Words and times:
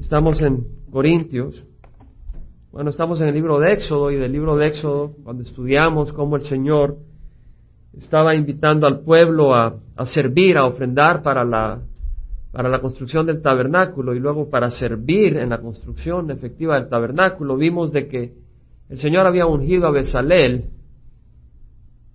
Estamos 0.00 0.42
en 0.42 0.66
Corintios. 0.90 1.62
Bueno, 2.72 2.90
estamos 2.90 3.20
en 3.20 3.28
el 3.28 3.34
libro 3.34 3.60
de 3.60 3.74
Éxodo 3.74 4.10
y 4.10 4.16
del 4.16 4.32
libro 4.32 4.56
de 4.56 4.66
Éxodo, 4.66 5.12
cuando 5.22 5.44
estudiamos 5.44 6.12
cómo 6.12 6.34
el 6.34 6.42
Señor 6.42 6.96
estaba 7.96 8.34
invitando 8.34 8.88
al 8.88 9.00
pueblo 9.00 9.54
a, 9.54 9.78
servir, 10.06 10.58
a 10.58 10.66
ofrendar 10.66 11.22
para 11.22 11.44
la, 11.44 11.80
para 12.50 12.68
la 12.68 12.80
construcción 12.80 13.24
del 13.26 13.40
tabernáculo 13.40 14.14
y 14.14 14.18
luego 14.18 14.50
para 14.50 14.72
servir 14.72 15.36
en 15.36 15.50
la 15.50 15.58
construcción 15.58 16.28
efectiva 16.32 16.74
del 16.74 16.88
tabernáculo, 16.88 17.56
vimos 17.56 17.92
de 17.92 18.08
que 18.08 18.32
el 18.88 18.98
Señor 18.98 19.28
había 19.28 19.46
ungido 19.46 19.86
a 19.86 19.92
Besalel, 19.92 20.70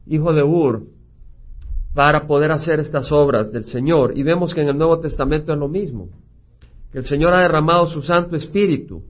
hijo 0.06 0.34
de 0.34 0.44
Ur, 0.44 0.84
para 1.94 2.28
poder 2.28 2.52
hacer 2.52 2.82
estas 2.82 3.10
obras 3.14 3.54
del 3.54 3.64
Señor. 3.64 4.18
Y 4.18 4.24
vemos 4.24 4.54
que 4.54 4.62
en 4.62 4.68
el 4.68 4.78
Nuevo 4.78 5.00
Testamento 5.00 5.54
es 5.54 5.58
lo 5.58 5.70
mismo, 5.70 6.10
que 6.92 7.00
el 7.00 7.06
Señor 7.06 7.34
ha 7.34 7.42
derramado 7.42 7.88
su 7.88 8.02
Santo 8.02 8.36
Espíritu 8.36 9.04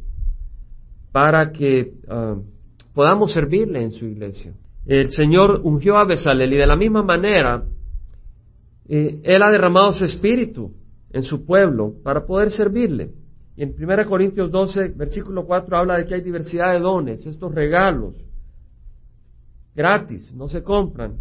para 1.12 1.52
que 1.52 1.94
ah, 2.08 2.38
podamos 2.94 3.32
servirle 3.32 3.82
en 3.82 3.92
su 3.92 4.06
iglesia. 4.06 4.54
El 4.86 5.12
Señor 5.12 5.62
ungió 5.64 5.98
a 5.98 6.06
Besalel 6.06 6.54
y 6.54 6.58
de 6.58 6.68
la 6.68 6.76
misma 6.76 7.04
manera 7.04 7.64
eh, 8.88 9.20
Él 9.24 9.44
ha 9.44 9.52
derramado 9.52 9.94
su 9.94 10.04
Espíritu 10.04 10.74
en 11.12 11.24
su 11.24 11.46
pueblo 11.46 11.94
para 12.04 12.26
poder 12.26 12.52
servirle. 12.52 13.12
Y 13.56 13.64
en 13.64 13.76
1 13.78 14.08
Corintios 14.08 14.52
12, 14.52 14.90
versículo 14.90 15.46
4 15.46 15.78
habla 15.78 15.98
de 15.98 16.06
que 16.06 16.16
hay 16.16 16.22
diversidad 16.22 16.74
de 16.74 16.80
dones, 16.80 17.26
estos 17.26 17.54
regalos, 17.54 18.16
gratis, 19.76 20.34
no 20.34 20.48
se 20.48 20.64
compran, 20.64 21.18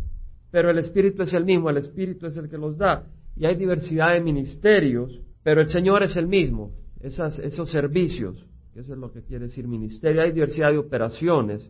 pero 0.50 0.70
el 0.70 0.78
Espíritu 0.78 1.22
es 1.22 1.32
el 1.34 1.44
mismo, 1.44 1.68
el 1.68 1.78
Espíritu 1.78 2.26
es 2.26 2.36
el 2.36 2.48
que 2.48 2.56
los 2.56 2.78
da. 2.78 3.04
Y 3.36 3.44
hay 3.44 3.54
diversidad 3.54 4.12
de 4.12 4.20
ministerios, 4.20 5.20
pero 5.42 5.60
el 5.60 5.68
Señor 5.68 6.02
es 6.02 6.16
el 6.16 6.26
mismo, 6.26 6.72
esos 7.00 7.70
servicios, 7.70 8.44
eso 8.74 8.92
es 8.92 8.98
lo 8.98 9.12
que 9.12 9.22
quiere 9.22 9.46
decir 9.46 9.66
ministerio. 9.66 10.22
Hay 10.22 10.32
diversidad 10.32 10.70
de 10.70 10.78
operaciones, 10.78 11.68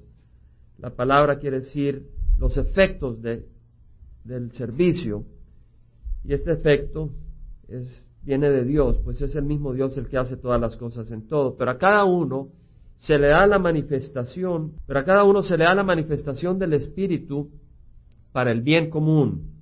la 0.78 0.90
palabra 0.90 1.38
quiere 1.38 1.60
decir 1.60 2.06
los 2.38 2.56
efectos 2.56 3.20
de, 3.22 3.46
del 4.24 4.52
servicio, 4.52 5.24
y 6.24 6.32
este 6.32 6.52
efecto 6.52 7.10
es, 7.68 7.86
viene 8.22 8.50
de 8.50 8.64
Dios, 8.64 8.98
pues 9.04 9.20
es 9.22 9.34
el 9.36 9.44
mismo 9.44 9.72
Dios 9.72 9.96
el 9.96 10.08
que 10.08 10.18
hace 10.18 10.36
todas 10.36 10.60
las 10.60 10.76
cosas 10.76 11.10
en 11.10 11.26
todo, 11.26 11.56
pero 11.56 11.70
a 11.70 11.78
cada 11.78 12.04
uno 12.04 12.48
se 12.96 13.18
le 13.18 13.28
da 13.28 13.46
la 13.46 13.58
manifestación, 13.58 14.72
pero 14.86 15.00
a 15.00 15.04
cada 15.04 15.24
uno 15.24 15.42
se 15.42 15.56
le 15.56 15.64
da 15.64 15.74
la 15.74 15.84
manifestación 15.84 16.58
del 16.58 16.72
Espíritu 16.74 17.50
para 18.32 18.50
el 18.50 18.60
bien 18.60 18.90
común. 18.90 19.52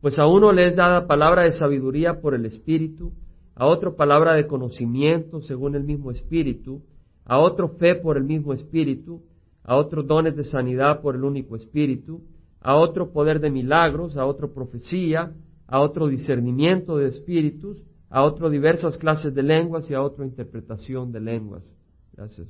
Pues 0.00 0.18
a 0.18 0.26
uno 0.26 0.52
le 0.52 0.66
es 0.66 0.76
dada 0.76 1.06
palabra 1.06 1.44
de 1.44 1.52
sabiduría 1.52 2.20
por 2.20 2.34
el 2.34 2.44
Espíritu, 2.44 3.12
a 3.56 3.66
otro 3.66 3.96
palabra 3.96 4.34
de 4.34 4.46
conocimiento 4.46 5.40
según 5.40 5.74
el 5.74 5.82
mismo 5.82 6.10
Espíritu, 6.10 6.82
a 7.24 7.40
otro 7.40 7.70
fe 7.70 7.94
por 7.94 8.18
el 8.18 8.24
mismo 8.24 8.52
Espíritu, 8.52 9.22
a 9.64 9.76
otro 9.76 10.02
dones 10.02 10.36
de 10.36 10.44
sanidad 10.44 11.00
por 11.00 11.16
el 11.16 11.24
único 11.24 11.56
Espíritu, 11.56 12.20
a 12.60 12.76
otro 12.76 13.12
poder 13.12 13.40
de 13.40 13.50
milagros, 13.50 14.18
a 14.18 14.26
otro 14.26 14.52
profecía, 14.52 15.32
a 15.66 15.80
otro 15.80 16.06
discernimiento 16.06 16.98
de 16.98 17.08
espíritus, 17.08 17.82
a 18.10 18.22
otro 18.22 18.50
diversas 18.50 18.96
clases 18.98 19.34
de 19.34 19.42
lenguas 19.42 19.90
y 19.90 19.94
a 19.94 20.02
otro 20.02 20.24
interpretación 20.24 21.10
de 21.10 21.20
lenguas. 21.20 21.64
Gracias, 22.12 22.46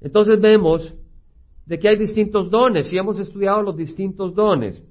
Entonces 0.00 0.40
vemos 0.40 0.94
de 1.66 1.78
que 1.78 1.88
hay 1.88 1.98
distintos 1.98 2.50
dones 2.50 2.92
y 2.92 2.96
hemos 2.96 3.18
estudiado 3.18 3.62
los 3.62 3.76
distintos 3.76 4.34
dones. 4.34 4.82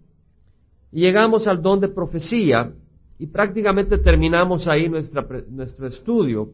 Y 0.92 1.02
llegamos 1.02 1.48
al 1.48 1.62
don 1.62 1.80
de 1.80 1.88
profecía 1.88 2.74
y 3.20 3.28
prácticamente 3.28 3.98
terminamos 3.98 4.68
ahí 4.68 4.90
nuestra, 4.90 5.26
nuestro 5.50 5.88
estudio. 5.88 6.52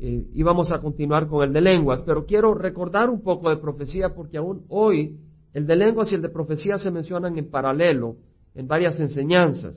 Eh, 0.00 0.28
y 0.32 0.42
vamos 0.42 0.70
a 0.72 0.80
continuar 0.80 1.26
con 1.26 1.42
el 1.42 1.52
de 1.52 1.60
lenguas, 1.60 2.02
pero 2.02 2.24
quiero 2.24 2.54
recordar 2.54 3.10
un 3.10 3.22
poco 3.22 3.50
de 3.50 3.56
profecía 3.56 4.14
porque 4.14 4.38
aún 4.38 4.64
hoy 4.68 5.18
el 5.54 5.66
de 5.66 5.76
lenguas 5.76 6.12
y 6.12 6.14
el 6.14 6.22
de 6.22 6.28
profecía 6.28 6.78
se 6.78 6.90
mencionan 6.90 7.36
en 7.36 7.50
paralelo 7.50 8.16
en 8.54 8.68
varias 8.68 8.98
enseñanzas. 9.00 9.76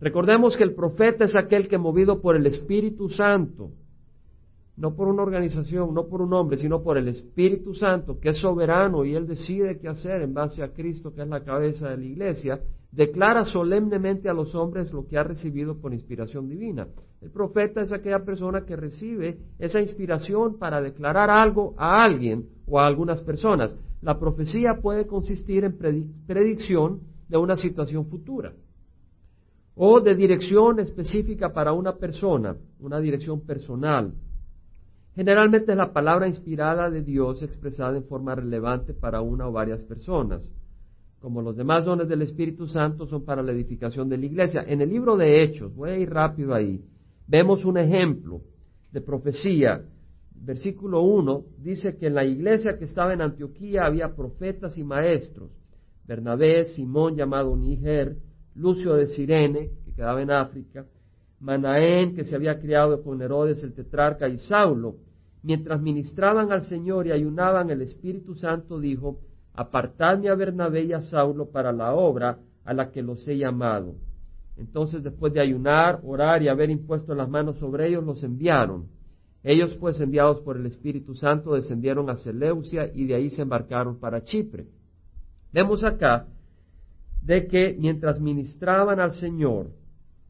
Recordemos 0.00 0.56
que 0.56 0.64
el 0.64 0.74
profeta 0.74 1.24
es 1.24 1.36
aquel 1.36 1.68
que 1.68 1.78
movido 1.78 2.20
por 2.20 2.36
el 2.36 2.46
Espíritu 2.46 3.10
Santo 3.10 3.70
no 4.76 4.94
por 4.96 5.08
una 5.08 5.22
organización, 5.22 5.94
no 5.94 6.06
por 6.06 6.20
un 6.20 6.32
hombre, 6.32 6.56
sino 6.56 6.82
por 6.82 6.98
el 6.98 7.08
Espíritu 7.08 7.74
Santo, 7.74 8.18
que 8.18 8.30
es 8.30 8.38
soberano 8.38 9.04
y 9.04 9.14
Él 9.14 9.26
decide 9.26 9.78
qué 9.78 9.88
hacer 9.88 10.22
en 10.22 10.34
base 10.34 10.62
a 10.62 10.72
Cristo, 10.72 11.14
que 11.14 11.22
es 11.22 11.28
la 11.28 11.44
cabeza 11.44 11.90
de 11.90 11.98
la 11.98 12.04
iglesia, 12.04 12.60
declara 12.90 13.44
solemnemente 13.44 14.28
a 14.28 14.34
los 14.34 14.54
hombres 14.54 14.92
lo 14.92 15.06
que 15.06 15.16
ha 15.16 15.22
recibido 15.22 15.76
por 15.80 15.92
inspiración 15.92 16.48
divina. 16.48 16.88
El 17.20 17.30
profeta 17.30 17.82
es 17.82 17.92
aquella 17.92 18.24
persona 18.24 18.64
que 18.64 18.76
recibe 18.76 19.38
esa 19.58 19.80
inspiración 19.80 20.58
para 20.58 20.80
declarar 20.80 21.30
algo 21.30 21.74
a 21.76 22.02
alguien 22.02 22.46
o 22.66 22.78
a 22.78 22.86
algunas 22.86 23.20
personas. 23.22 23.74
La 24.02 24.18
profecía 24.18 24.80
puede 24.82 25.06
consistir 25.06 25.64
en 25.64 25.78
predicción 26.26 27.00
de 27.28 27.36
una 27.36 27.56
situación 27.56 28.06
futura 28.06 28.52
o 29.76 30.00
de 30.00 30.14
dirección 30.14 30.78
específica 30.78 31.52
para 31.52 31.72
una 31.72 31.96
persona, 31.96 32.56
una 32.78 33.00
dirección 33.00 33.40
personal, 33.40 34.12
Generalmente 35.14 35.70
es 35.70 35.78
la 35.78 35.92
palabra 35.92 36.26
inspirada 36.26 36.90
de 36.90 37.02
Dios 37.02 37.42
expresada 37.42 37.96
en 37.96 38.04
forma 38.04 38.34
relevante 38.34 38.94
para 38.94 39.20
una 39.20 39.46
o 39.46 39.52
varias 39.52 39.82
personas. 39.82 40.48
Como 41.20 41.40
los 41.40 41.56
demás 41.56 41.84
dones 41.84 42.08
del 42.08 42.22
Espíritu 42.22 42.66
Santo 42.66 43.06
son 43.06 43.24
para 43.24 43.42
la 43.42 43.52
edificación 43.52 44.08
de 44.08 44.18
la 44.18 44.26
iglesia. 44.26 44.64
En 44.66 44.80
el 44.80 44.90
libro 44.90 45.16
de 45.16 45.42
Hechos, 45.42 45.74
voy 45.74 45.90
a 45.90 45.98
ir 45.98 46.10
rápido 46.10 46.52
ahí, 46.52 46.84
vemos 47.28 47.64
un 47.64 47.78
ejemplo 47.78 48.40
de 48.90 49.00
profecía. 49.00 49.82
Versículo 50.34 51.02
1 51.02 51.44
dice 51.58 51.96
que 51.96 52.08
en 52.08 52.14
la 52.14 52.24
iglesia 52.24 52.76
que 52.76 52.84
estaba 52.84 53.14
en 53.14 53.22
Antioquía 53.22 53.86
había 53.86 54.14
profetas 54.14 54.76
y 54.76 54.84
maestros. 54.84 55.50
Bernabé, 56.06 56.64
Simón 56.74 57.16
llamado 57.16 57.56
Níger, 57.56 58.16
Lucio 58.56 58.94
de 58.94 59.06
Sirene, 59.06 59.70
que 59.84 59.94
quedaba 59.94 60.20
en 60.20 60.30
África, 60.30 60.84
Manaén, 61.40 62.14
que 62.14 62.24
se 62.24 62.34
había 62.34 62.58
criado 62.58 63.02
con 63.02 63.20
Herodes 63.22 63.62
el 63.62 63.74
tetrarca, 63.74 64.28
y 64.28 64.38
Saulo, 64.38 64.96
mientras 65.44 65.80
ministraban 65.80 66.50
al 66.50 66.62
Señor 66.62 67.06
y 67.06 67.12
ayunaban, 67.12 67.68
el 67.70 67.82
Espíritu 67.82 68.34
Santo 68.34 68.80
dijo, 68.80 69.20
apartadme 69.52 70.30
a 70.30 70.34
Bernabé 70.34 70.84
y 70.84 70.94
a 70.94 71.02
Saulo 71.02 71.50
para 71.50 71.70
la 71.70 71.94
obra 71.94 72.38
a 72.64 72.72
la 72.72 72.90
que 72.90 73.02
los 73.02 73.28
he 73.28 73.36
llamado. 73.36 73.94
Entonces, 74.56 75.02
después 75.02 75.34
de 75.34 75.40
ayunar, 75.40 76.00
orar 76.02 76.42
y 76.42 76.48
haber 76.48 76.70
impuesto 76.70 77.14
las 77.14 77.28
manos 77.28 77.58
sobre 77.58 77.88
ellos, 77.88 78.02
los 78.04 78.22
enviaron. 78.24 78.86
Ellos, 79.42 79.76
pues, 79.78 80.00
enviados 80.00 80.40
por 80.40 80.56
el 80.56 80.64
Espíritu 80.64 81.14
Santo, 81.14 81.54
descendieron 81.54 82.08
a 82.08 82.16
Seleucia 82.16 82.90
y 82.94 83.04
de 83.04 83.14
ahí 83.14 83.28
se 83.28 83.42
embarcaron 83.42 84.00
para 84.00 84.24
Chipre. 84.24 84.66
Vemos 85.52 85.84
acá 85.84 86.26
de 87.20 87.46
que 87.46 87.76
mientras 87.78 88.18
ministraban 88.18 88.98
al 88.98 89.12
Señor, 89.12 89.68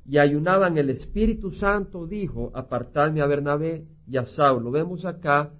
y 0.06 0.18
ayunaban, 0.18 0.76
el 0.76 0.90
Espíritu 0.90 1.52
Santo 1.52 2.06
dijo, 2.06 2.50
apartadme 2.54 3.22
a 3.22 3.26
Bernabé 3.26 3.84
y 4.06 4.16
a 4.16 4.24
Saulo. 4.24 4.70
Vemos 4.70 5.04
acá 5.04 5.52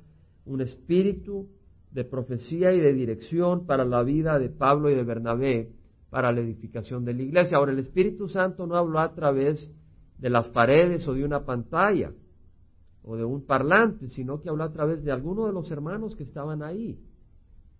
un 0.45 0.61
espíritu 0.61 1.49
de 1.91 2.05
profecía 2.05 2.73
y 2.73 2.81
de 2.81 2.93
dirección 2.93 3.67
para 3.67 3.85
la 3.85 4.03
vida 4.03 4.39
de 4.39 4.49
Pablo 4.51 4.91
y 4.91 4.95
de 4.95 5.05
Bernabé, 5.05 5.71
para 6.11 6.33
la 6.33 6.41
edificación 6.41 7.05
de 7.05 7.15
la 7.15 7.23
iglesia. 7.23 7.57
Ahora, 7.57 7.73
el 7.73 7.79
Espíritu 7.81 8.29
Santo 8.29 8.67
no 8.67 8.77
habló 8.77 9.01
a 9.01 9.15
través 9.15 9.69
de 10.19 10.31
las 10.31 10.49
paredes 10.49 11.07
o 11.09 11.15
de 11.15 11.25
una 11.25 11.45
pantalla 11.45 12.13
o 13.03 13.17
de 13.17 13.25
un 13.25 13.45
parlante, 13.45 14.09
sino 14.09 14.41
que 14.41 14.49
habló 14.49 14.65
a 14.65 14.73
través 14.73 15.05
de 15.05 15.13
algunos 15.13 15.47
de 15.47 15.53
los 15.53 15.71
hermanos 15.71 16.17
que 16.17 16.23
estaban 16.23 16.63
ahí, 16.63 16.99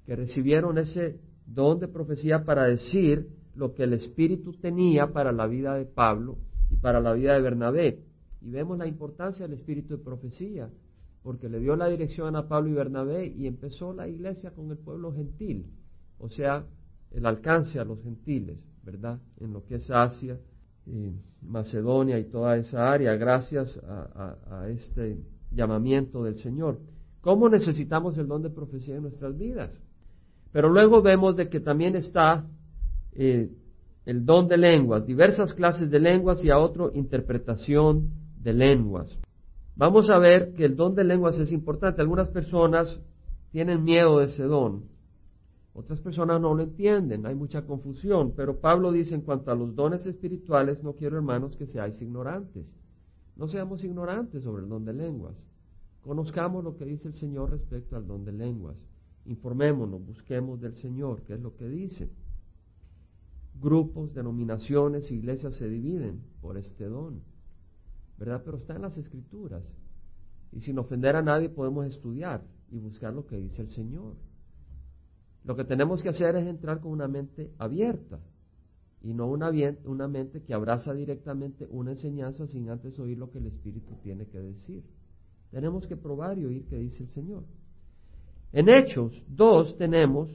que 0.05 0.17
recibieron 0.17 0.79
ese 0.79 1.21
don 1.47 1.79
de 1.79 1.89
profecía 1.89 2.45
para 2.45 2.65
decir 2.65 3.29
lo 3.55 3.73
que 3.73 3.85
el 3.85 3.93
Espíritu 3.93 4.53
tenía 4.55 5.13
para 5.13 5.33
la 5.33 5.47
vida 5.47 5.75
de 5.75 5.87
Pablo 5.87 6.39
y 6.71 6.77
para 6.77 7.01
la 7.01 7.13
vida 7.13 7.35
de 7.35 7.41
Bernabé. 7.41 8.01
Y 8.45 8.51
vemos 8.51 8.77
la 8.77 8.87
importancia 8.87 9.47
del 9.47 9.57
espíritu 9.57 9.97
de 9.97 10.05
profecía, 10.05 10.69
porque 11.23 11.49
le 11.49 11.59
dio 11.61 11.77
la 11.77 11.89
dirección 11.89 12.37
a 12.37 12.47
Pablo 12.47 12.69
y 12.69 12.75
Bernabé 12.75 13.27
y 13.27 13.47
empezó 13.47 13.95
la 13.95 14.07
iglesia 14.07 14.51
con 14.51 14.71
el 14.71 14.77
pueblo 14.77 15.13
gentil, 15.13 15.65
o 16.19 16.29
sea, 16.29 16.67
el 17.11 17.25
alcance 17.25 17.81
a 17.81 17.85
los 17.85 18.03
gentiles, 18.03 18.59
¿verdad? 18.83 19.19
En 19.41 19.55
lo 19.55 19.65
que 19.65 19.77
es 19.77 19.91
Asia, 19.91 20.39
Macedonia 21.41 22.19
y 22.19 22.25
toda 22.25 22.59
esa 22.59 22.93
área, 22.93 23.17
gracias 23.17 23.81
a, 23.89 24.69
este 24.69 25.19
llamamiento 25.51 26.23
del 26.23 26.37
Señor. 26.37 26.79
¿Cómo 27.23 27.49
necesitamos 27.49 28.19
el 28.19 28.29
don 28.29 28.43
de 28.43 28.51
profecía 28.51 28.97
en 28.97 29.03
nuestras 29.03 29.39
vidas? 29.39 29.73
Pero 30.53 30.69
luego 30.69 31.01
vemos 31.01 31.35
de 31.37 31.49
que 31.49 31.61
también 31.61 31.97
está 31.97 32.47
eh, 33.13 33.51
el 34.05 34.27
don 34.27 34.49
de 34.49 34.59
lenguas, 34.59 35.07
diversas 35.07 35.55
clases 35.55 35.91
de 35.91 35.99
lenguas 35.99 36.45
y 36.45 36.51
a 36.51 36.59
otro 36.59 36.91
interpretación 36.93 38.24
de 38.45 38.53
lenguas. 38.53 39.19
Vamos 39.75 40.11
a 40.11 40.19
ver 40.19 40.55
que 40.55 40.67
el 40.67 40.77
don 40.77 40.95
de 40.95 41.03
lenguas 41.03 41.39
es 41.39 41.51
importante. 41.51 42.01
Algunas 42.01 42.29
personas 42.29 43.01
tienen 43.51 43.83
miedo 43.83 44.19
de 44.19 44.27
ese 44.27 44.45
don. 44.45 44.85
Otras 45.73 46.01
personas 46.01 46.41
no 46.41 46.55
lo 46.55 46.63
entienden, 46.63 47.27
hay 47.27 47.35
mucha 47.35 47.67
confusión, 47.67 48.33
pero 48.37 48.61
Pablo 48.61 48.93
dice 48.93 49.17
en 49.17 49.23
cuanto 49.23 49.51
a 49.51 49.57
los 49.57 49.75
dones 49.75 50.07
espirituales, 50.07 50.85
no 50.85 50.93
quiero 50.93 51.17
hermanos 51.17 51.57
que 51.57 51.67
seáis 51.67 52.01
ignorantes. 52.01 52.65
No 53.35 53.49
seamos 53.49 53.83
ignorantes 53.83 54.45
sobre 54.45 54.63
el 54.63 54.69
don 54.69 54.85
de 54.85 54.93
lenguas. 54.93 55.35
Conozcamos 56.03 56.63
lo 56.63 56.77
que 56.77 56.85
dice 56.85 57.09
el 57.09 57.15
Señor 57.15 57.51
respecto 57.51 57.97
al 57.97 58.07
don 58.07 58.25
de 58.25 58.31
lenguas. 58.31 58.77
Informémonos, 59.25 60.07
busquemos 60.07 60.61
del 60.61 60.75
Señor, 60.77 61.23
qué 61.23 61.35
es 61.35 61.41
lo 61.41 61.57
que 61.57 61.69
dice. 61.69 62.09
Grupos, 63.61 64.15
denominaciones, 64.15 65.11
iglesias 65.11 65.57
se 65.57 65.69
dividen 65.69 66.21
por 66.41 66.57
este 66.57 66.85
don, 66.85 67.23
¿verdad? 68.19 68.43
Pero 68.45 68.57
está 68.57 68.75
en 68.77 68.83
las 68.83 68.97
escrituras. 68.97 69.63
Y 70.53 70.61
sin 70.61 70.79
ofender 70.79 71.17
a 71.17 71.23
nadie 71.23 71.49
podemos 71.49 71.87
estudiar 71.87 72.45
y 72.71 72.79
buscar 72.79 73.13
lo 73.13 73.27
que 73.27 73.37
dice 73.37 73.63
el 73.63 73.69
Señor. 73.69 74.15
Lo 75.45 75.57
que 75.57 75.65
tenemos 75.65 76.03
que 76.03 76.09
hacer 76.09 76.37
es 76.37 76.47
entrar 76.47 76.81
con 76.81 76.93
una 76.93 77.09
mente 77.09 77.53
abierta 77.59 78.21
y 79.03 79.13
no 79.13 79.27
una, 79.27 80.09
mente 80.09 80.43
que 80.43 80.55
abraza 80.55 80.95
directamente 80.95 81.67
una 81.69 81.91
enseñanza 81.91 82.47
sin 82.47 82.71
antes 82.71 82.99
oír 82.99 83.19
lo 83.19 83.31
que 83.31 83.39
el 83.39 83.47
Espíritu 83.47 83.97
tiene 84.03 84.27
que 84.27 84.41
decir. 84.41 84.83
Tenemos 85.51 85.87
que 85.87 85.97
probar 85.97 86.39
y 86.39 86.47
oír 86.47 86.65
qué 86.67 86.79
dice 86.79 87.03
el 87.03 87.11
Señor. 87.11 87.45
En 88.53 88.71
Hechos 88.71 89.13
2 89.29 89.77
tenemos 89.77 90.31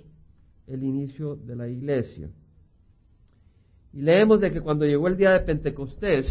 el 0.68 0.84
inicio 0.84 1.36
de 1.36 1.56
la 1.56 1.68
iglesia. 1.68 2.30
Y 3.92 4.02
leemos 4.02 4.40
de 4.40 4.52
que 4.52 4.62
cuando 4.62 4.86
llegó 4.86 5.08
el 5.08 5.18
día 5.18 5.32
de 5.32 5.40
Pentecostés, 5.40 6.28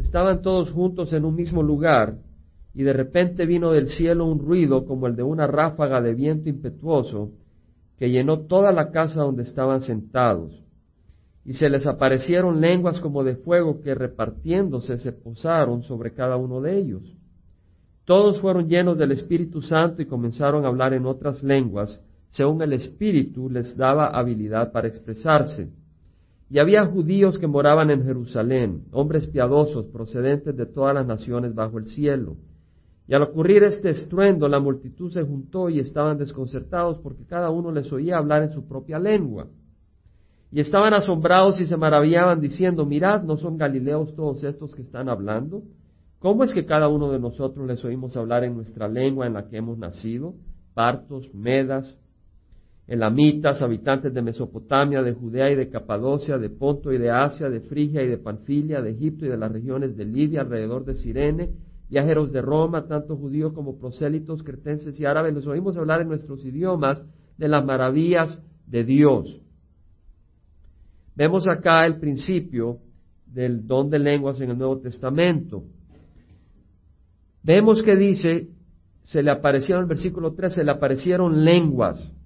estaban 0.00 0.42
todos 0.42 0.70
juntos 0.70 1.12
en 1.12 1.24
un 1.24 1.34
mismo 1.34 1.62
lugar 1.62 2.16
y 2.74 2.82
de 2.82 2.92
repente 2.92 3.46
vino 3.46 3.72
del 3.72 3.88
cielo 3.88 4.26
un 4.26 4.38
ruido 4.38 4.84
como 4.84 5.06
el 5.06 5.16
de 5.16 5.22
una 5.22 5.46
ráfaga 5.46 6.00
de 6.00 6.14
viento 6.14 6.48
impetuoso 6.48 7.32
que 7.98 8.10
llenó 8.10 8.40
toda 8.40 8.72
la 8.72 8.90
casa 8.90 9.20
donde 9.20 9.42
estaban 9.42 9.82
sentados 9.82 10.64
y 11.44 11.54
se 11.54 11.68
les 11.68 11.86
aparecieron 11.86 12.60
lenguas 12.60 13.00
como 13.00 13.24
de 13.24 13.36
fuego 13.36 13.80
que 13.80 13.94
repartiéndose 13.94 14.98
se 14.98 15.12
posaron 15.12 15.82
sobre 15.82 16.12
cada 16.12 16.36
uno 16.36 16.60
de 16.60 16.78
ellos. 16.78 17.02
Todos 18.04 18.40
fueron 18.40 18.68
llenos 18.68 18.98
del 18.98 19.12
Espíritu 19.12 19.62
Santo 19.62 20.02
y 20.02 20.06
comenzaron 20.06 20.64
a 20.64 20.68
hablar 20.68 20.94
en 20.94 21.06
otras 21.06 21.42
lenguas, 21.42 22.00
según 22.30 22.62
el 22.62 22.72
Espíritu 22.72 23.48
les 23.48 23.76
daba 23.76 24.08
habilidad 24.08 24.72
para 24.72 24.88
expresarse. 24.88 25.70
Y 26.50 26.58
había 26.58 26.84
judíos 26.84 27.38
que 27.38 27.46
moraban 27.46 27.90
en 27.90 28.04
Jerusalén, 28.04 28.82
hombres 28.90 29.28
piadosos 29.28 29.86
procedentes 29.86 30.56
de 30.56 30.66
todas 30.66 30.92
las 30.92 31.06
naciones 31.06 31.54
bajo 31.54 31.78
el 31.78 31.86
cielo. 31.86 32.36
Y 33.06 33.14
al 33.14 33.22
ocurrir 33.22 33.62
este 33.62 33.90
estruendo, 33.90 34.48
la 34.48 34.58
multitud 34.58 35.12
se 35.12 35.22
juntó 35.22 35.68
y 35.68 35.78
estaban 35.78 36.18
desconcertados 36.18 36.98
porque 36.98 37.24
cada 37.24 37.50
uno 37.50 37.70
les 37.70 37.92
oía 37.92 38.18
hablar 38.18 38.42
en 38.42 38.52
su 38.52 38.66
propia 38.66 38.98
lengua. 38.98 39.46
Y 40.50 40.58
estaban 40.58 40.92
asombrados 40.92 41.60
y 41.60 41.66
se 41.66 41.76
maravillaban 41.76 42.40
diciendo, 42.40 42.84
mirad, 42.84 43.22
¿no 43.22 43.36
son 43.36 43.56
galileos 43.56 44.14
todos 44.16 44.42
estos 44.42 44.74
que 44.74 44.82
están 44.82 45.08
hablando? 45.08 45.62
¿Cómo 46.18 46.42
es 46.42 46.52
que 46.52 46.66
cada 46.66 46.88
uno 46.88 47.12
de 47.12 47.20
nosotros 47.20 47.64
les 47.66 47.84
oímos 47.84 48.16
hablar 48.16 48.42
en 48.42 48.56
nuestra 48.56 48.88
lengua 48.88 49.26
en 49.26 49.34
la 49.34 49.48
que 49.48 49.56
hemos 49.56 49.78
nacido? 49.78 50.34
Partos, 50.74 51.32
medas, 51.32 51.96
elamitas, 52.90 53.62
habitantes 53.62 54.12
de 54.12 54.20
Mesopotamia, 54.20 55.00
de 55.00 55.12
Judea 55.12 55.48
y 55.52 55.54
de 55.54 55.70
Capadocia, 55.70 56.38
de 56.38 56.50
Ponto 56.50 56.92
y 56.92 56.98
de 56.98 57.08
Asia, 57.08 57.48
de 57.48 57.60
Frigia 57.60 58.02
y 58.02 58.08
de 58.08 58.18
Panfilia, 58.18 58.82
de 58.82 58.90
Egipto 58.90 59.24
y 59.24 59.28
de 59.28 59.36
las 59.36 59.52
regiones 59.52 59.96
de 59.96 60.04
Libia 60.04 60.40
alrededor 60.40 60.84
de 60.84 60.96
Sirene, 60.96 61.50
viajeros 61.88 62.32
de 62.32 62.42
Roma, 62.42 62.88
tanto 62.88 63.16
judíos 63.16 63.52
como 63.52 63.78
prosélitos, 63.78 64.42
cretenses 64.42 64.98
y 64.98 65.06
árabes, 65.06 65.32
les 65.32 65.46
oímos 65.46 65.76
hablar 65.76 66.00
en 66.00 66.08
nuestros 66.08 66.44
idiomas 66.44 67.00
de 67.38 67.46
las 67.46 67.64
maravillas 67.64 68.36
de 68.66 68.82
Dios. 68.82 69.40
Vemos 71.14 71.46
acá 71.46 71.86
el 71.86 72.00
principio 72.00 72.78
del 73.24 73.68
don 73.68 73.88
de 73.88 74.00
lenguas 74.00 74.40
en 74.40 74.50
el 74.50 74.58
Nuevo 74.58 74.80
Testamento. 74.80 75.62
Vemos 77.44 77.84
que 77.84 77.94
dice, 77.94 78.48
se 79.04 79.22
le 79.22 79.30
aparecieron, 79.30 79.84
en 79.84 79.90
el 79.90 79.94
versículo 79.94 80.34
3, 80.34 80.54
se 80.54 80.64
le 80.64 80.72
aparecieron 80.72 81.44
lenguas. 81.44 82.16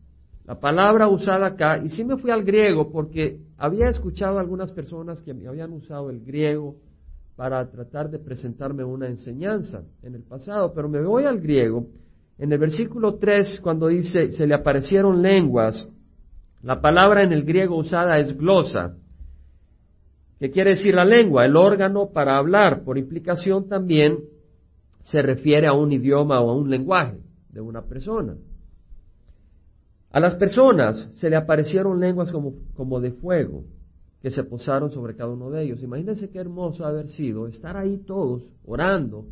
La 0.44 0.60
palabra 0.60 1.08
usada 1.08 1.46
acá, 1.46 1.78
y 1.78 1.88
sí 1.88 2.04
me 2.04 2.18
fui 2.18 2.30
al 2.30 2.44
griego 2.44 2.90
porque 2.90 3.38
había 3.56 3.88
escuchado 3.88 4.36
a 4.36 4.40
algunas 4.40 4.72
personas 4.72 5.22
que 5.22 5.30
habían 5.30 5.72
usado 5.72 6.10
el 6.10 6.20
griego 6.22 6.76
para 7.34 7.66
tratar 7.70 8.10
de 8.10 8.18
presentarme 8.18 8.84
una 8.84 9.08
enseñanza 9.08 9.82
en 10.02 10.14
el 10.14 10.22
pasado, 10.22 10.72
pero 10.74 10.88
me 10.88 11.00
voy 11.02 11.24
al 11.24 11.40
griego. 11.40 11.86
En 12.38 12.52
el 12.52 12.58
versículo 12.58 13.14
3, 13.14 13.60
cuando 13.62 13.88
dice, 13.88 14.32
se 14.32 14.46
le 14.46 14.54
aparecieron 14.54 15.22
lenguas, 15.22 15.88
la 16.62 16.80
palabra 16.80 17.22
en 17.22 17.32
el 17.32 17.44
griego 17.44 17.76
usada 17.76 18.18
es 18.18 18.36
glosa, 18.36 18.96
que 20.38 20.50
quiere 20.50 20.70
decir 20.70 20.94
la 20.94 21.04
lengua, 21.04 21.44
el 21.46 21.56
órgano 21.56 22.10
para 22.12 22.36
hablar. 22.36 22.84
Por 22.84 22.98
implicación 22.98 23.68
también 23.68 24.18
se 25.02 25.22
refiere 25.22 25.66
a 25.66 25.72
un 25.72 25.92
idioma 25.92 26.40
o 26.40 26.50
a 26.50 26.56
un 26.56 26.68
lenguaje 26.68 27.18
de 27.50 27.60
una 27.60 27.82
persona. 27.82 28.34
A 30.14 30.20
las 30.20 30.36
personas 30.36 31.10
se 31.14 31.28
le 31.28 31.34
aparecieron 31.34 31.98
lenguas 31.98 32.30
como, 32.30 32.54
como 32.74 33.00
de 33.00 33.10
fuego 33.10 33.64
que 34.22 34.30
se 34.30 34.44
posaron 34.44 34.92
sobre 34.92 35.16
cada 35.16 35.32
uno 35.32 35.50
de 35.50 35.64
ellos. 35.64 35.82
Imagínense 35.82 36.30
qué 36.30 36.38
hermoso 36.38 36.84
haber 36.84 37.08
sido 37.08 37.48
estar 37.48 37.76
ahí 37.76 37.98
todos 37.98 38.44
orando 38.64 39.26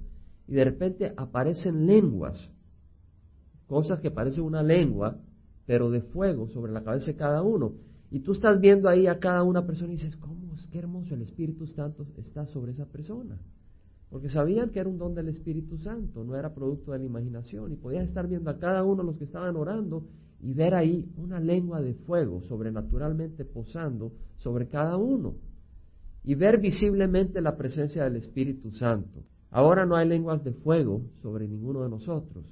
y 0.49 0.55
de 0.55 0.65
repente 0.65 1.13
aparecen 1.17 1.87
lenguas, 1.87 2.51
cosas 3.69 4.01
que 4.01 4.11
parecen 4.11 4.43
una 4.43 4.65
lengua, 4.65 5.21
pero 5.67 5.89
de 5.89 6.01
fuego 6.01 6.49
sobre 6.49 6.73
la 6.73 6.83
cabeza 6.83 7.13
de 7.13 7.17
cada 7.17 7.43
uno. 7.43 7.75
Y 8.11 8.19
tú 8.19 8.33
estás 8.33 8.61
viendo 8.61 8.89
ahí 8.89 9.07
a 9.07 9.21
cada 9.21 9.45
una 9.45 9.65
persona 9.65 9.93
y 9.93 9.99
dices, 9.99 10.17
¿cómo 10.17 10.57
es? 10.57 10.67
Qué 10.67 10.81
hermoso 10.81 11.15
el 11.15 11.23
Espíritu 11.23 11.69
Santo 11.69 12.05
está 12.17 12.45
sobre 12.47 12.73
esa 12.73 12.87
persona. 12.87 13.39
Porque 14.11 14.29
sabían 14.29 14.71
que 14.71 14.81
era 14.81 14.89
un 14.89 14.99
don 14.99 15.15
del 15.15 15.29
Espíritu 15.29 15.79
Santo, 15.79 16.25
no 16.25 16.35
era 16.35 16.53
producto 16.53 16.91
de 16.91 16.99
la 16.99 17.05
imaginación. 17.05 17.71
Y 17.71 17.77
podías 17.77 18.09
estar 18.09 18.27
viendo 18.27 18.51
a 18.51 18.59
cada 18.59 18.83
uno 18.83 19.05
los 19.05 19.17
que 19.17 19.25
estaban 19.25 19.55
orando 19.55 20.09
y 20.43 20.53
ver 20.53 20.75
ahí 20.75 21.09
una 21.17 21.39
lengua 21.39 21.81
de 21.81 21.95
fuego 21.95 22.43
sobrenaturalmente 22.43 23.45
posando 23.45 24.13
sobre 24.39 24.69
cada 24.69 24.97
uno. 24.97 25.37
Y 26.25 26.35
ver 26.35 26.59
visiblemente 26.59 27.41
la 27.41 27.57
presencia 27.57 28.05
del 28.05 28.17
Espíritu 28.17 28.73
Santo. 28.73 29.23
Ahora 29.51 29.87
no 29.87 29.97
hay 29.97 30.09
lenguas 30.09 30.43
de 30.43 30.53
fuego 30.53 31.03
sobre 31.23 31.47
ninguno 31.47 31.83
de 31.83 31.91
nosotros, 31.91 32.45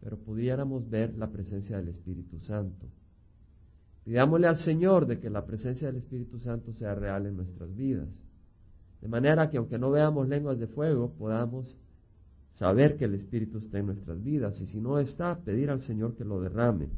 pero 0.00 0.18
pudiéramos 0.18 0.88
ver 0.88 1.16
la 1.16 1.30
presencia 1.30 1.78
del 1.78 1.88
Espíritu 1.88 2.40
Santo. 2.40 2.86
Pidámosle 4.04 4.46
al 4.46 4.56
Señor 4.58 5.06
de 5.06 5.18
que 5.18 5.30
la 5.30 5.46
presencia 5.46 5.88
del 5.88 5.98
Espíritu 5.98 6.38
Santo 6.38 6.72
sea 6.72 6.94
real 6.94 7.26
en 7.26 7.36
nuestras 7.36 7.74
vidas. 7.74 8.08
De 9.00 9.08
manera 9.08 9.48
que 9.48 9.58
aunque 9.58 9.78
no 9.78 9.90
veamos 9.90 10.28
lenguas 10.28 10.58
de 10.58 10.66
fuego, 10.66 11.12
podamos 11.18 11.76
saber 12.58 12.96
que 12.96 13.04
el 13.04 13.14
Espíritu 13.14 13.58
está 13.58 13.78
en 13.78 13.86
nuestras 13.86 14.22
vidas 14.22 14.60
y 14.60 14.66
si 14.66 14.80
no 14.80 14.98
está, 14.98 15.38
pedir 15.44 15.70
al 15.70 15.80
Señor 15.80 16.16
que 16.16 16.24
lo 16.24 16.40
derrame. 16.40 16.88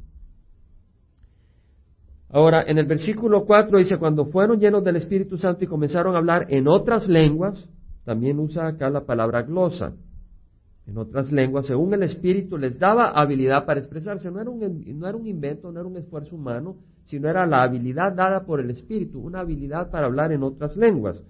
Ahora, 2.31 2.63
en 2.67 2.79
el 2.79 2.87
versículo 2.87 3.45
4 3.45 3.77
dice, 3.77 3.99
cuando 3.99 4.25
fueron 4.27 4.59
llenos 4.59 4.83
del 4.83 4.97
Espíritu 4.97 5.37
Santo 5.37 5.65
y 5.65 5.67
comenzaron 5.67 6.15
a 6.15 6.19
hablar 6.19 6.47
en 6.49 6.67
otras 6.67 7.07
lenguas, 7.09 7.69
también 8.05 8.39
usa 8.39 8.69
acá 8.69 8.89
la 8.89 9.05
palabra 9.05 9.43
glosa 9.43 9.93
en 10.87 10.97
otras 10.97 11.31
lenguas, 11.31 11.67
según 11.67 11.93
el 11.93 12.05
Espíritu 12.05 12.57
les 12.57 12.79
daba 12.79 13.11
habilidad 13.11 13.67
para 13.67 13.81
expresarse. 13.81 14.31
No 14.31 14.41
era, 14.41 14.49
un, 14.49 14.99
no 14.99 15.07
era 15.07 15.17
un 15.17 15.27
invento, 15.27 15.71
no 15.71 15.79
era 15.79 15.89
un 15.89 15.99
esfuerzo 15.99 16.37
humano, 16.37 16.77
sino 17.05 17.29
era 17.29 17.45
la 17.47 17.63
habilidad 17.63 18.13
dada 18.15 18.45
por 18.45 18.61
el 18.61 18.71
Espíritu, 18.71 19.21
una 19.21 19.41
habilidad 19.41 19.91
para 19.91 20.07
hablar 20.07 20.33
en 20.33 20.43
otras 20.43 20.77
lenguas. 20.77 21.23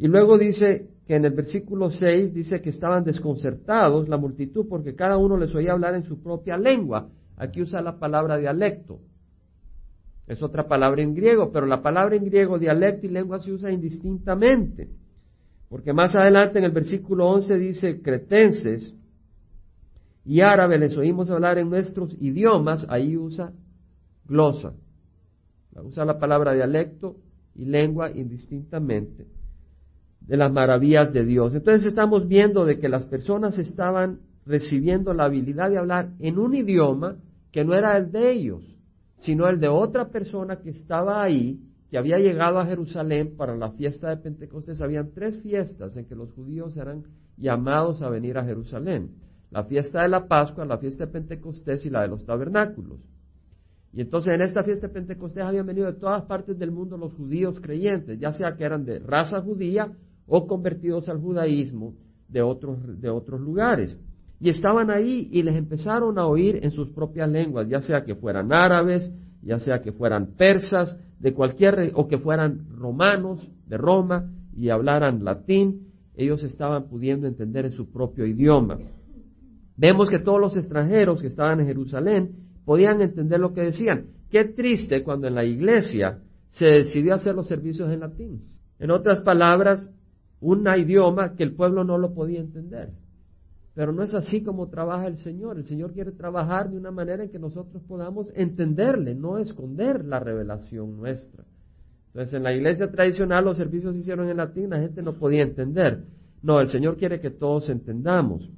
Y 0.00 0.08
luego 0.08 0.38
dice 0.38 0.88
que 1.06 1.16
en 1.16 1.26
el 1.26 1.34
versículo 1.34 1.90
6 1.90 2.32
dice 2.32 2.62
que 2.62 2.70
estaban 2.70 3.04
desconcertados 3.04 4.08
la 4.08 4.16
multitud 4.16 4.66
porque 4.66 4.94
cada 4.94 5.18
uno 5.18 5.36
les 5.36 5.54
oía 5.54 5.72
hablar 5.72 5.94
en 5.94 6.04
su 6.04 6.22
propia 6.22 6.56
lengua. 6.56 7.10
Aquí 7.36 7.60
usa 7.60 7.82
la 7.82 7.98
palabra 7.98 8.38
dialecto. 8.38 9.00
Es 10.26 10.42
otra 10.42 10.66
palabra 10.66 11.02
en 11.02 11.14
griego, 11.14 11.52
pero 11.52 11.66
la 11.66 11.82
palabra 11.82 12.16
en 12.16 12.24
griego 12.24 12.58
dialecto 12.58 13.06
y 13.06 13.10
lengua 13.10 13.40
se 13.40 13.52
usa 13.52 13.70
indistintamente. 13.70 14.88
Porque 15.68 15.92
más 15.92 16.16
adelante 16.16 16.60
en 16.60 16.64
el 16.64 16.72
versículo 16.72 17.28
11 17.28 17.58
dice, 17.58 18.00
cretenses 18.00 18.94
y 20.24 20.40
árabes 20.40 20.80
les 20.80 20.96
oímos 20.96 21.28
hablar 21.28 21.58
en 21.58 21.68
nuestros 21.68 22.16
idiomas, 22.18 22.86
ahí 22.88 23.18
usa 23.18 23.52
glosa. 24.24 24.72
Usa 25.84 26.06
la 26.06 26.18
palabra 26.18 26.54
dialecto 26.54 27.16
y 27.54 27.66
lengua 27.66 28.10
indistintamente 28.10 29.26
de 30.20 30.36
las 30.36 30.52
maravillas 30.52 31.12
de 31.12 31.24
Dios. 31.24 31.54
Entonces 31.54 31.86
estamos 31.86 32.28
viendo 32.28 32.64
de 32.64 32.78
que 32.78 32.88
las 32.88 33.04
personas 33.06 33.58
estaban 33.58 34.20
recibiendo 34.46 35.14
la 35.14 35.24
habilidad 35.24 35.70
de 35.70 35.78
hablar 35.78 36.10
en 36.18 36.38
un 36.38 36.54
idioma 36.54 37.16
que 37.52 37.64
no 37.64 37.74
era 37.74 37.96
el 37.96 38.10
de 38.12 38.32
ellos, 38.32 38.62
sino 39.18 39.48
el 39.48 39.60
de 39.60 39.68
otra 39.68 40.08
persona 40.08 40.56
que 40.56 40.70
estaba 40.70 41.22
ahí 41.22 41.60
que 41.90 41.98
había 41.98 42.18
llegado 42.18 42.58
a 42.58 42.66
Jerusalén 42.66 43.36
para 43.36 43.56
la 43.56 43.72
fiesta 43.72 44.08
de 44.08 44.18
Pentecostés. 44.18 44.80
Habían 44.80 45.10
tres 45.12 45.40
fiestas 45.42 45.96
en 45.96 46.06
que 46.06 46.14
los 46.14 46.32
judíos 46.32 46.76
eran 46.76 47.02
llamados 47.36 48.00
a 48.02 48.08
venir 48.08 48.38
a 48.38 48.44
Jerusalén. 48.44 49.10
La 49.50 49.64
fiesta 49.64 50.02
de 50.02 50.08
la 50.08 50.28
Pascua, 50.28 50.64
la 50.64 50.78
fiesta 50.78 51.06
de 51.06 51.12
Pentecostés 51.12 51.84
y 51.84 51.90
la 51.90 52.02
de 52.02 52.08
los 52.08 52.24
tabernáculos. 52.24 53.00
Y 53.92 54.00
entonces 54.00 54.32
en 54.34 54.42
esta 54.42 54.62
fiesta 54.62 54.86
de 54.86 54.92
Pentecostés 54.92 55.42
habían 55.42 55.66
venido 55.66 55.86
de 55.86 55.98
todas 55.98 56.22
partes 56.22 56.56
del 56.56 56.70
mundo 56.70 56.96
los 56.96 57.12
judíos 57.14 57.58
creyentes, 57.60 58.20
ya 58.20 58.32
sea 58.32 58.56
que 58.56 58.62
eran 58.62 58.84
de 58.84 59.00
raza 59.00 59.42
judía 59.42 59.90
o 60.30 60.46
convertidos 60.46 61.08
al 61.08 61.20
judaísmo 61.20 61.94
de 62.28 62.40
otros, 62.40 62.78
de 63.00 63.10
otros 63.10 63.40
lugares. 63.40 63.98
Y 64.38 64.48
estaban 64.48 64.90
ahí 64.90 65.28
y 65.32 65.42
les 65.42 65.56
empezaron 65.56 66.18
a 66.18 66.26
oír 66.26 66.60
en 66.62 66.70
sus 66.70 66.88
propias 66.90 67.28
lenguas, 67.28 67.68
ya 67.68 67.82
sea 67.82 68.04
que 68.04 68.14
fueran 68.14 68.52
árabes, 68.52 69.12
ya 69.42 69.58
sea 69.58 69.82
que 69.82 69.92
fueran 69.92 70.28
persas, 70.36 70.96
de 71.18 71.34
cualquier, 71.34 71.92
o 71.94 72.08
que 72.08 72.18
fueran 72.18 72.66
romanos 72.70 73.46
de 73.66 73.76
Roma 73.76 74.30
y 74.56 74.70
hablaran 74.70 75.22
latín, 75.22 75.88
ellos 76.16 76.42
estaban 76.42 76.88
pudiendo 76.88 77.26
entender 77.26 77.66
en 77.66 77.72
su 77.72 77.90
propio 77.90 78.24
idioma. 78.24 78.78
Vemos 79.76 80.08
que 80.08 80.18
todos 80.18 80.40
los 80.40 80.56
extranjeros 80.56 81.20
que 81.20 81.26
estaban 81.26 81.60
en 81.60 81.66
Jerusalén 81.66 82.30
podían 82.64 83.02
entender 83.02 83.40
lo 83.40 83.52
que 83.52 83.62
decían. 83.62 84.06
Qué 84.30 84.44
triste 84.44 85.02
cuando 85.02 85.26
en 85.26 85.34
la 85.34 85.44
iglesia 85.44 86.18
se 86.50 86.66
decidió 86.66 87.14
hacer 87.14 87.34
los 87.34 87.48
servicios 87.48 87.90
en 87.90 88.00
latín. 88.00 88.42
En 88.78 88.90
otras 88.90 89.20
palabras, 89.20 89.90
un 90.40 90.66
idioma 90.66 91.34
que 91.34 91.42
el 91.42 91.54
pueblo 91.54 91.84
no 91.84 91.98
lo 91.98 92.14
podía 92.14 92.40
entender. 92.40 92.90
Pero 93.74 93.92
no 93.92 94.02
es 94.02 94.14
así 94.14 94.42
como 94.42 94.68
trabaja 94.68 95.06
el 95.06 95.16
Señor. 95.18 95.58
El 95.58 95.66
Señor 95.66 95.92
quiere 95.92 96.12
trabajar 96.12 96.70
de 96.70 96.76
una 96.76 96.90
manera 96.90 97.24
en 97.24 97.30
que 97.30 97.38
nosotros 97.38 97.82
podamos 97.84 98.32
entenderle, 98.34 99.14
no 99.14 99.38
esconder 99.38 100.04
la 100.04 100.18
revelación 100.18 100.96
nuestra. 100.96 101.44
Entonces, 102.08 102.34
en 102.34 102.42
la 102.42 102.52
iglesia 102.52 102.90
tradicional 102.90 103.44
los 103.44 103.56
servicios 103.56 103.94
se 103.94 104.00
hicieron 104.00 104.28
en 104.28 104.38
latín, 104.38 104.70
la 104.70 104.80
gente 104.80 105.00
no 105.02 105.14
podía 105.14 105.42
entender. 105.42 106.04
No, 106.42 106.60
el 106.60 106.68
Señor 106.68 106.96
quiere 106.96 107.20
que 107.20 107.30
todos 107.30 107.68
entendamos. 107.68 108.50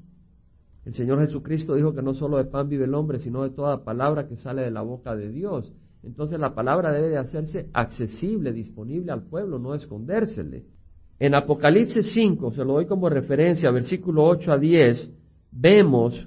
El 0.85 0.95
Señor 0.95 1.21
Jesucristo 1.21 1.75
dijo 1.75 1.95
que 1.95 2.03
no 2.03 2.15
solo 2.15 2.39
de 2.39 2.45
pan 2.45 2.69
vive 2.69 2.85
el 2.87 2.95
hombre, 2.95 3.19
sino 3.19 3.43
de 3.43 3.51
toda 3.51 3.85
palabra 3.85 4.27
que 4.27 4.37
sale 4.37 4.63
de 4.63 4.71
la 4.71 4.83
boca 4.83 5.15
de 5.15 5.31
Dios. 5.31 5.73
Entonces 6.03 6.41
la 6.41 6.55
palabra 6.55 6.91
debe 6.91 7.11
de 7.11 7.19
hacerse 7.19 7.69
accesible, 7.73 8.53
disponible 8.53 9.13
al 9.13 9.23
pueblo, 9.25 9.59
no 9.59 9.75
escondérsele. 9.75 10.65
En 11.23 11.37
Apocalipsis 11.37 12.15
5, 12.15 12.51
se 12.51 12.65
lo 12.65 12.73
doy 12.73 12.87
como 12.87 13.09
referencia, 13.09 13.71
versículo 13.71 14.25
8 14.25 14.55
a 14.55 14.59
10, 14.59 15.09
vemos 15.53 16.27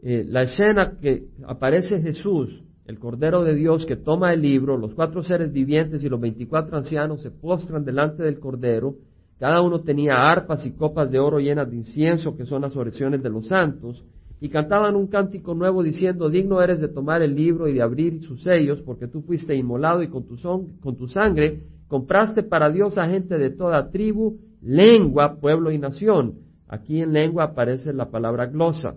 eh, 0.00 0.24
la 0.24 0.42
escena 0.42 0.98
que 1.02 1.24
aparece 1.48 2.00
Jesús, 2.00 2.62
el 2.84 3.00
Cordero 3.00 3.42
de 3.42 3.56
Dios, 3.56 3.84
que 3.86 3.96
toma 3.96 4.32
el 4.32 4.42
libro, 4.42 4.76
los 4.76 4.94
cuatro 4.94 5.24
seres 5.24 5.52
vivientes 5.52 6.04
y 6.04 6.08
los 6.08 6.20
veinticuatro 6.20 6.76
ancianos 6.76 7.22
se 7.22 7.32
postran 7.32 7.84
delante 7.84 8.22
del 8.22 8.38
Cordero, 8.38 8.94
cada 9.40 9.60
uno 9.62 9.80
tenía 9.80 10.14
arpas 10.30 10.64
y 10.64 10.76
copas 10.76 11.10
de 11.10 11.18
oro 11.18 11.40
llenas 11.40 11.68
de 11.68 11.78
incienso, 11.78 12.36
que 12.36 12.46
son 12.46 12.62
las 12.62 12.76
oraciones 12.76 13.24
de 13.24 13.30
los 13.30 13.48
santos, 13.48 14.04
y 14.40 14.48
cantaban 14.48 14.94
un 14.94 15.08
cántico 15.08 15.54
nuevo 15.54 15.82
diciendo, 15.82 16.30
digno 16.30 16.62
eres 16.62 16.80
de 16.80 16.86
tomar 16.86 17.20
el 17.20 17.34
libro 17.34 17.66
y 17.66 17.72
de 17.72 17.82
abrir 17.82 18.22
sus 18.22 18.44
sellos, 18.44 18.80
porque 18.82 19.08
tú 19.08 19.22
fuiste 19.22 19.56
inmolado 19.56 20.04
y 20.04 20.08
con 20.08 20.22
tu, 20.22 20.36
con 20.80 20.96
tu 20.96 21.08
sangre 21.08 21.62
compraste 21.88 22.42
para 22.42 22.70
Dios 22.70 22.98
a 22.98 23.08
gente 23.08 23.38
de 23.38 23.50
toda 23.50 23.90
tribu, 23.90 24.38
lengua, 24.62 25.36
pueblo 25.40 25.70
y 25.70 25.78
nación. 25.78 26.40
Aquí 26.68 27.02
en 27.02 27.12
lengua 27.12 27.44
aparece 27.44 27.92
la 27.92 28.10
palabra 28.10 28.46
glosa. 28.46 28.96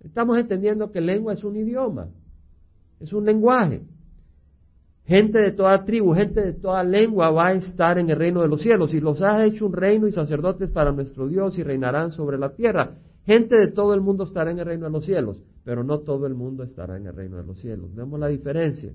Estamos 0.00 0.38
entendiendo 0.38 0.90
que 0.90 1.00
lengua 1.00 1.32
es 1.32 1.44
un 1.44 1.56
idioma, 1.56 2.08
es 3.00 3.12
un 3.12 3.24
lenguaje. 3.24 3.82
Gente 5.04 5.38
de 5.38 5.52
toda 5.52 5.84
tribu, 5.84 6.12
gente 6.14 6.40
de 6.40 6.52
toda 6.52 6.84
lengua 6.84 7.30
va 7.30 7.48
a 7.48 7.52
estar 7.54 7.98
en 7.98 8.10
el 8.10 8.16
reino 8.16 8.42
de 8.42 8.48
los 8.48 8.60
cielos 8.60 8.92
y 8.92 9.00
los 9.00 9.22
ha 9.22 9.42
hecho 9.44 9.64
un 9.66 9.72
reino 9.72 10.06
y 10.06 10.12
sacerdotes 10.12 10.70
para 10.70 10.92
nuestro 10.92 11.26
Dios 11.28 11.58
y 11.58 11.62
reinarán 11.62 12.10
sobre 12.10 12.36
la 12.36 12.54
tierra. 12.54 12.98
Gente 13.24 13.56
de 13.56 13.68
todo 13.68 13.94
el 13.94 14.00
mundo 14.00 14.24
estará 14.24 14.50
en 14.50 14.58
el 14.58 14.66
reino 14.66 14.84
de 14.84 14.92
los 14.92 15.06
cielos, 15.06 15.40
pero 15.64 15.82
no 15.82 16.00
todo 16.00 16.26
el 16.26 16.34
mundo 16.34 16.62
estará 16.62 16.96
en 16.96 17.06
el 17.06 17.14
reino 17.14 17.38
de 17.38 17.44
los 17.44 17.58
cielos. 17.58 17.94
Vemos 17.94 18.20
la 18.20 18.28
diferencia. 18.28 18.92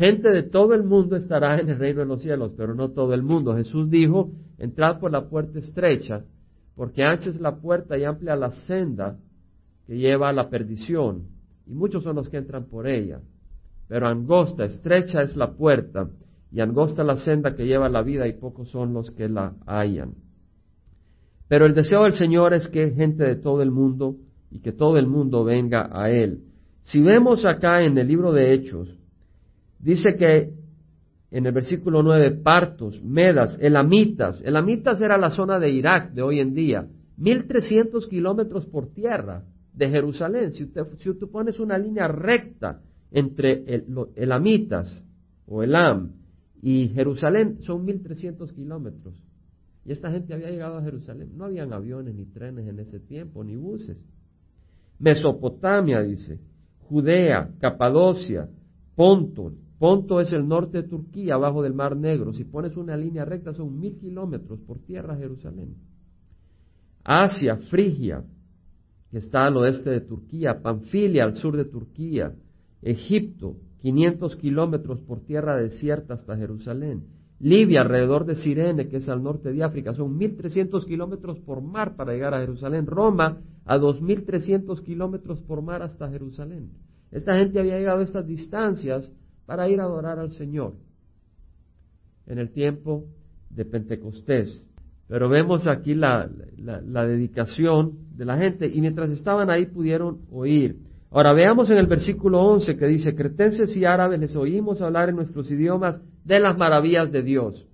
Gente 0.00 0.30
de 0.30 0.44
todo 0.44 0.72
el 0.72 0.82
mundo 0.82 1.14
estará 1.14 1.60
en 1.60 1.68
el 1.68 1.78
reino 1.78 2.00
de 2.00 2.06
los 2.06 2.22
cielos, 2.22 2.54
pero 2.56 2.74
no 2.74 2.88
todo 2.88 3.12
el 3.12 3.22
mundo. 3.22 3.54
Jesús 3.54 3.90
dijo, 3.90 4.30
entrad 4.56 4.98
por 4.98 5.12
la 5.12 5.28
puerta 5.28 5.58
estrecha, 5.58 6.24
porque 6.74 7.02
ancha 7.02 7.28
es 7.28 7.38
la 7.38 7.56
puerta 7.56 7.98
y 7.98 8.04
amplia 8.04 8.34
la 8.34 8.50
senda 8.50 9.18
que 9.86 9.98
lleva 9.98 10.30
a 10.30 10.32
la 10.32 10.48
perdición, 10.48 11.24
y 11.66 11.74
muchos 11.74 12.02
son 12.02 12.16
los 12.16 12.30
que 12.30 12.38
entran 12.38 12.64
por 12.64 12.88
ella. 12.88 13.20
Pero 13.88 14.06
angosta, 14.06 14.64
estrecha 14.64 15.20
es 15.20 15.36
la 15.36 15.52
puerta, 15.52 16.08
y 16.50 16.60
angosta 16.60 17.04
la 17.04 17.16
senda 17.16 17.54
que 17.54 17.66
lleva 17.66 17.84
a 17.84 17.90
la 17.90 18.00
vida, 18.00 18.26
y 18.26 18.32
pocos 18.32 18.70
son 18.70 18.94
los 18.94 19.10
que 19.10 19.28
la 19.28 19.52
hallan. 19.66 20.14
Pero 21.46 21.66
el 21.66 21.74
deseo 21.74 22.04
del 22.04 22.14
Señor 22.14 22.54
es 22.54 22.68
que 22.68 22.90
gente 22.92 23.24
de 23.24 23.36
todo 23.36 23.60
el 23.60 23.70
mundo 23.70 24.16
y 24.50 24.60
que 24.60 24.72
todo 24.72 24.96
el 24.96 25.06
mundo 25.06 25.44
venga 25.44 25.90
a 25.92 26.10
Él. 26.10 26.44
Si 26.84 27.02
vemos 27.02 27.44
acá 27.44 27.82
en 27.82 27.98
el 27.98 28.08
libro 28.08 28.32
de 28.32 28.54
Hechos, 28.54 28.96
Dice 29.82 30.16
que 30.16 30.52
en 31.30 31.46
el 31.46 31.52
versículo 31.52 32.02
9, 32.02 32.40
partos, 32.42 33.02
medas, 33.02 33.56
elamitas. 33.60 34.40
Elamitas 34.42 35.00
era 35.00 35.16
la 35.16 35.30
zona 35.30 35.58
de 35.60 35.70
Irak 35.70 36.12
de 36.12 36.22
hoy 36.22 36.40
en 36.40 36.54
día. 36.54 36.88
1300 37.16 38.06
kilómetros 38.08 38.66
por 38.66 38.88
tierra 38.92 39.44
de 39.72 39.88
Jerusalén. 39.88 40.52
Si, 40.52 40.64
usted, 40.64 40.82
si 40.98 41.14
tú 41.14 41.30
pones 41.30 41.60
una 41.60 41.78
línea 41.78 42.08
recta 42.08 42.80
entre 43.12 43.64
el, 43.66 43.86
elamitas 44.16 45.02
o 45.46 45.62
Elam 45.62 46.12
y 46.62 46.88
Jerusalén, 46.88 47.58
son 47.60 47.84
1300 47.84 48.52
kilómetros. 48.52 49.14
Y 49.84 49.92
esta 49.92 50.10
gente 50.10 50.34
había 50.34 50.50
llegado 50.50 50.78
a 50.78 50.82
Jerusalén. 50.82 51.30
No 51.36 51.44
habían 51.44 51.72
aviones 51.72 52.14
ni 52.14 52.26
trenes 52.26 52.66
en 52.66 52.80
ese 52.80 52.98
tiempo, 52.98 53.44
ni 53.44 53.54
buses. 53.56 53.96
Mesopotamia, 54.98 56.00
dice. 56.02 56.40
Judea, 56.88 57.50
Capadocia, 57.60 58.48
Ponto, 58.96 59.52
Ponto 59.80 60.20
es 60.20 60.30
el 60.34 60.46
norte 60.46 60.82
de 60.82 60.88
Turquía, 60.88 61.36
abajo 61.36 61.62
del 61.62 61.72
Mar 61.72 61.96
Negro. 61.96 62.34
Si 62.34 62.44
pones 62.44 62.76
una 62.76 62.98
línea 62.98 63.24
recta 63.24 63.54
son 63.54 63.80
mil 63.80 63.96
kilómetros 63.96 64.60
por 64.60 64.78
tierra 64.80 65.16
Jerusalén. 65.16 65.74
Asia, 67.02 67.56
Frigia, 67.70 68.22
que 69.10 69.16
está 69.16 69.46
al 69.46 69.56
oeste 69.56 69.88
de 69.88 70.02
Turquía, 70.02 70.60
Panfilia, 70.60 71.24
al 71.24 71.36
sur 71.36 71.56
de 71.56 71.64
Turquía, 71.64 72.34
Egipto, 72.82 73.56
500 73.80 74.36
kilómetros 74.36 75.00
por 75.00 75.20
tierra 75.20 75.56
desierta 75.56 76.12
hasta 76.12 76.36
Jerusalén. 76.36 77.04
Libia, 77.38 77.80
alrededor 77.80 78.26
de 78.26 78.36
Sirene, 78.36 78.86
que 78.88 78.98
es 78.98 79.08
al 79.08 79.22
norte 79.22 79.50
de 79.50 79.64
África, 79.64 79.94
son 79.94 80.18
1.300 80.18 80.84
kilómetros 80.84 81.38
por 81.38 81.62
mar 81.62 81.96
para 81.96 82.12
llegar 82.12 82.34
a 82.34 82.40
Jerusalén. 82.40 82.84
Roma, 82.84 83.38
a 83.64 83.78
2.300 83.78 84.82
kilómetros 84.82 85.40
por 85.40 85.62
mar 85.62 85.80
hasta 85.80 86.10
Jerusalén. 86.10 86.68
Esta 87.10 87.34
gente 87.38 87.58
había 87.58 87.78
llegado 87.78 88.00
a 88.00 88.04
estas 88.04 88.26
distancias 88.26 89.10
para 89.50 89.68
ir 89.68 89.80
a 89.80 89.82
adorar 89.82 90.20
al 90.20 90.30
Señor 90.30 90.74
en 92.28 92.38
el 92.38 92.52
tiempo 92.52 93.06
de 93.50 93.64
Pentecostés. 93.64 94.64
Pero 95.08 95.28
vemos 95.28 95.66
aquí 95.66 95.92
la, 95.92 96.30
dedicación 96.56 97.94
de 98.16 98.24
la 98.26 98.36
gente 98.36 98.68
y 98.72 98.80
mientras 98.80 99.10
estaban 99.10 99.50
ahí 99.50 99.66
pudieron 99.66 100.20
oír. 100.30 100.76
Ahora 101.10 101.32
veamos 101.32 101.68
en 101.68 101.78
el 101.78 101.88
versículo 101.88 102.40
11 102.42 102.76
que 102.76 102.86
dice, 102.86 103.16
cretenses 103.16 103.76
y 103.76 103.84
árabes 103.84 104.20
les 104.20 104.36
oímos 104.36 104.80
hablar 104.80 105.08
en 105.08 105.16
nuestros 105.16 105.50
idiomas 105.50 106.00
de 106.24 106.38
las 106.38 106.56
maravillas 106.56 107.10
de 107.10 107.22
Dios. 107.24 107.66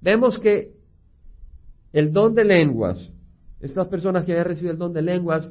Vemos 0.00 0.38
que 0.38 0.74
el 1.92 2.12
don 2.12 2.36
de 2.36 2.44
lenguas, 2.44 3.10
estas 3.58 3.88
personas 3.88 4.24
que 4.24 4.30
habían 4.30 4.46
recibido 4.46 4.74
el 4.74 4.78
don 4.78 4.92
de 4.92 5.02
lenguas, 5.02 5.50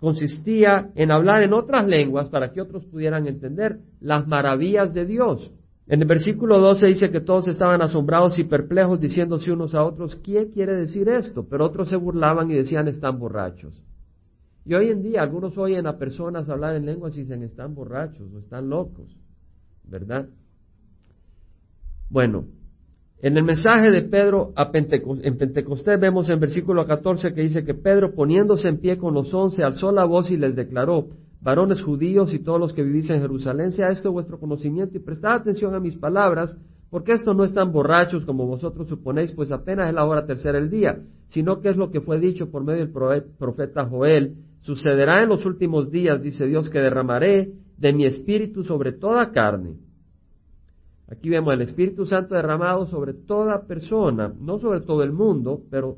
consistía 0.00 0.90
en 0.94 1.10
hablar 1.10 1.42
en 1.42 1.52
otras 1.52 1.86
lenguas 1.86 2.28
para 2.28 2.52
que 2.52 2.60
otros 2.60 2.84
pudieran 2.86 3.26
entender 3.26 3.78
las 4.00 4.26
maravillas 4.26 4.94
de 4.94 5.04
Dios. 5.04 5.52
En 5.86 6.00
el 6.00 6.08
versículo 6.08 6.58
12 6.58 6.86
dice 6.86 7.10
que 7.10 7.20
todos 7.20 7.48
estaban 7.48 7.82
asombrados 7.82 8.38
y 8.38 8.44
perplejos 8.44 9.00
diciéndose 9.00 9.52
unos 9.52 9.74
a 9.74 9.84
otros, 9.84 10.16
¿quién 10.16 10.50
quiere 10.50 10.74
decir 10.74 11.08
esto? 11.08 11.46
Pero 11.48 11.66
otros 11.66 11.90
se 11.90 11.96
burlaban 11.96 12.50
y 12.50 12.54
decían, 12.54 12.88
están 12.88 13.18
borrachos. 13.18 13.74
Y 14.64 14.74
hoy 14.74 14.90
en 14.90 15.02
día 15.02 15.22
algunos 15.22 15.58
oyen 15.58 15.86
a 15.86 15.98
personas 15.98 16.48
hablar 16.48 16.76
en 16.76 16.86
lenguas 16.86 17.16
y 17.16 17.22
dicen, 17.22 17.42
están 17.42 17.74
borrachos 17.74 18.32
o 18.32 18.38
están 18.38 18.68
locos, 18.70 19.16
¿verdad? 19.84 20.28
Bueno, 22.08 22.44
en 23.22 23.36
el 23.36 23.44
mensaje 23.44 23.90
de 23.90 24.02
Pedro 24.02 24.52
a 24.56 24.70
en 24.72 25.36
Pentecostés 25.36 26.00
vemos 26.00 26.30
en 26.30 26.40
versículo 26.40 26.86
14 26.86 27.34
que 27.34 27.42
dice 27.42 27.64
que 27.64 27.74
Pedro 27.74 28.14
poniéndose 28.14 28.68
en 28.68 28.78
pie 28.78 28.96
con 28.96 29.12
los 29.12 29.34
once 29.34 29.62
alzó 29.62 29.92
la 29.92 30.04
voz 30.04 30.30
y 30.30 30.38
les 30.38 30.56
declaró, 30.56 31.08
varones 31.42 31.82
judíos 31.82 32.32
y 32.32 32.38
todos 32.38 32.58
los 32.58 32.72
que 32.72 32.82
vivís 32.82 33.10
en 33.10 33.20
Jerusalén, 33.20 33.72
sea 33.72 33.90
esto 33.90 34.10
vuestro 34.10 34.40
conocimiento 34.40 34.96
y 34.96 35.00
prestad 35.00 35.32
atención 35.32 35.74
a 35.74 35.80
mis 35.80 35.96
palabras, 35.96 36.56
porque 36.88 37.12
esto 37.12 37.34
no 37.34 37.44
están 37.44 37.72
borrachos 37.72 38.24
como 38.24 38.46
vosotros 38.46 38.88
suponéis, 38.88 39.32
pues 39.32 39.52
apenas 39.52 39.88
es 39.88 39.94
la 39.94 40.06
hora 40.06 40.24
tercera 40.24 40.58
del 40.58 40.70
día, 40.70 40.98
sino 41.28 41.60
que 41.60 41.68
es 41.68 41.76
lo 41.76 41.90
que 41.90 42.00
fue 42.00 42.18
dicho 42.20 42.50
por 42.50 42.64
medio 42.64 42.86
del 42.86 43.24
profeta 43.38 43.84
Joel, 43.84 44.36
sucederá 44.62 45.22
en 45.22 45.28
los 45.28 45.44
últimos 45.44 45.90
días, 45.90 46.22
dice 46.22 46.46
Dios, 46.46 46.70
que 46.70 46.80
derramaré 46.80 47.52
de 47.76 47.92
mi 47.92 48.06
espíritu 48.06 48.64
sobre 48.64 48.92
toda 48.92 49.30
carne 49.30 49.74
Aquí 51.10 51.28
vemos 51.28 51.52
el 51.52 51.62
Espíritu 51.62 52.06
Santo 52.06 52.36
derramado 52.36 52.86
sobre 52.86 53.14
toda 53.14 53.66
persona, 53.66 54.32
no 54.40 54.60
sobre 54.60 54.80
todo 54.80 55.02
el 55.02 55.12
mundo, 55.12 55.60
pero 55.68 55.96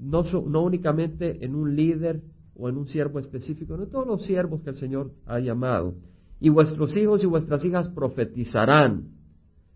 no, 0.00 0.62
únicamente 0.64 1.44
en 1.44 1.54
un 1.54 1.76
líder 1.76 2.20
o 2.56 2.68
en 2.68 2.78
un 2.78 2.88
siervo 2.88 3.20
específico, 3.20 3.76
no 3.76 3.84
en 3.84 3.90
todos 3.90 4.08
los 4.08 4.24
siervos 4.24 4.60
que 4.62 4.70
el 4.70 4.76
Señor 4.76 5.12
ha 5.24 5.38
llamado. 5.38 5.94
Y 6.40 6.48
vuestros 6.48 6.96
hijos 6.96 7.22
y 7.22 7.26
vuestras 7.26 7.64
hijas 7.64 7.88
profetizarán. 7.90 9.04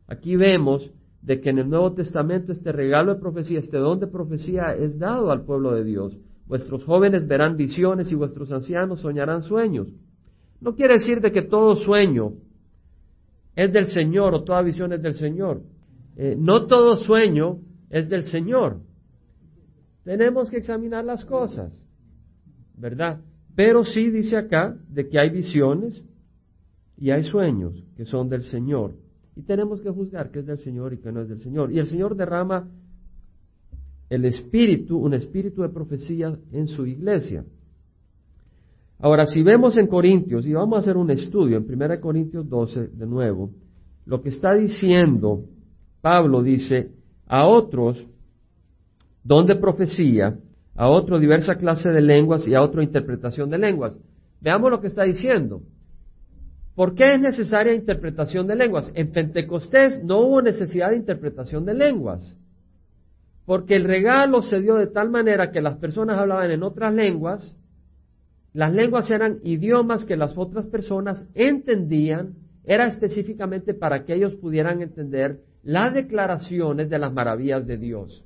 Aquí 0.09 0.35
vemos 0.35 0.90
de 1.23 1.40
que 1.40 1.50
en 1.50 1.59
el 1.61 1.71
Nuevo 1.71 1.92
Testamento 1.92 2.50
este 2.50 2.73
regalo 2.73 3.14
de 3.14 3.21
profecía, 3.21 3.61
este 3.61 3.78
don 3.78 4.00
de 4.00 4.09
profecía 4.09 4.75
es 4.75 4.99
dado 4.99 5.30
al 5.30 5.45
pueblo 5.45 5.73
de 5.73 5.85
Dios. 5.85 6.19
Vuestros 6.47 6.85
jóvenes 6.85 7.28
verán 7.28 7.57
visiones 7.57 8.11
y 8.11 8.16
vuestros 8.16 8.50
ancianos 8.50 9.00
soñarán 9.00 9.45
sueños. 9.45 9.87
No 10.61 10.75
quiere 10.75 10.95
decir 10.95 11.21
de 11.21 11.33
que 11.33 11.43
todo 11.43 11.75
sueño 11.76 12.35
es 13.57 13.73
del 13.73 13.87
Señor 13.87 14.35
o 14.35 14.45
toda 14.45 14.62
visión 14.62 14.93
es 14.93 15.02
del 15.02 15.14
Señor. 15.14 15.62
Eh, 16.17 16.37
no 16.38 16.67
todo 16.67 16.97
sueño 16.97 17.61
es 17.88 18.09
del 18.09 18.25
Señor. 18.25 18.81
Tenemos 20.05 20.50
que 20.50 20.59
examinar 20.59 21.05
las 21.05 21.25
cosas, 21.25 21.79
¿verdad? 22.76 23.21
Pero 23.55 23.85
sí 23.85 24.11
dice 24.11 24.37
acá 24.37 24.76
de 24.88 25.09
que 25.09 25.19
hay 25.19 25.31
visiones 25.31 26.02
y 26.97 27.11
hay 27.11 27.25
sueños 27.25 27.85
que 27.97 28.05
son 28.05 28.29
del 28.29 28.45
Señor. 28.45 28.95
Y 29.37 29.43
tenemos 29.43 29.81
que 29.81 29.90
juzgar 29.90 30.31
qué 30.31 30.40
es 30.40 30.47
del 30.47 30.59
Señor 30.59 30.93
y 30.93 30.99
qué 30.99 31.12
no 31.12 31.23
es 31.23 31.29
del 31.29 31.40
Señor. 31.40 31.73
Y 31.73 31.79
el 31.79 31.87
Señor 31.87 32.17
derrama 32.17 32.69
el 34.09 34.25
espíritu, 34.25 34.99
un 34.99 35.14
espíritu 35.14 35.62
de 35.62 35.69
profecía 35.69 36.37
en 36.52 36.69
su 36.69 36.87
iglesia. 36.87 37.45
Ahora, 39.02 39.26
si 39.26 39.42
vemos 39.42 39.78
en 39.78 39.87
Corintios, 39.87 40.47
y 40.47 40.52
vamos 40.52 40.76
a 40.76 40.80
hacer 40.80 40.97
un 40.97 41.11
estudio 41.11 41.57
en 41.57 41.64
1 41.64 42.00
Corintios 42.00 42.49
12 42.49 42.88
de 42.88 43.07
nuevo, 43.07 43.50
lo 44.04 44.21
que 44.23 44.28
está 44.28 44.54
diciendo 44.54 45.45
Pablo 46.00 46.42
dice, 46.42 46.90
a 47.26 47.47
otros 47.47 48.04
don 49.23 49.47
de 49.47 49.57
profecía, 49.57 50.38
a 50.75 50.88
otro 50.88 51.19
diversa 51.19 51.57
clase 51.57 51.90
de 51.90 52.00
lenguas 52.00 52.47
y 52.47 52.54
a 52.54 52.62
otro 52.62 52.83
interpretación 52.83 53.50
de 53.50 53.59
lenguas. 53.59 53.95
Veamos 54.40 54.71
lo 54.71 54.80
que 54.80 54.87
está 54.87 55.02
diciendo. 55.02 55.61
¿Por 56.75 56.95
qué 56.95 57.14
es 57.14 57.21
necesaria 57.21 57.75
interpretación 57.75 58.47
de 58.47 58.57
lenguas? 58.57 58.90
En 58.95 59.12
Pentecostés 59.12 60.02
no 60.02 60.21
hubo 60.21 60.40
necesidad 60.40 60.90
de 60.90 60.97
interpretación 60.97 61.66
de 61.66 61.75
lenguas, 61.75 62.37
porque 63.45 63.76
el 63.76 63.85
regalo 63.85 64.40
se 64.40 64.61
dio 64.61 64.76
de 64.76 64.87
tal 64.87 65.11
manera 65.11 65.50
que 65.50 65.61
las 65.61 65.76
personas 65.76 66.19
hablaban 66.19 66.50
en 66.50 66.62
otras 66.62 66.95
lenguas, 66.95 67.54
las 68.52 68.73
lenguas 68.73 69.11
eran 69.11 69.38
idiomas 69.45 70.04
que 70.04 70.16
las 70.16 70.37
otras 70.37 70.66
personas 70.66 71.26
entendían, 71.35 72.35
era 72.64 72.87
específicamente 72.87 73.75
para 73.75 74.04
que 74.04 74.14
ellos 74.14 74.35
pudieran 74.35 74.83
entender 74.83 75.40
las 75.62 75.95
declaraciones 75.95 76.90
de 76.90 76.99
las 76.99 77.12
maravillas 77.12 77.66
de 77.66 77.76
Dios. 77.76 78.25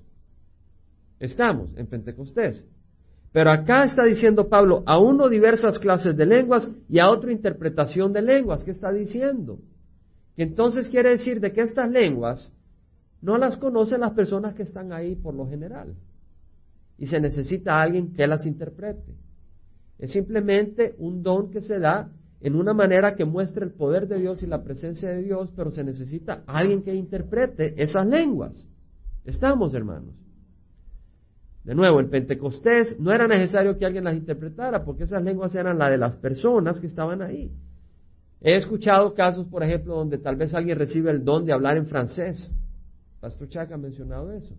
Estamos 1.20 1.76
en 1.76 1.86
Pentecostés. 1.86 2.64
Pero 3.32 3.50
acá 3.50 3.84
está 3.84 4.04
diciendo 4.04 4.48
Pablo, 4.48 4.84
a 4.86 4.98
uno 4.98 5.28
diversas 5.28 5.78
clases 5.78 6.16
de 6.16 6.24
lenguas 6.24 6.70
y 6.88 7.00
a 7.00 7.10
otro 7.10 7.32
interpretación 7.32 8.12
de 8.12 8.22
lenguas. 8.22 8.62
¿Qué 8.62 8.70
está 8.70 8.92
diciendo? 8.92 9.58
Que 10.36 10.44
entonces 10.44 10.88
quiere 10.88 11.10
decir 11.10 11.40
de 11.40 11.52
que 11.52 11.62
estas 11.62 11.90
lenguas 11.90 12.50
no 13.20 13.36
las 13.36 13.56
conocen 13.56 14.02
las 14.02 14.12
personas 14.12 14.54
que 14.54 14.62
están 14.62 14.92
ahí 14.92 15.16
por 15.16 15.34
lo 15.34 15.48
general. 15.48 15.94
Y 16.96 17.06
se 17.06 17.20
necesita 17.20 17.80
alguien 17.80 18.12
que 18.12 18.26
las 18.26 18.46
interprete. 18.46 19.14
Es 19.98 20.12
simplemente 20.12 20.94
un 20.98 21.22
don 21.22 21.50
que 21.50 21.60
se 21.60 21.78
da 21.78 22.10
en 22.40 22.56
una 22.56 22.74
manera 22.74 23.14
que 23.14 23.24
muestre 23.24 23.64
el 23.64 23.72
poder 23.72 24.06
de 24.06 24.18
Dios 24.18 24.42
y 24.42 24.46
la 24.46 24.62
presencia 24.62 25.08
de 25.10 25.22
Dios, 25.22 25.50
pero 25.56 25.70
se 25.70 25.82
necesita 25.82 26.42
alguien 26.46 26.82
que 26.82 26.94
interprete 26.94 27.82
esas 27.82 28.06
lenguas. 28.06 28.52
Estamos, 29.24 29.72
hermanos. 29.72 30.14
De 31.64 31.74
nuevo, 31.74 32.00
en 32.00 32.10
Pentecostés 32.10 33.00
no 33.00 33.12
era 33.12 33.26
necesario 33.26 33.78
que 33.78 33.86
alguien 33.86 34.04
las 34.04 34.16
interpretara 34.16 34.84
porque 34.84 35.04
esas 35.04 35.22
lenguas 35.22 35.54
eran 35.54 35.78
las 35.78 35.90
de 35.90 35.96
las 35.96 36.16
personas 36.16 36.78
que 36.78 36.86
estaban 36.86 37.22
ahí. 37.22 37.50
He 38.42 38.56
escuchado 38.56 39.14
casos, 39.14 39.46
por 39.46 39.62
ejemplo, 39.62 39.94
donde 39.94 40.18
tal 40.18 40.36
vez 40.36 40.52
alguien 40.52 40.78
recibe 40.78 41.10
el 41.10 41.24
don 41.24 41.46
de 41.46 41.54
hablar 41.54 41.78
en 41.78 41.86
francés. 41.86 42.50
Pastor 43.20 43.48
Chuck 43.48 43.72
ha 43.72 43.78
mencionado 43.78 44.30
eso. 44.32 44.54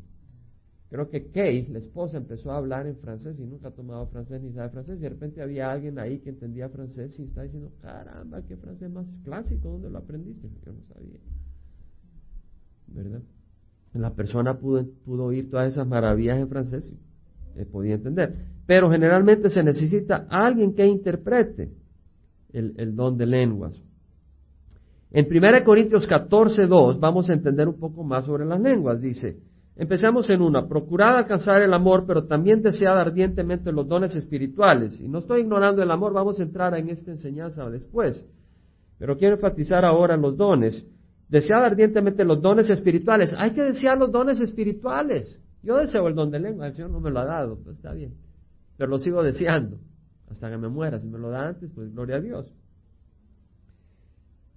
Creo 0.90 1.10
que 1.10 1.28
Kate, 1.28 1.68
la 1.72 1.80
esposa, 1.80 2.18
empezó 2.18 2.52
a 2.52 2.58
hablar 2.58 2.88
en 2.88 2.98
francés 2.98 3.38
y 3.40 3.46
nunca 3.46 3.70
ha 3.70 3.72
tomado 3.72 4.06
francés 4.08 4.42
ni 4.42 4.52
sabe 4.54 4.70
francés. 4.70 5.00
Y 5.00 5.02
de 5.02 5.10
repente 5.10 5.42
había 5.42 5.72
alguien 5.72 5.98
ahí 6.00 6.20
que 6.20 6.30
entendía 6.30 6.70
francés 6.70 7.20
y 7.20 7.24
está 7.24 7.44
diciendo, 7.44 7.72
caramba, 7.82 8.42
qué 8.44 8.56
francés 8.56 8.90
más 8.92 9.08
clásico, 9.24 9.70
¿dónde 9.70 9.90
lo 9.90 9.98
aprendiste? 9.98 10.48
Yo 10.66 10.74
no 10.74 10.82
sabía. 10.94 11.20
¿Verdad? 12.88 13.22
la 13.94 14.14
persona 14.14 14.60
pudo, 14.60 14.86
pudo 15.06 15.24
oír 15.26 15.50
todas 15.50 15.72
esas 15.72 15.88
maravillas 15.88 16.38
en 16.38 16.50
francés 16.50 16.92
y 17.56 17.62
eh, 17.62 17.66
podía 17.66 17.96
entender. 17.96 18.36
Pero 18.66 18.92
generalmente 18.92 19.50
se 19.50 19.64
necesita 19.64 20.28
alguien 20.30 20.74
que 20.74 20.86
interprete 20.86 21.72
el, 22.52 22.96
don 22.96 23.18
de 23.18 23.26
lenguas. 23.26 23.82
En 25.12 25.28
1 25.30 25.64
Corintios 25.64 26.08
14, 26.08 26.68
2 26.68 27.00
vamos 27.00 27.30
a 27.30 27.34
entender 27.34 27.68
un 27.68 27.80
poco 27.80 28.04
más 28.04 28.26
sobre 28.26 28.46
las 28.46 28.60
lenguas. 28.60 29.02
Dice, 29.02 29.38
empezamos 29.76 30.30
en 30.30 30.42
una, 30.42 30.68
procurad 30.68 31.18
alcanzar 31.18 31.62
el 31.62 31.74
amor, 31.74 32.06
pero 32.08 32.26
también 32.26 32.62
desead 32.62 32.98
ardientemente 32.98 33.72
los 33.72 33.88
dones 33.88 34.16
espirituales. 34.16 35.00
Y 35.00 35.08
no 35.08 35.20
estoy 35.20 35.42
ignorando 35.42 35.84
el 35.84 35.92
amor, 35.92 36.14
vamos 36.14 36.40
a 36.40 36.44
entrar 36.44 36.76
en 36.76 36.90
esta 36.90 37.12
enseñanza 37.12 37.70
después. 37.70 38.26
Pero 38.98 39.18
quiero 39.18 39.36
enfatizar 39.36 39.84
ahora 39.84 40.16
los 40.18 40.38
dones. 40.38 40.86
Desead 41.28 41.64
ardientemente 41.64 42.24
los 42.24 42.42
dones 42.42 42.70
espirituales. 42.70 43.34
Hay 43.38 43.52
que 43.52 43.64
desear 43.64 43.98
los 43.98 44.12
dones 44.12 44.40
espirituales. 44.40 45.42
Yo 45.64 45.78
deseo 45.78 46.08
el 46.08 46.16
don 46.16 46.30
de 46.30 46.40
lengua, 46.40 46.68
el 46.68 46.74
Señor 46.74 46.92
no 46.92 47.00
me 47.00 47.10
lo 47.10 47.20
ha 47.20 47.26
dado, 47.26 47.58
pues 47.64 47.78
está 47.78 47.92
bien. 47.92 48.14
Pero 48.78 48.90
lo 48.90 49.00
sigo 49.00 49.24
deseando 49.24 49.78
hasta 50.30 50.50
que 50.50 50.58
me 50.58 50.70
muera. 50.70 51.00
Si 51.00 51.08
me 51.08 51.18
lo 51.18 51.30
da 51.30 51.48
antes, 51.48 51.72
pues 51.74 51.92
gloria 51.92 52.18
a 52.18 52.22
Dios. 52.22 52.54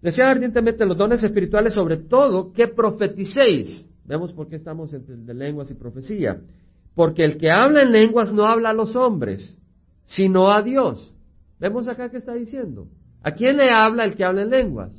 Desead 0.02 0.28
ardientemente 0.28 0.84
los 0.84 0.96
dones 0.96 1.22
espirituales, 1.22 1.72
sobre 1.72 1.96
todo 1.96 2.52
que 2.52 2.68
profeticéis. 2.68 3.87
Vemos 4.08 4.32
por 4.32 4.48
qué 4.48 4.56
estamos 4.56 4.92
entre 4.92 5.16
de 5.16 5.34
lenguas 5.34 5.70
y 5.70 5.74
profecía. 5.74 6.40
Porque 6.94 7.24
el 7.24 7.38
que 7.38 7.50
habla 7.50 7.82
en 7.82 7.92
lenguas 7.92 8.32
no 8.32 8.44
habla 8.46 8.70
a 8.70 8.72
los 8.72 8.96
hombres, 8.96 9.56
sino 10.06 10.50
a 10.50 10.62
Dios. 10.62 11.14
Vemos 11.60 11.86
acá 11.86 12.10
que 12.10 12.16
está 12.16 12.34
diciendo. 12.34 12.88
¿A 13.22 13.32
quién 13.32 13.56
le 13.56 13.70
habla 13.70 14.04
el 14.04 14.16
que 14.16 14.24
habla 14.24 14.42
en 14.42 14.50
lenguas? 14.50 14.92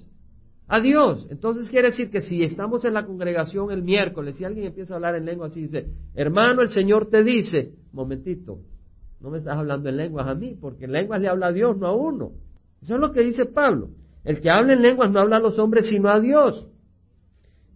a 0.70 0.80
Dios. 0.80 1.28
Entonces 1.30 1.68
quiere 1.68 1.90
decir 1.90 2.12
que 2.12 2.22
si 2.22 2.44
estamos 2.44 2.86
en 2.86 2.94
la 2.94 3.06
congregación 3.06 3.72
el 3.72 3.82
miércoles 3.82 4.40
y 4.40 4.46
alguien 4.46 4.68
empieza 4.68 4.94
a 4.94 4.98
hablar 4.98 5.16
en 5.16 5.26
lengua 5.26 5.48
así 5.48 5.64
dice, 5.64 5.88
hermano, 6.14 6.62
el 6.62 6.70
Señor 6.70 7.08
te 7.10 7.24
dice, 7.24 7.74
momentito, 7.92 8.60
no 9.20 9.32
me 9.32 9.40
estás 9.40 9.58
hablando 9.58 9.90
en 9.90 9.98
lenguas 9.98 10.28
a 10.28 10.36
mí, 10.36 10.56
porque 10.62 10.86
en 10.86 10.92
lenguas 10.92 11.20
le 11.20 11.28
habla 11.28 11.48
a 11.48 11.52
Dios, 11.52 11.76
no 11.76 11.88
a 11.88 11.96
uno. 11.96 12.32
Eso 12.82 12.94
es 12.94 13.02
lo 13.02 13.12
que 13.12 13.22
dice 13.22 13.46
Pablo. 13.46 13.90
El 14.24 14.42
que 14.42 14.50
habla 14.52 14.74
en 14.74 14.82
lenguas 14.82 15.12
no 15.12 15.20
habla 15.20 15.38
a 15.38 15.42
los 15.42 15.58
hombres, 15.58 15.88
sino 15.90 16.08
a 16.08 16.20
Dios. 16.20 16.68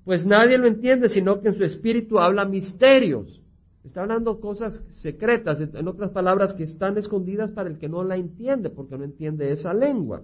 Pues 0.06 0.26
nadie 0.26 0.58
lo 0.58 0.68
entiende, 0.68 1.10
sino 1.10 1.40
que 1.42 1.50
en 1.50 1.56
su 1.56 1.64
espíritu 1.64 2.20
habla 2.20 2.46
misterios. 2.46 3.42
Está 3.84 4.02
hablando 4.02 4.40
cosas 4.40 4.84
secretas, 5.02 5.60
en 5.62 5.88
otras 5.88 6.12
palabras, 6.12 6.54
que 6.54 6.64
están 6.64 6.98
escondidas 6.98 7.52
para 7.52 7.70
el 7.70 7.78
que 7.78 7.90
no 7.90 8.04
la 8.04 8.16
entiende, 8.16 8.70
porque 8.70 8.98
no 8.98 9.04
entiende 9.04 9.52
esa 9.52 9.74
lengua. 9.74 10.24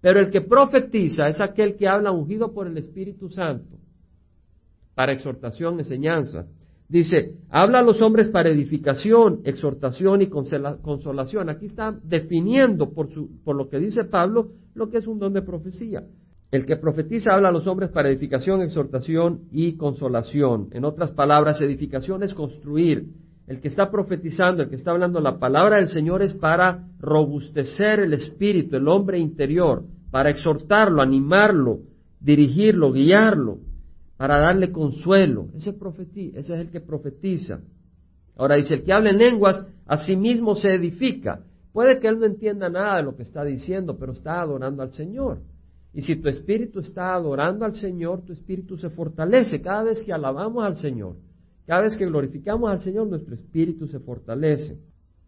Pero 0.00 0.20
el 0.20 0.30
que 0.30 0.40
profetiza 0.40 1.28
es 1.28 1.40
aquel 1.40 1.76
que 1.76 1.88
habla 1.88 2.10
ungido 2.10 2.52
por 2.52 2.66
el 2.66 2.78
Espíritu 2.78 3.28
Santo 3.28 3.76
para 4.94 5.12
exhortación, 5.12 5.78
enseñanza. 5.78 6.46
Dice, 6.88 7.36
habla 7.48 7.78
a 7.78 7.82
los 7.82 8.02
hombres 8.02 8.28
para 8.28 8.50
edificación, 8.50 9.40
exhortación 9.44 10.22
y 10.22 10.26
consolación. 10.26 11.48
Aquí 11.48 11.66
está 11.66 11.98
definiendo 12.02 12.90
por, 12.90 13.08
por 13.44 13.56
lo 13.56 13.68
que 13.68 13.78
dice 13.78 14.04
Pablo 14.04 14.50
lo 14.74 14.90
que 14.90 14.98
es 14.98 15.06
un 15.06 15.18
don 15.18 15.32
de 15.32 15.42
profecía. 15.42 16.04
El 16.50 16.66
que 16.66 16.76
profetiza 16.76 17.32
habla 17.32 17.50
a 17.50 17.52
los 17.52 17.66
hombres 17.68 17.90
para 17.90 18.08
edificación, 18.08 18.60
exhortación 18.62 19.42
y 19.52 19.76
consolación. 19.76 20.68
En 20.72 20.84
otras 20.84 21.12
palabras, 21.12 21.60
edificación 21.60 22.24
es 22.24 22.34
construir, 22.34 23.06
el 23.46 23.60
que 23.60 23.68
está 23.68 23.90
profetizando, 23.90 24.62
el 24.62 24.68
que 24.68 24.76
está 24.76 24.90
hablando 24.90 25.20
la 25.20 25.38
palabra 25.38 25.76
del 25.76 25.88
Señor 25.88 26.22
es 26.22 26.34
para 26.34 26.88
robustecer 27.00 28.00
el 28.00 28.12
espíritu, 28.14 28.76
el 28.76 28.88
hombre 28.88 29.18
interior, 29.18 29.84
para 30.10 30.30
exhortarlo, 30.30 31.02
animarlo, 31.02 31.80
dirigirlo, 32.20 32.92
guiarlo, 32.92 33.58
para 34.16 34.38
darle 34.38 34.70
consuelo. 34.72 35.48
Ese, 35.56 35.74
ese 36.34 36.54
es 36.54 36.60
el 36.60 36.70
que 36.70 36.80
profetiza. 36.80 37.60
Ahora 38.36 38.56
dice, 38.56 38.74
el 38.74 38.84
que 38.84 38.92
habla 38.92 39.10
en 39.10 39.18
lenguas, 39.18 39.66
a 39.86 39.98
sí 39.98 40.16
mismo 40.16 40.54
se 40.54 40.74
edifica. 40.74 41.40
Puede 41.72 42.00
que 42.00 42.08
él 42.08 42.18
no 42.18 42.26
entienda 42.26 42.68
nada 42.68 42.96
de 42.96 43.02
lo 43.04 43.16
que 43.16 43.22
está 43.22 43.44
diciendo, 43.44 43.96
pero 43.98 44.12
está 44.12 44.40
adorando 44.40 44.82
al 44.82 44.92
Señor. 44.92 45.38
Y 45.92 46.02
si 46.02 46.16
tu 46.16 46.28
espíritu 46.28 46.80
está 46.80 47.14
adorando 47.14 47.64
al 47.64 47.74
Señor, 47.74 48.22
tu 48.22 48.32
espíritu 48.32 48.76
se 48.76 48.90
fortalece 48.90 49.60
cada 49.60 49.84
vez 49.84 50.02
que 50.02 50.12
alabamos 50.12 50.64
al 50.64 50.76
Señor. 50.76 51.16
Cada 51.66 51.82
vez 51.82 51.96
que 51.96 52.06
glorificamos 52.06 52.70
al 52.70 52.80
Señor, 52.80 53.08
nuestro 53.08 53.34
espíritu 53.34 53.86
se 53.88 53.98
fortalece. 53.98 54.78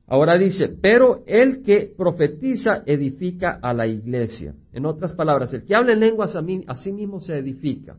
Ahora 0.07 0.37
dice, 0.37 0.69
pero 0.69 1.23
el 1.27 1.63
que 1.63 1.93
profetiza 1.97 2.83
edifica 2.87 3.59
a 3.63 3.73
la 3.73 3.87
iglesia. 3.87 4.55
En 4.73 4.87
otras 4.87 5.13
palabras, 5.13 5.53
el 5.55 5.65
que 5.65 5.75
habla 5.75 5.93
en 5.93 6.01
lenguas 6.01 6.37
a, 6.37 6.43
mí, 6.43 6.65
a 6.67 6.77
sí 6.77 6.93
mismo 6.93 7.21
se 7.21 7.39
edifica, 7.39 7.97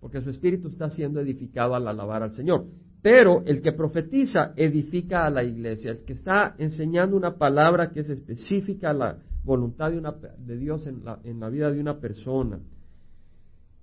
porque 0.00 0.20
su 0.20 0.30
espíritu 0.30 0.68
está 0.68 0.90
siendo 0.90 1.20
edificado 1.20 1.74
al 1.74 1.86
alabar 1.86 2.22
al 2.22 2.32
Señor. 2.32 2.66
Pero 3.02 3.42
el 3.46 3.62
que 3.62 3.72
profetiza 3.72 4.52
edifica 4.56 5.26
a 5.26 5.30
la 5.30 5.42
iglesia, 5.42 5.90
el 5.90 6.04
que 6.04 6.12
está 6.12 6.54
enseñando 6.58 7.16
una 7.16 7.36
palabra 7.36 7.90
que 7.90 8.00
es 8.00 8.08
específica 8.08 8.90
a 8.90 8.94
la 8.94 9.18
voluntad 9.44 9.90
de, 9.90 10.00
de 10.38 10.56
Dios 10.56 10.86
en 10.86 11.04
la, 11.04 11.18
en 11.24 11.40
la 11.40 11.48
vida 11.48 11.70
de 11.70 11.80
una 11.80 11.98
persona. 11.98 12.60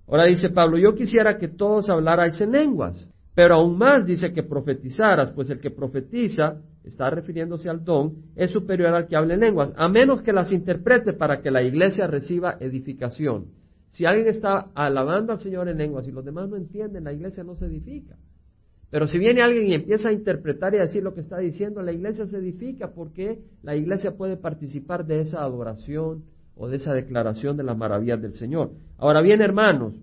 Ahora 0.08 0.24
dice 0.24 0.50
Pablo, 0.50 0.78
yo 0.78 0.94
quisiera 0.94 1.38
que 1.38 1.48
todos 1.48 1.88
hablarais 1.88 2.40
en 2.40 2.52
lenguas, 2.52 3.06
pero 3.34 3.54
aún 3.56 3.78
más 3.78 4.06
dice 4.06 4.32
que 4.32 4.42
profetizaras, 4.42 5.32
pues 5.32 5.50
el 5.50 5.60
que 5.60 5.70
profetiza, 5.70 6.60
está 6.84 7.10
refiriéndose 7.10 7.68
al 7.68 7.84
don, 7.84 8.14
es 8.34 8.50
superior 8.50 8.94
al 8.94 9.06
que 9.06 9.16
habla 9.16 9.34
en 9.34 9.40
lenguas, 9.40 9.72
a 9.76 9.88
menos 9.88 10.22
que 10.22 10.32
las 10.32 10.50
interprete 10.50 11.12
para 11.12 11.40
que 11.40 11.50
la 11.50 11.62
iglesia 11.62 12.06
reciba 12.06 12.56
edificación. 12.58 13.46
Si 13.92 14.04
alguien 14.04 14.28
está 14.28 14.70
alabando 14.74 15.32
al 15.32 15.40
Señor 15.40 15.68
en 15.68 15.78
lenguas 15.78 16.06
y 16.08 16.12
los 16.12 16.24
demás 16.24 16.48
no 16.48 16.56
entienden, 16.56 17.04
la 17.04 17.12
iglesia 17.12 17.44
no 17.44 17.54
se 17.54 17.66
edifica. 17.66 18.16
Pero 18.90 19.06
si 19.06 19.18
viene 19.18 19.40
alguien 19.40 19.68
y 19.68 19.74
empieza 19.74 20.08
a 20.08 20.12
interpretar 20.12 20.74
y 20.74 20.78
a 20.78 20.82
decir 20.82 21.02
lo 21.02 21.14
que 21.14 21.20
está 21.20 21.38
diciendo, 21.38 21.80
la 21.80 21.92
iglesia 21.92 22.26
se 22.26 22.38
edifica 22.38 22.88
porque 22.92 23.38
la 23.62 23.76
iglesia 23.76 24.16
puede 24.16 24.36
participar 24.36 25.06
de 25.06 25.20
esa 25.20 25.42
adoración 25.42 26.24
o 26.56 26.68
de 26.68 26.76
esa 26.76 26.92
declaración 26.92 27.56
de 27.56 27.62
las 27.62 27.76
maravillas 27.76 28.20
del 28.20 28.32
Señor. 28.32 28.72
Ahora 28.98 29.20
bien, 29.20 29.40
hermanos, 29.42 29.94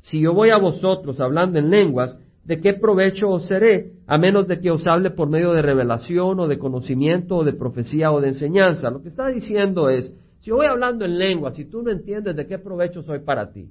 si 0.00 0.20
yo 0.20 0.34
voy 0.34 0.50
a 0.50 0.58
vosotros 0.58 1.20
hablando 1.20 1.60
en 1.60 1.70
lenguas, 1.70 2.18
¿de 2.44 2.60
qué 2.60 2.74
provecho 2.74 3.30
os 3.30 3.46
seré? 3.46 3.92
A 4.08 4.18
menos 4.18 4.48
de 4.48 4.60
que 4.60 4.70
os 4.72 4.86
hable 4.88 5.10
por 5.10 5.28
medio 5.28 5.52
de 5.52 5.62
revelación 5.62 6.40
o 6.40 6.48
de 6.48 6.58
conocimiento 6.58 7.36
o 7.36 7.44
de 7.44 7.52
profecía 7.52 8.10
o 8.10 8.20
de 8.20 8.28
enseñanza. 8.28 8.90
Lo 8.90 9.00
que 9.00 9.10
está 9.10 9.28
diciendo 9.28 9.90
es, 9.90 10.12
si 10.40 10.50
yo 10.50 10.56
voy 10.56 10.66
hablando 10.66 11.04
en 11.04 11.18
lenguas 11.18 11.56
y 11.58 11.66
tú 11.66 11.82
no 11.82 11.90
entiendes 11.90 12.34
de 12.34 12.46
qué 12.46 12.58
provecho 12.58 13.02
soy 13.02 13.20
para 13.20 13.52
ti, 13.52 13.70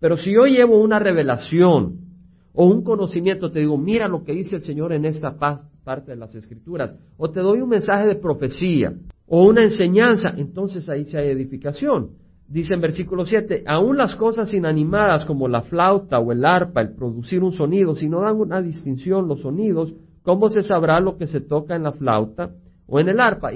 pero 0.00 0.18
si 0.18 0.32
yo 0.32 0.44
llevo 0.44 0.80
una 0.80 0.98
revelación, 0.98 2.09
o 2.52 2.66
un 2.66 2.82
conocimiento, 2.82 3.50
te 3.50 3.60
digo, 3.60 3.78
mira 3.78 4.08
lo 4.08 4.24
que 4.24 4.32
dice 4.32 4.56
el 4.56 4.62
Señor 4.62 4.92
en 4.92 5.04
esta 5.04 5.36
parte 5.36 6.10
de 6.10 6.16
las 6.16 6.34
Escrituras, 6.34 6.94
o 7.16 7.30
te 7.30 7.40
doy 7.40 7.60
un 7.60 7.68
mensaje 7.68 8.06
de 8.06 8.16
profecía, 8.16 8.94
o 9.26 9.44
una 9.44 9.62
enseñanza, 9.62 10.34
entonces 10.36 10.88
ahí 10.88 11.04
sí 11.04 11.16
hay 11.16 11.28
edificación. 11.28 12.10
Dice 12.48 12.74
en 12.74 12.80
versículo 12.80 13.24
7, 13.24 13.62
aún 13.64 13.96
las 13.96 14.16
cosas 14.16 14.52
inanimadas 14.52 15.24
como 15.24 15.46
la 15.46 15.62
flauta 15.62 16.18
o 16.18 16.32
el 16.32 16.44
arpa, 16.44 16.80
el 16.80 16.96
producir 16.96 17.44
un 17.44 17.52
sonido, 17.52 17.94
si 17.94 18.08
no 18.08 18.22
dan 18.22 18.36
una 18.36 18.60
distinción 18.60 19.28
los 19.28 19.42
sonidos, 19.42 19.94
¿cómo 20.22 20.50
se 20.50 20.64
sabrá 20.64 20.98
lo 20.98 21.16
que 21.16 21.28
se 21.28 21.40
toca 21.40 21.76
en 21.76 21.84
la 21.84 21.92
flauta 21.92 22.50
o 22.88 22.98
en 22.98 23.08
el 23.08 23.20
arpa? 23.20 23.52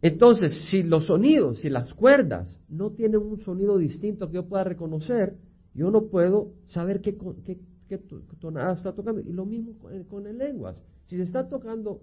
Entonces, 0.00 0.70
si 0.70 0.82
los 0.82 1.04
sonidos, 1.04 1.60
si 1.60 1.68
las 1.68 1.92
cuerdas 1.92 2.58
no 2.70 2.92
tienen 2.92 3.20
un 3.20 3.40
sonido 3.42 3.76
distinto 3.76 4.28
que 4.28 4.36
yo 4.36 4.46
pueda 4.46 4.64
reconocer, 4.64 5.34
yo 5.74 5.90
no 5.90 6.06
puedo 6.06 6.48
saber 6.66 7.02
qué, 7.02 7.16
qué 7.98 8.36
tonada 8.38 8.74
está 8.74 8.92
tocando. 8.92 9.20
Y 9.20 9.32
lo 9.32 9.44
mismo 9.44 9.76
con, 9.78 10.04
con 10.04 10.26
en 10.26 10.38
lenguas. 10.38 10.82
Si 11.06 11.16
se 11.16 11.22
está 11.22 11.48
tocando 11.48 12.00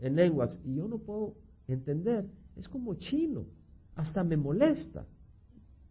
en 0.00 0.16
lenguas 0.16 0.58
y 0.64 0.74
yo 0.74 0.86
no 0.86 0.98
puedo 0.98 1.34
entender, 1.66 2.26
es 2.56 2.68
como 2.68 2.94
chino. 2.96 3.46
Hasta 3.94 4.22
me 4.22 4.36
molesta. 4.36 5.06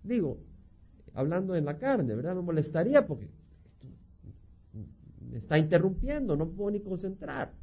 Digo, 0.04 0.38
hablando 1.14 1.56
en 1.56 1.66
la 1.66 1.78
carne, 1.78 2.16
¿verdad? 2.16 2.36
Me 2.36 2.42
molestaría 2.42 3.08
porque 3.08 3.30
me 5.32 5.38
está 5.38 5.58
interrumpiendo, 5.58 6.36
no 6.36 6.50
puedo 6.50 6.72
ni 6.72 6.82
concentrar. 6.82 7.54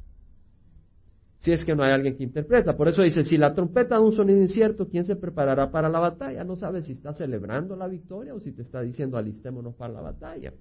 Si 1.39 1.51
es 1.51 1.63
que 1.63 1.73
no 1.73 1.83
hay 1.83 1.91
alguien 1.91 2.17
que 2.17 2.23
interpreta. 2.23 2.75
Por 2.75 2.87
eso 2.87 3.01
dice, 3.01 3.23
si 3.23 3.37
la 3.37 3.55
trompeta 3.55 3.95
da 3.95 4.01
un 4.01 4.11
sonido 4.11 4.41
incierto, 4.41 4.87
¿quién 4.89 5.05
se 5.05 5.15
preparará 5.15 5.71
para 5.71 5.89
la 5.89 5.99
batalla? 5.99 6.43
No 6.43 6.55
sabe 6.55 6.83
si 6.83 6.91
está 6.91 7.13
celebrando 7.13 7.75
la 7.75 7.87
victoria 7.87 8.35
o 8.35 8.39
si 8.39 8.51
te 8.51 8.61
está 8.61 8.81
diciendo 8.81 9.17
alistémonos 9.17 9.73
para 9.75 9.93
la 9.93 10.01
batalla. 10.01 10.53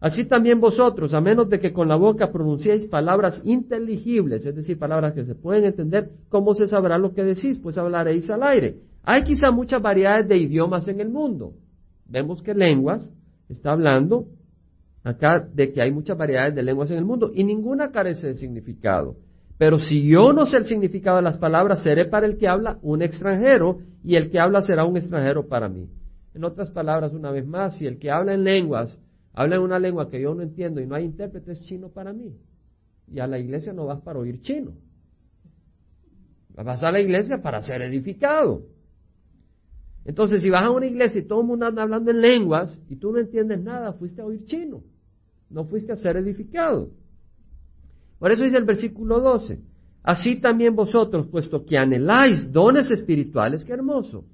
Así 0.00 0.24
también 0.24 0.60
vosotros, 0.60 1.12
a 1.12 1.20
menos 1.20 1.50
de 1.50 1.60
que 1.60 1.74
con 1.74 1.86
la 1.86 1.96
boca 1.96 2.32
pronunciéis 2.32 2.86
palabras 2.86 3.42
inteligibles, 3.44 4.46
es 4.46 4.56
decir, 4.56 4.78
palabras 4.78 5.12
que 5.12 5.26
se 5.26 5.34
pueden 5.34 5.66
entender, 5.66 6.10
¿cómo 6.30 6.54
se 6.54 6.66
sabrá 6.66 6.96
lo 6.96 7.12
que 7.12 7.22
decís? 7.22 7.58
Pues 7.58 7.76
hablaréis 7.76 8.30
al 8.30 8.42
aire. 8.42 8.76
Hay 9.04 9.24
quizá 9.24 9.50
muchas 9.50 9.82
variedades 9.82 10.26
de 10.26 10.38
idiomas 10.38 10.88
en 10.88 11.00
el 11.00 11.10
mundo. 11.10 11.52
Vemos 12.06 12.42
que 12.42 12.54
lenguas 12.54 13.10
está 13.50 13.72
hablando 13.72 14.24
acá 15.04 15.40
de 15.40 15.72
que 15.72 15.82
hay 15.82 15.92
muchas 15.92 16.16
variedades 16.16 16.54
de 16.54 16.62
lenguas 16.62 16.90
en 16.90 16.98
el 16.98 17.04
mundo 17.04 17.30
y 17.34 17.44
ninguna 17.44 17.90
carece 17.90 18.28
de 18.28 18.34
significado. 18.36 19.16
Pero 19.58 19.78
si 19.78 20.08
yo 20.08 20.32
no 20.32 20.46
sé 20.46 20.56
el 20.56 20.64
significado 20.64 21.18
de 21.18 21.22
las 21.24 21.36
palabras, 21.36 21.82
seré 21.82 22.06
para 22.06 22.26
el 22.26 22.38
que 22.38 22.48
habla 22.48 22.78
un 22.80 23.02
extranjero 23.02 23.80
y 24.02 24.16
el 24.16 24.30
que 24.30 24.40
habla 24.40 24.62
será 24.62 24.86
un 24.86 24.96
extranjero 24.96 25.46
para 25.46 25.68
mí. 25.68 25.90
En 26.34 26.44
otras 26.44 26.70
palabras, 26.70 27.12
una 27.12 27.30
vez 27.30 27.46
más, 27.46 27.76
si 27.76 27.86
el 27.86 27.98
que 27.98 28.10
habla 28.10 28.32
en 28.32 28.44
lenguas 28.44 28.96
habla 29.32 29.56
en 29.56 29.62
una 29.62 29.78
lengua 29.78 30.10
que 30.10 30.20
yo 30.20 30.34
no 30.34 30.42
entiendo 30.42 30.80
y 30.80 30.86
no 30.86 30.94
hay 30.94 31.04
intérprete, 31.04 31.52
es 31.52 31.60
chino 31.62 31.88
para 31.88 32.12
mí. 32.12 32.36
Y 33.12 33.20
a 33.20 33.26
la 33.26 33.38
iglesia 33.38 33.72
no 33.72 33.86
vas 33.86 34.00
para 34.00 34.18
oír 34.18 34.40
chino. 34.42 34.72
Vas 36.54 36.82
a 36.82 36.90
la 36.90 37.00
iglesia 37.00 37.40
para 37.40 37.62
ser 37.62 37.82
edificado. 37.82 38.62
Entonces, 40.04 40.42
si 40.42 40.50
vas 40.50 40.64
a 40.64 40.70
una 40.70 40.86
iglesia 40.86 41.20
y 41.20 41.24
todo 41.24 41.40
el 41.40 41.46
mundo 41.46 41.66
anda 41.66 41.82
hablando 41.82 42.10
en 42.10 42.20
lenguas 42.20 42.76
y 42.88 42.96
tú 42.96 43.12
no 43.12 43.18
entiendes 43.18 43.60
nada, 43.62 43.92
fuiste 43.92 44.22
a 44.22 44.26
oír 44.26 44.44
chino. 44.44 44.82
No 45.48 45.64
fuiste 45.64 45.92
a 45.92 45.96
ser 45.96 46.16
edificado. 46.16 46.90
Por 48.18 48.30
eso 48.32 48.44
dice 48.44 48.56
el 48.56 48.64
versículo 48.64 49.20
12. 49.20 49.58
Así 50.02 50.36
también 50.36 50.74
vosotros, 50.74 51.26
puesto 51.26 51.64
que 51.64 51.76
anheláis 51.76 52.50
dones 52.50 52.90
espirituales, 52.90 53.64
qué 53.64 53.72
hermoso. 53.72 54.24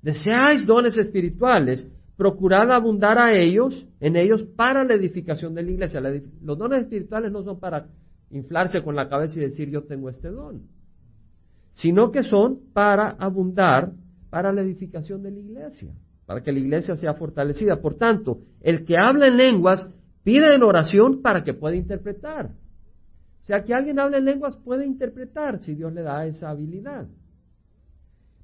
Deseáis 0.00 0.64
dones 0.64 0.96
espirituales, 0.96 1.86
procurad 2.18 2.72
abundar 2.72 3.16
a 3.16 3.32
ellos, 3.32 3.86
en 4.00 4.16
ellos, 4.16 4.42
para 4.42 4.82
la 4.82 4.94
edificación 4.94 5.54
de 5.54 5.62
la 5.62 5.70
iglesia. 5.70 6.02
Los 6.42 6.58
dones 6.58 6.82
espirituales 6.82 7.30
no 7.30 7.44
son 7.44 7.60
para 7.60 7.86
inflarse 8.30 8.82
con 8.82 8.96
la 8.96 9.08
cabeza 9.08 9.38
y 9.38 9.42
decir 9.42 9.70
yo 9.70 9.84
tengo 9.84 10.10
este 10.10 10.28
don, 10.28 10.62
sino 11.74 12.10
que 12.10 12.24
son 12.24 12.58
para 12.72 13.10
abundar 13.10 13.92
para 14.30 14.52
la 14.52 14.62
edificación 14.62 15.22
de 15.22 15.30
la 15.30 15.38
iglesia, 15.38 15.94
para 16.26 16.42
que 16.42 16.50
la 16.50 16.58
iglesia 16.58 16.96
sea 16.96 17.14
fortalecida. 17.14 17.80
Por 17.80 17.94
tanto, 17.94 18.40
el 18.62 18.84
que 18.84 18.98
habla 18.98 19.28
en 19.28 19.36
lenguas 19.36 19.88
pide 20.24 20.52
en 20.52 20.64
oración 20.64 21.22
para 21.22 21.44
que 21.44 21.54
pueda 21.54 21.76
interpretar. 21.76 22.46
O 23.44 23.46
sea, 23.46 23.62
que 23.62 23.72
alguien 23.72 24.00
habla 24.00 24.18
en 24.18 24.24
lenguas 24.24 24.56
puede 24.56 24.84
interpretar 24.84 25.60
si 25.60 25.76
Dios 25.76 25.92
le 25.92 26.02
da 26.02 26.26
esa 26.26 26.50
habilidad. 26.50 27.06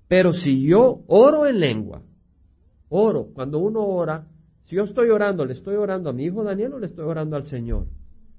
Pero 0.07 0.33
si 0.33 0.65
yo 0.65 1.03
oro 1.09 1.45
en 1.45 1.59
lengua, 1.59 2.03
Oro. 2.97 3.27
Cuando 3.35 3.59
uno 3.59 3.85
ora, 3.85 4.25
si 4.67 4.77
yo 4.77 4.85
estoy 4.85 5.09
orando, 5.09 5.45
¿le 5.45 5.55
estoy 5.55 5.75
orando 5.75 6.11
a 6.11 6.13
mi 6.13 6.27
hijo 6.27 6.45
Daniel 6.45 6.75
o 6.75 6.79
le 6.79 6.87
estoy 6.87 7.05
orando 7.05 7.35
al 7.35 7.45
Señor? 7.47 7.87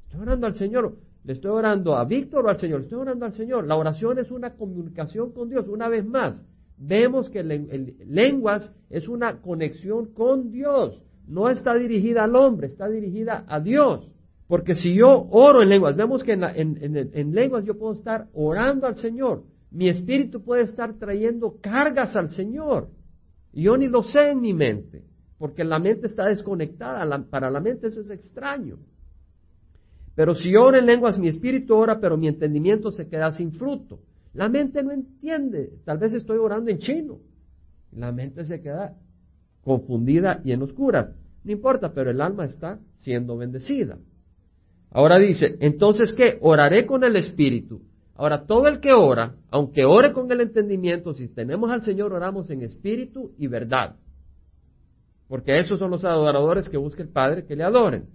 Estoy 0.06 0.22
orando 0.22 0.48
al 0.48 0.56
Señor. 0.56 0.96
¿Le 1.26 1.34
estoy 1.34 1.52
orando 1.52 1.96
a 1.98 2.06
Víctor 2.06 2.46
o 2.46 2.50
al 2.50 2.58
Señor? 2.58 2.80
Le 2.80 2.86
estoy 2.86 3.00
orando 3.00 3.26
al 3.26 3.34
Señor. 3.34 3.68
La 3.68 3.76
oración 3.76 4.18
es 4.18 4.32
una 4.32 4.54
comunicación 4.54 5.34
con 5.34 5.50
Dios. 5.50 5.68
Una 5.68 5.90
vez 5.90 6.06
más, 6.06 6.42
vemos 6.78 7.30
que 7.30 7.44
lenguas 7.44 8.72
es 8.90 9.10
una 9.10 9.42
conexión 9.42 10.14
con 10.14 10.52
Dios. 10.52 11.02
No 11.28 11.50
está 11.50 11.74
dirigida 11.74 12.24
al 12.24 12.36
hombre, 12.38 12.68
está 12.68 12.88
dirigida 12.88 13.44
a 13.50 13.60
Dios. 13.60 14.10
Porque 14.48 14.74
si 14.74 14.96
yo 14.96 15.28
oro 15.32 15.64
en 15.64 15.70
lenguas, 15.70 15.98
vemos 15.98 16.24
que 16.24 16.32
en 16.32 17.36
lenguas 17.36 17.66
yo 17.66 17.78
puedo 17.78 17.96
estar 17.96 18.28
orando 18.34 18.88
al 18.88 18.96
Señor. 18.96 19.44
Mi 19.70 19.90
espíritu 19.90 20.42
puede 20.44 20.64
estar 20.64 20.94
trayendo 20.94 21.58
cargas 21.62 22.16
al 22.16 22.30
Señor. 22.30 22.88
Yo 23.56 23.78
ni 23.78 23.88
lo 23.88 24.04
sé 24.04 24.32
en 24.32 24.42
mi 24.42 24.54
mente, 24.54 25.04
porque 25.38 25.64
la 25.64 25.80
mente 25.80 26.08
está 26.08 26.26
desconectada. 26.28 27.26
para 27.30 27.50
la 27.50 27.62
mente 27.62 27.88
eso 27.88 28.02
es 28.02 28.10
extraño. 28.10 28.78
Pero 30.14 30.36
si 30.36 30.52
yo 30.52 30.64
oro 30.64 30.78
en 30.78 30.86
lenguas, 30.86 31.18
mi 31.18 31.30
espíritu 31.30 31.76
ora, 31.76 32.00
pero 32.00 32.18
mi 32.18 32.28
entendimiento 32.28 32.92
se 32.92 33.08
queda 33.08 33.32
sin 33.32 33.54
fruto. 33.54 34.00
La 34.34 34.50
mente 34.50 34.84
no 34.84 34.92
entiende. 34.92 35.72
Tal 35.86 35.98
vez 35.98 36.14
estoy 36.14 36.38
orando 36.38 36.70
en 36.70 36.80
chino. 36.80 37.20
La 37.94 38.12
mente 38.12 38.44
se 38.44 38.62
queda 38.62 38.94
confundida 39.62 40.42
y 40.44 40.52
en 40.52 40.62
oscuras. 40.62 41.16
No 41.44 41.52
importa, 41.52 41.94
pero 41.94 42.12
el 42.12 42.20
alma 42.22 42.46
está 42.46 42.80
siendo 42.98 43.38
bendecida. 43.38 43.98
Ahora 44.92 45.18
dice, 45.18 45.58
entonces 45.60 46.14
¿qué? 46.14 46.38
Oraré 46.42 46.86
con 46.86 47.04
el 47.04 47.16
espíritu 47.16 47.82
Ahora, 48.16 48.46
todo 48.46 48.68
el 48.68 48.80
que 48.80 48.94
ora, 48.94 49.36
aunque 49.52 49.84
ore 49.84 50.14
con 50.14 50.32
el 50.32 50.42
entendimiento, 50.42 51.14
si 51.14 51.28
tenemos 51.28 51.70
al 51.70 51.84
Señor, 51.84 52.14
oramos 52.14 52.50
en 52.50 52.62
espíritu 52.62 53.34
y 53.38 53.48
verdad. 53.48 53.98
Porque 55.28 55.58
esos 55.58 55.80
son 55.80 55.92
los 55.92 56.06
adoradores 56.06 56.70
que 56.70 56.78
busca 56.78 57.04
el 57.04 57.10
Padre 57.10 57.46
que 57.46 57.56
le 57.56 57.64
adoren. 57.64 58.06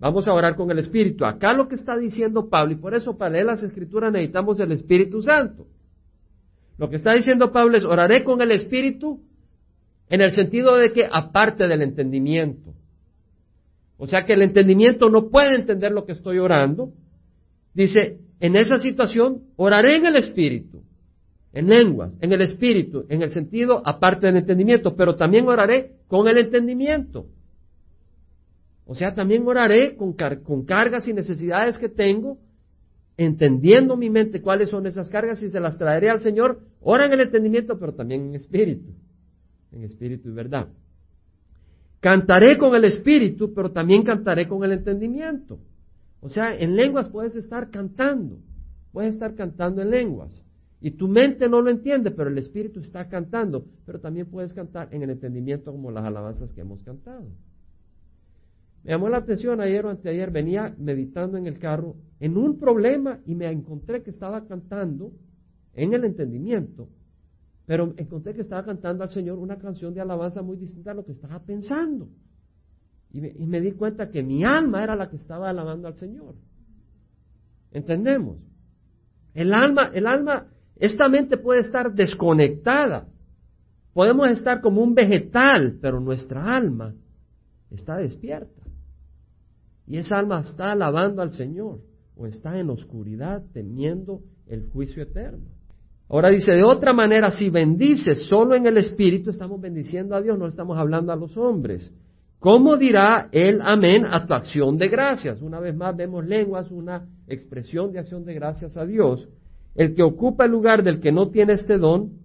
Vamos 0.00 0.26
a 0.26 0.34
orar 0.34 0.56
con 0.56 0.70
el 0.70 0.78
Espíritu. 0.80 1.24
Acá 1.24 1.52
lo 1.52 1.68
que 1.68 1.76
está 1.76 1.96
diciendo 1.96 2.48
Pablo, 2.48 2.72
y 2.72 2.76
por 2.76 2.94
eso 2.94 3.16
para 3.16 3.30
leer 3.30 3.46
las 3.46 3.62
Escrituras 3.62 4.12
necesitamos 4.12 4.58
el 4.58 4.72
Espíritu 4.72 5.22
Santo. 5.22 5.66
Lo 6.76 6.90
que 6.90 6.96
está 6.96 7.12
diciendo 7.12 7.52
Pablo 7.52 7.76
es, 7.76 7.84
oraré 7.84 8.24
con 8.24 8.40
el 8.40 8.50
Espíritu 8.50 9.20
en 10.08 10.20
el 10.20 10.32
sentido 10.32 10.76
de 10.76 10.92
que 10.92 11.08
aparte 11.10 11.68
del 11.68 11.82
entendimiento. 11.82 12.74
O 13.96 14.06
sea 14.08 14.26
que 14.26 14.32
el 14.32 14.42
entendimiento 14.42 15.08
no 15.08 15.28
puede 15.28 15.54
entender 15.54 15.92
lo 15.92 16.04
que 16.04 16.12
estoy 16.12 16.38
orando. 16.38 16.90
Dice, 17.72 18.18
en 18.44 18.56
esa 18.56 18.76
situación 18.76 19.40
oraré 19.56 19.96
en 19.96 20.04
el 20.04 20.16
Espíritu, 20.16 20.82
en 21.54 21.66
lenguas, 21.66 22.14
en 22.20 22.30
el 22.30 22.42
Espíritu, 22.42 23.06
en 23.08 23.22
el 23.22 23.30
sentido 23.30 23.80
aparte 23.82 24.26
del 24.26 24.36
entendimiento, 24.36 24.94
pero 24.94 25.16
también 25.16 25.48
oraré 25.48 25.92
con 26.08 26.28
el 26.28 26.36
entendimiento. 26.36 27.24
O 28.84 28.94
sea, 28.94 29.14
también 29.14 29.48
oraré 29.48 29.96
con, 29.96 30.14
con 30.42 30.66
cargas 30.66 31.08
y 31.08 31.14
necesidades 31.14 31.78
que 31.78 31.88
tengo, 31.88 32.36
entendiendo 33.16 33.96
mi 33.96 34.10
mente 34.10 34.42
cuáles 34.42 34.68
son 34.68 34.86
esas 34.86 35.08
cargas 35.08 35.42
y 35.42 35.48
se 35.48 35.58
las 35.58 35.78
traeré 35.78 36.10
al 36.10 36.20
Señor. 36.20 36.60
Ora 36.82 37.06
en 37.06 37.14
el 37.14 37.20
entendimiento, 37.20 37.78
pero 37.78 37.94
también 37.94 38.26
en 38.26 38.34
espíritu, 38.34 38.90
en 39.72 39.84
espíritu 39.84 40.28
y 40.28 40.32
verdad. 40.32 40.68
Cantaré 41.98 42.58
con 42.58 42.74
el 42.74 42.84
espíritu, 42.84 43.54
pero 43.54 43.70
también 43.70 44.02
cantaré 44.02 44.46
con 44.46 44.62
el 44.64 44.72
entendimiento. 44.72 45.60
O 46.24 46.30
sea, 46.30 46.58
en 46.58 46.74
lenguas 46.74 47.10
puedes 47.10 47.36
estar 47.36 47.68
cantando, 47.68 48.40
puedes 48.92 49.12
estar 49.12 49.34
cantando 49.34 49.82
en 49.82 49.90
lenguas. 49.90 50.42
Y 50.80 50.92
tu 50.92 51.06
mente 51.06 51.50
no 51.50 51.60
lo 51.60 51.68
entiende, 51.68 52.10
pero 52.10 52.30
el 52.30 52.38
espíritu 52.38 52.80
está 52.80 53.10
cantando. 53.10 53.66
Pero 53.84 54.00
también 54.00 54.30
puedes 54.30 54.54
cantar 54.54 54.88
en 54.92 55.02
el 55.02 55.10
entendimiento 55.10 55.70
como 55.70 55.90
las 55.90 56.02
alabanzas 56.02 56.50
que 56.50 56.62
hemos 56.62 56.82
cantado. 56.82 57.26
Me 58.84 58.92
llamó 58.92 59.10
la 59.10 59.18
atención 59.18 59.60
ayer 59.60 59.84
o 59.84 59.90
anteayer, 59.90 60.30
venía 60.30 60.74
meditando 60.78 61.36
en 61.36 61.46
el 61.46 61.58
carro 61.58 61.96
en 62.20 62.38
un 62.38 62.58
problema 62.58 63.20
y 63.26 63.34
me 63.34 63.50
encontré 63.50 64.02
que 64.02 64.08
estaba 64.08 64.46
cantando 64.46 65.12
en 65.74 65.92
el 65.92 66.04
entendimiento, 66.04 66.88
pero 67.66 67.92
encontré 67.98 68.32
que 68.32 68.40
estaba 68.40 68.64
cantando 68.64 69.04
al 69.04 69.10
Señor 69.10 69.38
una 69.38 69.58
canción 69.58 69.92
de 69.92 70.00
alabanza 70.00 70.40
muy 70.40 70.56
distinta 70.56 70.92
a 70.92 70.94
lo 70.94 71.04
que 71.04 71.12
estaba 71.12 71.38
pensando. 71.40 72.08
Y 73.14 73.46
me, 73.46 73.60
di 73.60 73.70
cuenta 73.70 74.10
que 74.10 74.24
mi 74.24 74.42
alma 74.42 74.82
era 74.82 74.96
la 74.96 75.08
que 75.08 75.14
estaba 75.14 75.48
alabando 75.48 75.86
al 75.86 75.94
Señor. 75.94 76.34
¿Entendemos? 77.70 78.38
El 79.34 79.54
alma, 79.54 79.92
el 79.94 80.08
alma, 80.08 80.48
esta 80.74 81.08
mente 81.08 81.36
puede 81.36 81.60
estar 81.60 81.94
desconectada. 81.94 83.06
Podemos 83.92 84.28
estar 84.30 84.60
como 84.60 84.82
un 84.82 84.96
vegetal, 84.96 85.78
pero 85.80 86.00
nuestra 86.00 86.56
alma 86.56 86.92
está 87.70 87.98
despierta. 87.98 88.62
Y 89.86 89.98
esa 89.98 90.18
alma 90.18 90.40
está 90.40 90.72
alabando 90.72 91.22
al 91.22 91.30
Señor 91.30 91.78
o 92.16 92.26
está 92.26 92.58
en 92.58 92.68
oscuridad 92.68 93.44
temiendo 93.52 94.22
el 94.48 94.68
juicio 94.70 95.04
eterno. 95.04 95.46
Ahora 96.08 96.30
dice, 96.30 96.50
de 96.50 96.64
otra 96.64 96.92
manera, 96.92 97.30
si 97.30 97.48
bendices 97.48 98.24
solo 98.26 98.56
en 98.56 98.66
el 98.66 98.76
Espíritu, 98.76 99.30
estamos 99.30 99.60
bendiciendo 99.60 100.16
a 100.16 100.20
Dios, 100.20 100.36
no 100.36 100.48
estamos 100.48 100.76
hablando 100.76 101.12
a 101.12 101.16
los 101.16 101.36
hombres. 101.36 101.92
¿Cómo 102.44 102.76
dirá 102.76 103.30
el 103.32 103.62
amén 103.62 104.04
a 104.04 104.26
tu 104.26 104.34
acción 104.34 104.76
de 104.76 104.88
gracias? 104.88 105.40
Una 105.40 105.60
vez 105.60 105.74
más 105.74 105.96
vemos 105.96 106.26
lenguas, 106.26 106.70
una 106.70 107.06
expresión 107.26 107.90
de 107.90 108.00
acción 108.00 108.26
de 108.26 108.34
gracias 108.34 108.76
a 108.76 108.84
Dios. 108.84 109.26
El 109.74 109.94
que 109.94 110.02
ocupa 110.02 110.44
el 110.44 110.50
lugar 110.50 110.82
del 110.82 111.00
que 111.00 111.10
no 111.10 111.30
tiene 111.30 111.54
este 111.54 111.78
don, 111.78 112.18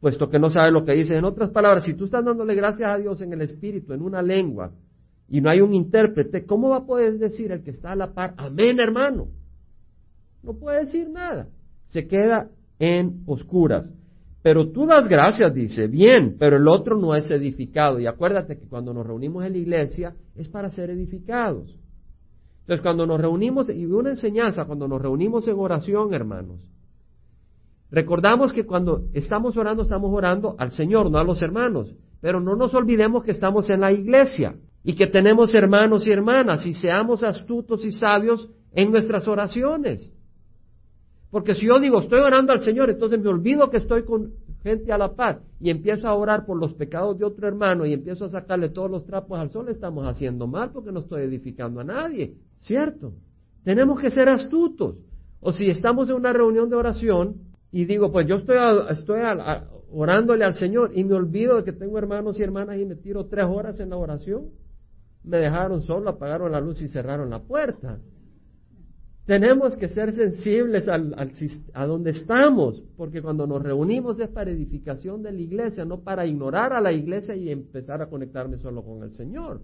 puesto 0.00 0.28
que 0.28 0.38
no 0.38 0.50
sabe 0.50 0.70
lo 0.70 0.84
que 0.84 0.92
dice. 0.92 1.16
En 1.16 1.24
otras 1.24 1.48
palabras, 1.48 1.86
si 1.86 1.94
tú 1.94 2.04
estás 2.04 2.22
dándole 2.22 2.54
gracias 2.54 2.90
a 2.90 2.98
Dios 2.98 3.22
en 3.22 3.32
el 3.32 3.40
Espíritu, 3.40 3.94
en 3.94 4.02
una 4.02 4.20
lengua, 4.20 4.70
y 5.30 5.40
no 5.40 5.48
hay 5.48 5.62
un 5.62 5.72
intérprete, 5.72 6.44
¿cómo 6.44 6.68
va 6.68 6.76
a 6.76 6.86
poder 6.86 7.18
decir 7.18 7.50
el 7.52 7.62
que 7.62 7.70
está 7.70 7.92
a 7.92 7.96
la 7.96 8.12
par, 8.12 8.34
amén 8.36 8.80
hermano? 8.80 9.28
No 10.42 10.52
puede 10.52 10.80
decir 10.80 11.08
nada, 11.08 11.48
se 11.86 12.06
queda 12.06 12.50
en 12.78 13.22
oscuras. 13.24 13.90
Pero 14.42 14.70
tú 14.70 14.86
das 14.86 15.08
gracias, 15.08 15.52
dice, 15.52 15.88
bien, 15.88 16.36
pero 16.38 16.56
el 16.56 16.68
otro 16.68 16.96
no 16.96 17.14
es 17.14 17.30
edificado. 17.30 17.98
Y 17.98 18.06
acuérdate 18.06 18.56
que 18.58 18.68
cuando 18.68 18.94
nos 18.94 19.06
reunimos 19.06 19.44
en 19.44 19.52
la 19.52 19.58
iglesia 19.58 20.14
es 20.36 20.48
para 20.48 20.70
ser 20.70 20.90
edificados. 20.90 21.76
Entonces, 22.60 22.82
cuando 22.82 23.06
nos 23.06 23.20
reunimos, 23.20 23.68
y 23.70 23.86
una 23.86 24.10
enseñanza, 24.10 24.64
cuando 24.66 24.86
nos 24.86 25.00
reunimos 25.00 25.48
en 25.48 25.58
oración, 25.58 26.14
hermanos, 26.14 26.60
recordamos 27.90 28.52
que 28.52 28.64
cuando 28.64 29.06
estamos 29.12 29.56
orando, 29.56 29.82
estamos 29.82 30.12
orando 30.14 30.54
al 30.58 30.70
Señor, 30.70 31.10
no 31.10 31.18
a 31.18 31.24
los 31.24 31.42
hermanos. 31.42 31.94
Pero 32.20 32.40
no 32.40 32.56
nos 32.56 32.74
olvidemos 32.74 33.24
que 33.24 33.30
estamos 33.30 33.70
en 33.70 33.80
la 33.80 33.92
iglesia 33.92 34.54
y 34.84 34.94
que 34.94 35.06
tenemos 35.06 35.54
hermanos 35.54 36.06
y 36.06 36.10
hermanas 36.10 36.66
y 36.66 36.74
seamos 36.74 37.24
astutos 37.24 37.84
y 37.84 37.92
sabios 37.92 38.48
en 38.72 38.90
nuestras 38.90 39.26
oraciones. 39.26 40.12
Porque 41.30 41.54
si 41.54 41.66
yo 41.66 41.78
digo, 41.78 42.00
estoy 42.00 42.20
orando 42.20 42.52
al 42.52 42.60
Señor, 42.60 42.90
entonces 42.90 43.20
me 43.20 43.28
olvido 43.28 43.70
que 43.70 43.76
estoy 43.76 44.04
con 44.04 44.32
gente 44.62 44.92
a 44.92 44.98
la 44.98 45.14
par 45.14 45.40
y 45.60 45.70
empiezo 45.70 46.08
a 46.08 46.14
orar 46.14 46.46
por 46.46 46.58
los 46.58 46.74
pecados 46.74 47.18
de 47.18 47.24
otro 47.24 47.46
hermano 47.46 47.84
y 47.86 47.92
empiezo 47.92 48.24
a 48.24 48.28
sacarle 48.28 48.70
todos 48.70 48.90
los 48.90 49.04
trapos 49.04 49.38
al 49.38 49.50
sol, 49.50 49.68
estamos 49.68 50.06
haciendo 50.06 50.46
mal 50.46 50.70
porque 50.72 50.90
no 50.90 51.00
estoy 51.00 51.22
edificando 51.22 51.80
a 51.80 51.84
nadie, 51.84 52.34
¿cierto? 52.60 53.12
Tenemos 53.62 54.00
que 54.00 54.10
ser 54.10 54.28
astutos. 54.28 54.96
O 55.40 55.52
si 55.52 55.68
estamos 55.68 56.08
en 56.10 56.16
una 56.16 56.32
reunión 56.32 56.68
de 56.68 56.76
oración 56.76 57.36
y 57.70 57.84
digo, 57.84 58.10
pues 58.10 58.26
yo 58.26 58.36
estoy, 58.36 58.56
estoy 58.90 59.20
orándole 59.92 60.44
al 60.44 60.54
Señor 60.54 60.90
y 60.94 61.04
me 61.04 61.14
olvido 61.14 61.56
de 61.56 61.64
que 61.64 61.72
tengo 61.72 61.98
hermanos 61.98 62.40
y 62.40 62.42
hermanas 62.42 62.78
y 62.78 62.86
me 62.86 62.96
tiro 62.96 63.26
tres 63.26 63.44
horas 63.44 63.78
en 63.78 63.90
la 63.90 63.96
oración, 63.96 64.46
me 65.22 65.38
dejaron 65.38 65.82
solo, 65.82 66.10
apagaron 66.10 66.52
la 66.52 66.60
luz 66.60 66.80
y 66.80 66.88
cerraron 66.88 67.30
la 67.30 67.40
puerta. 67.40 67.98
Tenemos 69.28 69.76
que 69.76 69.88
ser 69.88 70.14
sensibles 70.14 70.88
al, 70.88 71.14
a 71.74 71.86
donde 71.86 72.12
estamos, 72.12 72.82
porque 72.96 73.20
cuando 73.20 73.46
nos 73.46 73.62
reunimos 73.62 74.18
es 74.18 74.30
para 74.30 74.50
edificación 74.50 75.22
de 75.22 75.32
la 75.32 75.38
iglesia, 75.38 75.84
no 75.84 76.00
para 76.00 76.24
ignorar 76.24 76.72
a 76.72 76.80
la 76.80 76.92
iglesia 76.92 77.36
y 77.36 77.50
empezar 77.50 78.00
a 78.00 78.08
conectarme 78.08 78.56
solo 78.56 78.82
con 78.82 79.02
el 79.02 79.12
Señor. 79.12 79.60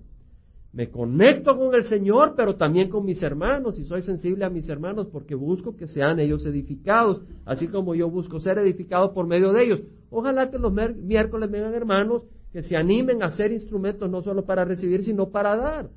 Me 0.74 0.90
conecto 0.90 1.57
con 1.57 1.74
el 1.74 1.85
Señor, 1.85 2.35
pero 2.37 2.57
también 2.57 2.90
con 2.90 3.07
mis 3.07 3.22
hermanos, 3.22 3.79
y 3.79 3.87
soy 3.87 4.03
sensible 4.03 4.44
a 4.44 4.50
mis 4.50 4.68
hermanos 4.68 5.09
porque 5.11 5.35
busco 5.35 5.74
que 5.74 5.88
sean 5.88 6.20
ellos 6.20 6.44
edificados, 6.44 7.22
así 7.46 7.66
como 7.68 7.94
yo 7.94 8.11
busco 8.11 8.40
ser 8.40 8.59
edificado 8.59 9.14
por 9.14 9.27
medio 9.27 9.55
de 9.55 9.64
ellos. 9.64 9.81
Ojalá 10.11 10.50
que 10.50 10.59
los 10.59 10.74
miércoles 10.74 11.50
vengan 11.50 11.72
hermanos 11.72 12.24
que 12.53 12.62
se 12.62 12.77
animen 12.77 13.22
a 13.22 13.31
ser 13.31 13.50
instrumentos 13.50 14.11
no 14.11 14.20
solo 14.20 14.44
para 14.44 14.66
recibir, 14.66 15.05
sino 15.05 15.31
para 15.31 15.57
dar. 15.57 15.88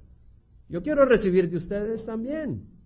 Yo 0.70 0.82
quiero 0.82 1.04
recibir 1.04 1.50
de 1.50 1.58
ustedes 1.58 2.06
también. 2.06 2.77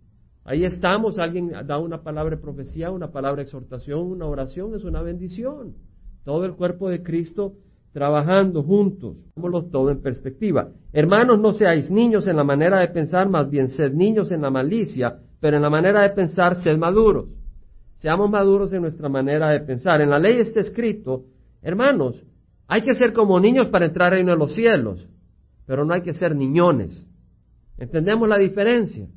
Ahí 0.44 0.66
estamos, 0.66 1.20
alguien 1.20 1.52
da 1.66 1.78
una 1.78 2.02
palabra 2.02 2.36
de 2.36 2.42
profecía, 2.42 2.90
una 2.90 3.12
palabra 3.12 3.38
de 3.38 3.44
exhortación, 3.44 4.00
una 4.00 4.26
oración, 4.26 4.76
es 4.76 4.84
una 4.84 5.02
bendición. 5.02 5.76
Todo 6.24 6.46
el 6.46 6.54
cuerpo 6.54 6.90
de 6.90 7.04
Cristo 7.04 7.54
trabajando 7.94 8.64
juntos, 8.64 9.18
todo 9.72 9.92
en 9.92 10.02
perspectiva. 10.02 10.70
Hermanos, 10.94 11.40
no 11.40 11.54
seáis 11.54 11.92
niños 11.92 12.26
en 12.26 12.38
la 12.38 12.44
manera 12.44 12.80
de 12.80 12.88
pensar, 12.88 13.30
más 13.30 13.50
bien 13.50 13.70
sed 13.70 13.94
niños 13.94 14.32
en 14.32 14.42
la 14.42 14.50
malicia, 14.50 15.18
pero 15.40 15.58
en 15.58 15.64
la 15.64 15.70
manera 15.70 16.02
de 16.02 16.10
pensar, 16.12 16.62
sed 16.64 16.78
maduros. 16.78 17.28
Seamos 17.98 18.30
maduros 18.30 18.72
en 18.74 18.82
nuestra 18.82 19.10
manera 19.10 19.50
de 19.50 19.60
pensar. 19.60 20.02
En 20.02 20.10
la 20.10 20.20
ley 20.20 20.40
está 20.40 20.62
escrito, 20.62 21.26
hermanos, 21.62 22.24
hay 22.68 22.82
que 22.84 22.96
ser 22.96 23.14
como 23.14 23.40
niños 23.40 23.68
para 23.68 23.86
entrar 23.86 24.08
al 24.08 24.14
reino 24.14 24.32
de 24.32 24.38
los 24.38 24.56
cielos, 24.56 25.06
pero 25.66 25.86
no 25.86 25.94
hay 25.94 26.02
que 26.02 26.14
ser 26.14 26.36
niñones. 26.36 27.06
¿Entendemos 27.78 28.28
la 28.28 28.38
diferencia? 28.38 29.08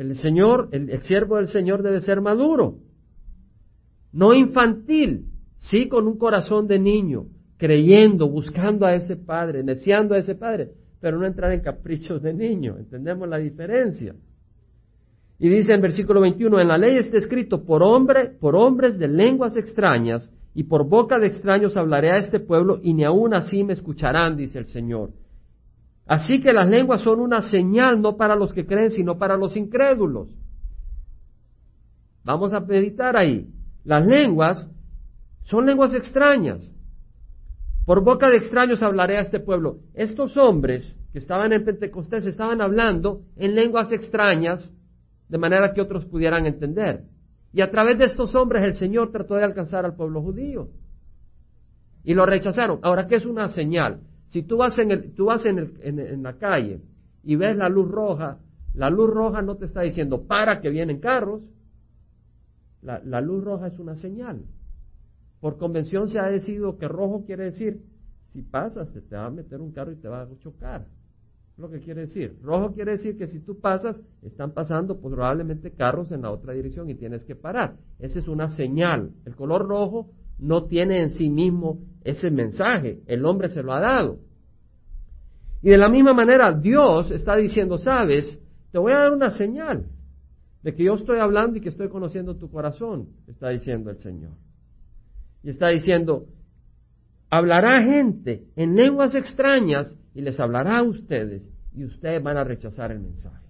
El 0.00 0.16
Señor, 0.16 0.70
el, 0.72 1.02
siervo 1.02 1.36
del 1.36 1.48
Señor 1.48 1.82
debe 1.82 2.00
ser 2.00 2.22
maduro, 2.22 2.76
no 4.14 4.32
infantil, 4.32 5.26
sí 5.58 5.88
con 5.88 6.06
un 6.06 6.16
corazón 6.16 6.66
de 6.66 6.78
niño, 6.78 7.26
creyendo, 7.58 8.26
buscando 8.26 8.86
a 8.86 8.94
ese 8.94 9.16
padre, 9.16 9.62
deseando 9.62 10.14
a 10.14 10.18
ese 10.18 10.34
padre, 10.36 10.70
pero 11.02 11.18
no 11.18 11.26
entrar 11.26 11.52
en 11.52 11.60
caprichos 11.60 12.22
de 12.22 12.32
niño. 12.32 12.78
¿Entendemos 12.78 13.28
la 13.28 13.36
diferencia? 13.36 14.14
Y 15.38 15.50
dice 15.50 15.74
en 15.74 15.82
versículo 15.82 16.22
21, 16.22 16.60
en 16.60 16.68
la 16.68 16.78
ley 16.78 16.96
está 16.96 17.18
escrito, 17.18 17.62
por 17.66 17.82
hombre, 17.82 18.30
por 18.40 18.56
hombres 18.56 18.98
de 18.98 19.06
lenguas 19.06 19.54
extrañas 19.58 20.30
y 20.54 20.62
por 20.62 20.88
boca 20.88 21.18
de 21.18 21.26
extraños 21.26 21.76
hablaré 21.76 22.10
a 22.10 22.16
este 22.16 22.40
pueblo 22.40 22.80
y 22.82 22.94
ni 22.94 23.04
aun 23.04 23.34
así 23.34 23.64
me 23.64 23.74
escucharán, 23.74 24.38
dice 24.38 24.60
el 24.60 24.66
Señor. 24.68 25.10
Así 26.10 26.42
que 26.42 26.52
las 26.52 26.66
lenguas 26.66 27.02
son 27.02 27.20
una 27.20 27.40
señal 27.40 28.02
no 28.02 28.16
para 28.16 28.34
los 28.34 28.52
que 28.52 28.66
creen, 28.66 28.90
sino 28.90 29.16
para 29.16 29.36
los 29.36 29.56
incrédulos. 29.56 30.28
Vamos 32.24 32.52
a 32.52 32.58
meditar 32.58 33.16
ahí. 33.16 33.48
Las 33.84 34.04
lenguas 34.04 34.66
son 35.44 35.66
lenguas 35.66 35.94
extrañas. 35.94 36.68
Por 37.86 38.02
boca 38.02 38.28
de 38.28 38.38
extraños 38.38 38.82
hablaré 38.82 39.18
a 39.18 39.20
este 39.20 39.38
pueblo. 39.38 39.76
Estos 39.94 40.36
hombres 40.36 40.96
que 41.12 41.20
estaban 41.20 41.52
en 41.52 41.64
Pentecostés 41.64 42.26
estaban 42.26 42.60
hablando 42.60 43.22
en 43.36 43.54
lenguas 43.54 43.92
extrañas 43.92 44.68
de 45.28 45.38
manera 45.38 45.72
que 45.72 45.80
otros 45.80 46.06
pudieran 46.06 46.44
entender. 46.44 47.04
Y 47.52 47.60
a 47.60 47.70
través 47.70 47.98
de 47.98 48.06
estos 48.06 48.34
hombres 48.34 48.64
el 48.64 48.74
Señor 48.74 49.12
trató 49.12 49.36
de 49.36 49.44
alcanzar 49.44 49.84
al 49.84 49.94
pueblo 49.94 50.20
judío. 50.22 50.70
Y 52.02 52.14
lo 52.14 52.26
rechazaron. 52.26 52.80
Ahora, 52.82 53.06
¿qué 53.06 53.14
es 53.14 53.26
una 53.26 53.48
señal? 53.50 54.00
Si 54.30 54.42
tú 54.42 54.56
vas 54.56 54.78
en, 54.78 54.90
el, 54.90 55.14
tú 55.14 55.26
vas 55.26 55.44
en, 55.44 55.58
el, 55.58 55.74
en, 55.82 56.22
la 56.22 56.38
calle 56.38 56.80
y 57.22 57.36
ves 57.36 57.56
la 57.56 57.68
luz 57.68 57.88
roja, 57.88 58.38
la 58.74 58.88
luz 58.88 59.10
roja 59.10 59.42
no 59.42 59.56
te 59.56 59.66
está 59.66 59.82
diciendo 59.82 60.26
para 60.26 60.60
que 60.60 60.70
vienen 60.70 61.00
carros. 61.00 61.42
La, 62.82 63.00
la 63.04 63.20
luz 63.20 63.44
roja 63.44 63.66
es 63.66 63.78
una 63.78 63.96
señal. 63.96 64.44
Por 65.40 65.58
convención 65.58 66.08
se 66.08 66.18
ha 66.18 66.26
decidido 66.26 66.78
que 66.78 66.88
rojo 66.88 67.24
quiere 67.26 67.44
decir, 67.44 67.82
si 68.32 68.42
pasas, 68.42 68.92
te 68.92 69.16
va 69.16 69.26
a 69.26 69.30
meter 69.30 69.60
un 69.60 69.72
carro 69.72 69.92
y 69.92 69.96
te 69.96 70.08
va 70.08 70.22
a 70.22 70.28
chocar 70.38 70.86
lo 71.60 71.70
que 71.70 71.80
quiere 71.80 72.02
decir. 72.02 72.38
Rojo 72.42 72.72
quiere 72.72 72.92
decir 72.92 73.16
que 73.16 73.28
si 73.28 73.40
tú 73.40 73.60
pasas, 73.60 74.00
están 74.22 74.52
pasando 74.52 75.00
probablemente 75.00 75.72
carros 75.72 76.10
en 76.10 76.22
la 76.22 76.30
otra 76.30 76.54
dirección 76.54 76.88
y 76.88 76.94
tienes 76.94 77.22
que 77.24 77.36
parar. 77.36 77.76
Esa 77.98 78.18
es 78.18 78.28
una 78.28 78.48
señal. 78.48 79.10
El 79.26 79.36
color 79.36 79.68
rojo 79.68 80.10
no 80.40 80.64
tiene 80.64 81.02
en 81.02 81.10
sí 81.10 81.28
mismo 81.28 81.78
ese 82.02 82.30
mensaje. 82.30 83.00
El 83.06 83.24
hombre 83.24 83.48
se 83.48 83.62
lo 83.62 83.72
ha 83.72 83.80
dado. 83.80 84.18
Y 85.62 85.68
de 85.68 85.78
la 85.78 85.88
misma 85.88 86.14
manera, 86.14 86.52
Dios 86.52 87.10
está 87.10 87.36
diciendo, 87.36 87.78
sabes, 87.78 88.38
te 88.72 88.78
voy 88.78 88.92
a 88.92 89.00
dar 89.00 89.12
una 89.12 89.30
señal 89.30 89.86
de 90.62 90.74
que 90.74 90.84
yo 90.84 90.94
estoy 90.94 91.18
hablando 91.18 91.58
y 91.58 91.60
que 91.60 91.68
estoy 91.68 91.88
conociendo 91.88 92.36
tu 92.36 92.50
corazón, 92.50 93.08
está 93.26 93.50
diciendo 93.50 93.90
el 93.90 93.98
Señor. 93.98 94.32
Y 95.42 95.50
está 95.50 95.68
diciendo, 95.68 96.26
hablará 97.30 97.82
gente 97.82 98.46
en 98.56 98.74
lenguas 98.74 99.14
extrañas 99.14 99.94
y 100.14 100.22
les 100.22 100.38
hablará 100.40 100.78
a 100.78 100.82
ustedes 100.82 101.42
y 101.74 101.84
ustedes 101.84 102.22
van 102.22 102.36
a 102.36 102.44
rechazar 102.44 102.90
el 102.92 103.00
mensaje. 103.00 103.46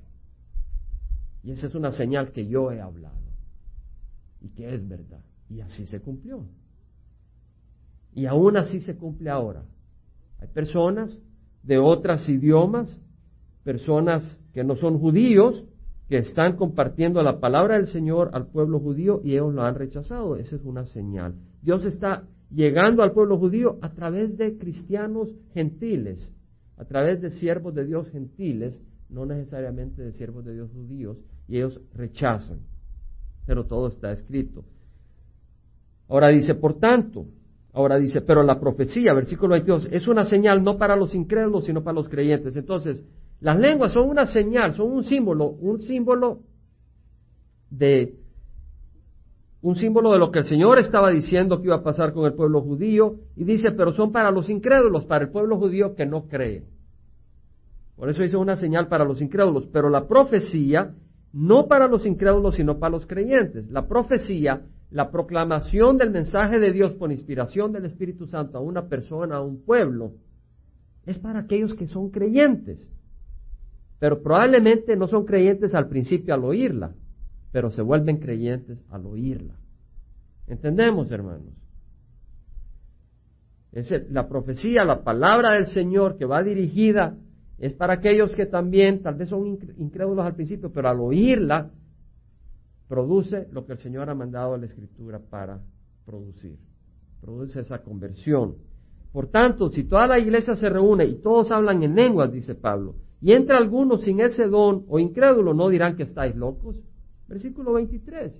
Y 1.42 1.52
esa 1.52 1.68
es 1.68 1.74
una 1.74 1.92
señal 1.92 2.32
que 2.32 2.46
yo 2.46 2.70
he 2.70 2.80
hablado 2.80 3.18
y 4.40 4.50
que 4.50 4.72
es 4.74 4.86
verdad. 4.86 5.24
Y 5.48 5.60
así 5.60 5.86
se 5.86 6.00
cumplió. 6.00 6.46
Y 8.14 8.26
aún 8.26 8.56
así 8.56 8.80
se 8.80 8.96
cumple 8.96 9.30
ahora. 9.30 9.64
Hay 10.40 10.48
personas 10.48 11.10
de 11.62 11.78
otros 11.78 12.28
idiomas, 12.28 12.88
personas 13.62 14.24
que 14.52 14.64
no 14.64 14.76
son 14.76 14.98
judíos, 14.98 15.64
que 16.08 16.18
están 16.18 16.56
compartiendo 16.56 17.22
la 17.22 17.38
palabra 17.38 17.76
del 17.76 17.86
Señor 17.88 18.30
al 18.32 18.48
pueblo 18.48 18.80
judío 18.80 19.20
y 19.22 19.32
ellos 19.32 19.54
lo 19.54 19.62
han 19.62 19.76
rechazado. 19.76 20.36
Esa 20.36 20.56
es 20.56 20.64
una 20.64 20.84
señal. 20.86 21.34
Dios 21.62 21.84
está 21.84 22.24
llegando 22.50 23.02
al 23.02 23.12
pueblo 23.12 23.38
judío 23.38 23.78
a 23.80 23.90
través 23.90 24.36
de 24.36 24.58
cristianos 24.58 25.28
gentiles, 25.54 26.32
a 26.76 26.84
través 26.84 27.20
de 27.20 27.30
siervos 27.30 27.74
de 27.74 27.84
Dios 27.84 28.08
gentiles, 28.10 28.80
no 29.08 29.24
necesariamente 29.24 30.02
de 30.02 30.12
siervos 30.12 30.44
de 30.44 30.54
Dios 30.54 30.70
judíos, 30.72 31.16
y 31.46 31.58
ellos 31.58 31.80
rechazan. 31.94 32.60
Pero 33.46 33.66
todo 33.66 33.88
está 33.88 34.12
escrito. 34.12 34.64
Ahora 36.08 36.28
dice, 36.28 36.56
por 36.56 36.78
tanto, 36.80 37.26
ahora 37.72 37.98
dice, 37.98 38.20
pero 38.20 38.42
la 38.42 38.58
profecía, 38.58 39.12
versículo 39.14 39.52
22, 39.52 39.88
es 39.92 40.08
una 40.08 40.24
señal 40.24 40.62
no 40.62 40.76
para 40.76 40.96
los 40.96 41.14
incrédulos, 41.14 41.64
sino 41.64 41.82
para 41.82 41.94
los 41.94 42.08
creyentes. 42.08 42.56
Entonces, 42.56 43.02
las 43.40 43.58
lenguas 43.58 43.92
son 43.92 44.08
una 44.08 44.26
señal, 44.26 44.74
son 44.74 44.90
un 44.92 45.04
símbolo, 45.04 45.46
un 45.46 45.80
símbolo 45.82 46.40
de 47.70 48.14
un 49.62 49.76
símbolo 49.76 50.12
de 50.12 50.18
lo 50.18 50.30
que 50.30 50.38
el 50.38 50.46
Señor 50.46 50.78
estaba 50.78 51.10
diciendo 51.10 51.58
que 51.58 51.66
iba 51.66 51.76
a 51.76 51.82
pasar 51.82 52.14
con 52.14 52.24
el 52.24 52.32
pueblo 52.32 52.62
judío 52.62 53.16
y 53.36 53.44
dice, 53.44 53.72
pero 53.72 53.92
son 53.92 54.10
para 54.10 54.30
los 54.30 54.48
incrédulos, 54.48 55.04
para 55.04 55.26
el 55.26 55.30
pueblo 55.30 55.58
judío 55.58 55.94
que 55.94 56.06
no 56.06 56.26
cree. 56.28 56.64
Por 57.94 58.08
eso 58.08 58.22
dice 58.22 58.38
una 58.38 58.56
señal 58.56 58.88
para 58.88 59.04
los 59.04 59.20
incrédulos, 59.20 59.66
pero 59.70 59.90
la 59.90 60.06
profecía 60.06 60.94
no 61.32 61.66
para 61.68 61.86
los 61.86 62.06
incrédulos, 62.06 62.56
sino 62.56 62.78
para 62.78 62.92
los 62.92 63.06
creyentes. 63.06 63.68
La 63.70 63.86
profecía, 63.86 64.62
la 64.90 65.10
proclamación 65.10 65.98
del 65.98 66.10
mensaje 66.10 66.58
de 66.58 66.72
Dios 66.72 66.94
por 66.94 67.12
inspiración 67.12 67.72
del 67.72 67.84
Espíritu 67.84 68.26
Santo 68.26 68.58
a 68.58 68.60
una 68.60 68.88
persona, 68.88 69.36
a 69.36 69.40
un 69.40 69.62
pueblo, 69.62 70.12
es 71.06 71.18
para 71.18 71.40
aquellos 71.40 71.74
que 71.74 71.86
son 71.86 72.10
creyentes 72.10 72.78
pero 74.00 74.22
probablemente 74.22 74.96
no 74.96 75.06
son 75.06 75.26
creyentes 75.26 75.74
al 75.74 75.86
principio 75.88 76.34
al 76.34 76.42
oírla, 76.42 76.94
pero 77.52 77.70
se 77.70 77.82
vuelven 77.82 78.16
creyentes 78.16 78.78
al 78.88 79.06
oírla. 79.06 79.54
¿Entendemos, 80.48 81.12
hermanos? 81.12 81.52
Es 83.72 83.92
la 84.10 84.26
profecía, 84.26 84.84
la 84.84 85.04
palabra 85.04 85.52
del 85.52 85.66
Señor 85.66 86.16
que 86.16 86.24
va 86.24 86.42
dirigida 86.42 87.14
es 87.58 87.74
para 87.74 87.92
aquellos 87.92 88.34
que 88.34 88.46
también 88.46 89.02
tal 89.02 89.16
vez 89.16 89.28
son 89.28 89.58
incrédulos 89.76 90.24
al 90.24 90.34
principio, 90.34 90.72
pero 90.72 90.88
al 90.88 90.98
oírla 90.98 91.70
produce 92.90 93.46
lo 93.52 93.64
que 93.64 93.74
el 93.74 93.78
Señor 93.78 94.10
ha 94.10 94.16
mandado 94.16 94.54
a 94.54 94.58
la 94.58 94.66
Escritura 94.66 95.20
para 95.20 95.62
producir. 96.04 96.58
Produce 97.20 97.60
esa 97.60 97.84
conversión. 97.84 98.56
Por 99.12 99.28
tanto, 99.28 99.70
si 99.70 99.84
toda 99.84 100.08
la 100.08 100.18
iglesia 100.18 100.56
se 100.56 100.68
reúne 100.68 101.04
y 101.04 101.22
todos 101.22 101.52
hablan 101.52 101.84
en 101.84 101.94
lenguas, 101.94 102.32
dice 102.32 102.56
Pablo, 102.56 102.96
y 103.20 103.30
entre 103.30 103.56
algunos 103.56 104.02
sin 104.02 104.18
ese 104.18 104.48
don 104.48 104.86
o 104.88 104.98
incrédulo, 104.98 105.54
no 105.54 105.68
dirán 105.68 105.96
que 105.96 106.02
estáis 106.02 106.34
locos. 106.34 106.80
Versículo 107.28 107.74
23. 107.74 108.32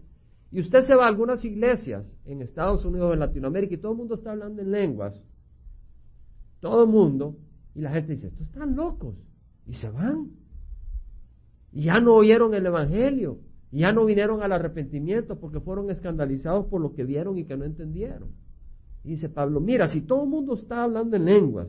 Y 0.50 0.60
usted 0.60 0.80
se 0.80 0.96
va 0.96 1.04
a 1.04 1.08
algunas 1.08 1.44
iglesias 1.44 2.04
en 2.24 2.42
Estados 2.42 2.84
Unidos, 2.84 3.12
en 3.12 3.20
Latinoamérica, 3.20 3.74
y 3.74 3.78
todo 3.78 3.92
el 3.92 3.98
mundo 3.98 4.16
está 4.16 4.32
hablando 4.32 4.62
en 4.62 4.72
lenguas. 4.72 5.14
Todo 6.58 6.82
el 6.82 6.90
mundo. 6.90 7.36
Y 7.76 7.82
la 7.82 7.92
gente 7.92 8.14
dice, 8.14 8.26
estos 8.26 8.48
están 8.48 8.74
locos. 8.74 9.14
Y 9.64 9.74
se 9.74 9.88
van. 9.90 10.30
Y 11.70 11.82
ya 11.82 12.00
no 12.00 12.16
oyeron 12.16 12.52
el 12.54 12.66
Evangelio. 12.66 13.38
Y 13.72 13.80
ya 13.80 13.92
no 13.92 14.04
vinieron 14.04 14.42
al 14.42 14.52
arrepentimiento 14.52 15.38
porque 15.38 15.60
fueron 15.60 15.90
escandalizados 15.90 16.66
por 16.66 16.80
lo 16.80 16.94
que 16.94 17.04
vieron 17.04 17.38
y 17.38 17.44
que 17.44 17.56
no 17.56 17.64
entendieron. 17.64 18.30
Dice 19.04 19.28
Pablo, 19.28 19.60
mira, 19.60 19.88
si 19.88 20.02
todo 20.02 20.24
el 20.24 20.28
mundo 20.28 20.54
está 20.54 20.82
hablando 20.82 21.16
en 21.16 21.24
lenguas 21.24 21.68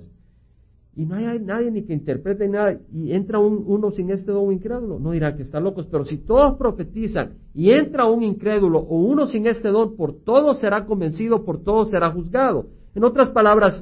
y 0.95 1.05
no 1.05 1.15
hay 1.15 1.39
nadie 1.39 1.71
ni 1.71 1.83
que 1.83 1.93
interprete 1.93 2.49
nada 2.49 2.77
y 2.91 3.13
entra 3.13 3.39
uno 3.39 3.91
sin 3.91 4.09
este 4.09 4.31
don 4.31 4.51
incrédulo, 4.51 4.99
no 4.99 5.11
dirá 5.11 5.37
que 5.37 5.43
está 5.43 5.59
locos, 5.61 5.87
pero 5.89 6.03
si 6.03 6.17
todos 6.17 6.57
profetizan 6.57 7.35
y 7.53 7.71
entra 7.71 8.05
un 8.05 8.23
incrédulo 8.23 8.79
o 8.79 8.99
uno 8.99 9.27
sin 9.27 9.47
este 9.47 9.69
don, 9.69 9.95
por 9.95 10.23
todo 10.23 10.55
será 10.55 10.85
convencido, 10.85 11.45
por 11.45 11.63
todo 11.63 11.85
será 11.85 12.11
juzgado. 12.11 12.65
En 12.93 13.05
otras 13.05 13.29
palabras, 13.29 13.81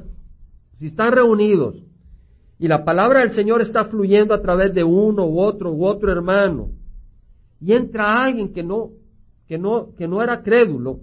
si 0.78 0.86
están 0.86 1.12
reunidos 1.12 1.82
y 2.60 2.68
la 2.68 2.84
palabra 2.84 3.20
del 3.20 3.30
Señor 3.30 3.62
está 3.62 3.86
fluyendo 3.86 4.32
a 4.34 4.42
través 4.42 4.72
de 4.74 4.84
uno 4.84 5.26
u 5.26 5.40
otro 5.40 5.72
u 5.72 5.84
otro 5.86 6.12
hermano 6.12 6.68
y 7.60 7.72
entra 7.72 8.22
alguien 8.24 8.52
que 8.52 8.62
no 8.62 8.90
que 9.46 9.58
no 9.58 9.94
que 9.96 10.08
no 10.08 10.22
era 10.22 10.42
crédulo, 10.42 11.00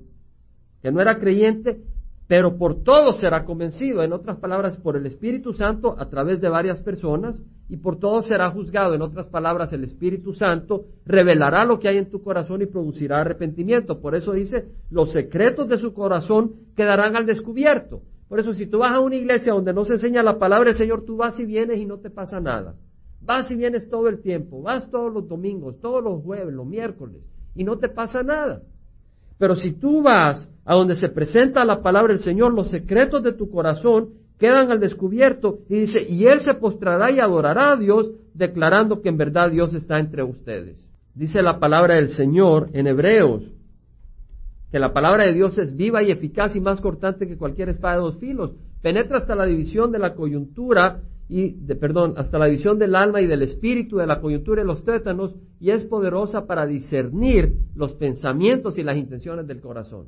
que 0.82 0.92
no 0.92 1.02
era 1.02 1.20
creyente, 1.20 1.82
pero 2.28 2.58
por 2.58 2.84
todo 2.84 3.14
será 3.14 3.46
convencido, 3.46 4.04
en 4.04 4.12
otras 4.12 4.38
palabras, 4.38 4.78
por 4.78 4.98
el 4.98 5.06
Espíritu 5.06 5.54
Santo 5.54 5.96
a 5.98 6.10
través 6.10 6.42
de 6.42 6.50
varias 6.50 6.80
personas, 6.82 7.36
y 7.70 7.78
por 7.78 8.00
todo 8.00 8.22
será 8.22 8.52
juzgado, 8.52 8.94
en 8.94 9.02
otras 9.02 9.28
palabras, 9.28 9.72
el 9.72 9.84
Espíritu 9.86 10.34
Santo 10.34 10.86
revelará 11.06 11.66
lo 11.66 11.80
que 11.80 11.88
hay 11.88 11.98
en 11.98 12.10
tu 12.10 12.22
corazón 12.22 12.62
y 12.62 12.66
producirá 12.66 13.22
arrepentimiento. 13.22 14.00
Por 14.00 14.16
eso 14.16 14.34
dice, 14.34 14.66
los 14.90 15.12
secretos 15.12 15.70
de 15.70 15.78
su 15.78 15.94
corazón 15.94 16.52
quedarán 16.76 17.16
al 17.16 17.26
descubierto. 17.26 18.02
Por 18.28 18.40
eso 18.40 18.54
si 18.54 18.68
tú 18.68 18.80
vas 18.80 18.92
a 18.92 19.00
una 19.00 19.16
iglesia 19.16 19.54
donde 19.54 19.74
no 19.74 19.86
se 19.86 19.94
enseña 19.94 20.22
la 20.22 20.38
palabra 20.38 20.70
del 20.70 20.78
Señor, 20.78 21.06
tú 21.06 21.16
vas 21.16 21.40
y 21.40 21.46
vienes 21.46 21.80
y 21.80 21.86
no 21.86 21.98
te 21.98 22.10
pasa 22.10 22.42
nada. 22.42 22.76
Vas 23.28 23.52
y 23.52 23.56
vienes 23.56 23.90
todo 23.90 24.08
el 24.08 24.22
tiempo, 24.22 24.62
vas 24.62 24.90
todos 24.90 25.14
los 25.14 25.28
domingos, 25.28 25.82
todos 25.82 26.02
los 26.02 26.24
jueves, 26.24 26.54
los 26.54 26.66
miércoles, 26.66 27.18
y 27.56 27.66
no 27.66 27.78
te 27.78 27.90
pasa 27.90 28.24
nada. 28.24 28.62
Pero 29.38 29.58
si 29.58 29.74
tú 29.74 30.02
vas 30.02 30.48
a 30.64 30.76
donde 30.76 30.96
se 30.96 31.10
presenta 31.10 31.66
la 31.66 31.82
palabra 31.82 32.14
del 32.14 32.24
Señor, 32.24 32.54
los 32.54 32.70
secretos 32.70 33.22
de 33.24 33.34
tu 33.34 33.52
corazón 33.52 34.12
quedan 34.40 34.72
al 34.72 34.80
descubierto 34.80 35.60
y 35.68 35.82
dice, 35.82 36.02
y 36.08 36.26
Él 36.26 36.40
se 36.40 36.54
postrará 36.54 37.12
y 37.12 37.20
adorará 37.20 37.74
a 37.74 37.76
Dios, 37.76 38.12
declarando 38.34 39.02
que 39.02 39.10
en 39.10 39.18
verdad 39.18 39.52
Dios 39.52 39.74
está 39.74 40.00
entre 40.00 40.24
ustedes. 40.24 40.78
Dice 41.14 41.42
la 41.42 41.60
palabra 41.60 41.96
del 41.96 42.10
Señor 42.10 42.70
en 42.72 42.88
Hebreos, 42.88 43.44
que 44.72 44.80
la 44.80 44.94
palabra 44.94 45.26
de 45.26 45.34
Dios 45.34 45.58
es 45.58 45.76
viva 45.76 46.02
y 46.02 46.12
eficaz 46.12 46.56
y 46.56 46.62
más 46.62 46.80
cortante 46.80 47.28
que 47.28 47.38
cualquier 47.38 47.68
espada 47.68 47.96
de 47.96 48.02
dos 48.04 48.18
filos, 48.20 48.52
penetra 48.82 49.18
hasta 49.18 49.36
la 49.36 49.46
división 49.46 49.92
de 49.92 50.00
la 50.00 50.14
coyuntura 50.14 51.02
y 51.30 51.52
de, 51.52 51.76
perdón, 51.76 52.14
hasta 52.18 52.38
la 52.38 52.46
división 52.46 52.80
del 52.80 52.96
alma 52.96 53.22
y 53.22 53.28
del 53.28 53.42
espíritu, 53.42 53.98
de 53.98 54.08
la 54.08 54.22
coyuntura 54.22 54.62
y 54.62 54.66
los 54.66 54.84
tétanos, 54.84 55.36
y 55.60 55.72
es 55.72 55.84
poderosa 55.86 56.48
para 56.48 56.66
discernir 56.66 57.54
los 57.76 57.94
pensamientos 57.94 58.78
y 58.78 58.84
las 58.84 58.98
intenciones 58.98 59.46
del 59.46 59.60
corazón. 59.60 60.06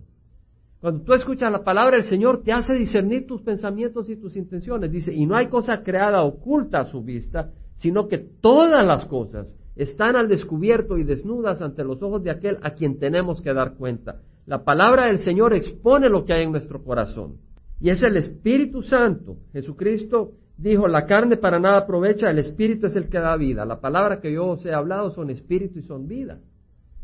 Cuando 0.80 1.04
tú 1.04 1.14
escuchas 1.14 1.52
la 1.52 1.64
palabra 1.64 1.98
del 1.98 2.06
Señor, 2.06 2.42
te 2.44 2.54
hace 2.54 2.74
discernir 2.74 3.28
tus 3.28 3.42
pensamientos 3.42 4.10
y 4.10 4.16
tus 4.16 4.38
intenciones. 4.38 4.90
Dice, 4.92 5.14
y 5.14 5.26
no 5.26 5.36
hay 5.36 5.48
cosa 5.48 5.84
creada 5.84 6.24
oculta 6.24 6.80
a 6.80 6.86
su 6.86 7.04
vista, 7.04 7.50
sino 7.76 8.08
que 8.08 8.18
todas 8.18 8.86
las 8.86 9.04
cosas 9.06 9.58
están 9.76 10.16
al 10.16 10.30
descubierto 10.30 10.98
y 10.98 11.04
desnudas 11.04 11.62
ante 11.62 11.84
los 11.84 12.02
ojos 12.02 12.24
de 12.24 12.32
aquel 12.32 12.60
a 12.62 12.72
quien 12.72 12.98
tenemos 12.98 13.42
que 13.42 13.54
dar 13.54 13.76
cuenta. 13.76 14.22
La 14.46 14.64
palabra 14.64 15.08
del 15.08 15.20
Señor 15.20 15.54
expone 15.54 16.08
lo 16.08 16.24
que 16.24 16.34
hay 16.34 16.44
en 16.44 16.52
nuestro 16.52 16.82
corazón. 16.82 17.36
Y 17.82 17.90
es 17.90 18.02
el 18.02 18.16
Espíritu 18.16 18.82
Santo. 18.82 19.38
Jesucristo 19.52 20.32
dijo, 20.62 20.88
la 20.88 21.06
carne 21.06 21.38
para 21.38 21.60
nada 21.60 21.80
aprovecha, 21.80 22.30
el 22.30 22.40
Espíritu 22.40 22.88
es 22.88 22.96
el 22.96 23.10
que 23.10 23.20
da 23.20 23.36
vida. 23.38 23.66
La 23.66 23.80
palabra 23.80 24.20
que 24.20 24.32
yo 24.32 24.48
os 24.48 24.66
he 24.66 24.74
hablado 24.74 25.12
son 25.12 25.30
Espíritu 25.30 25.80
y 25.80 25.84
son 25.84 26.08
vida. 26.08 26.40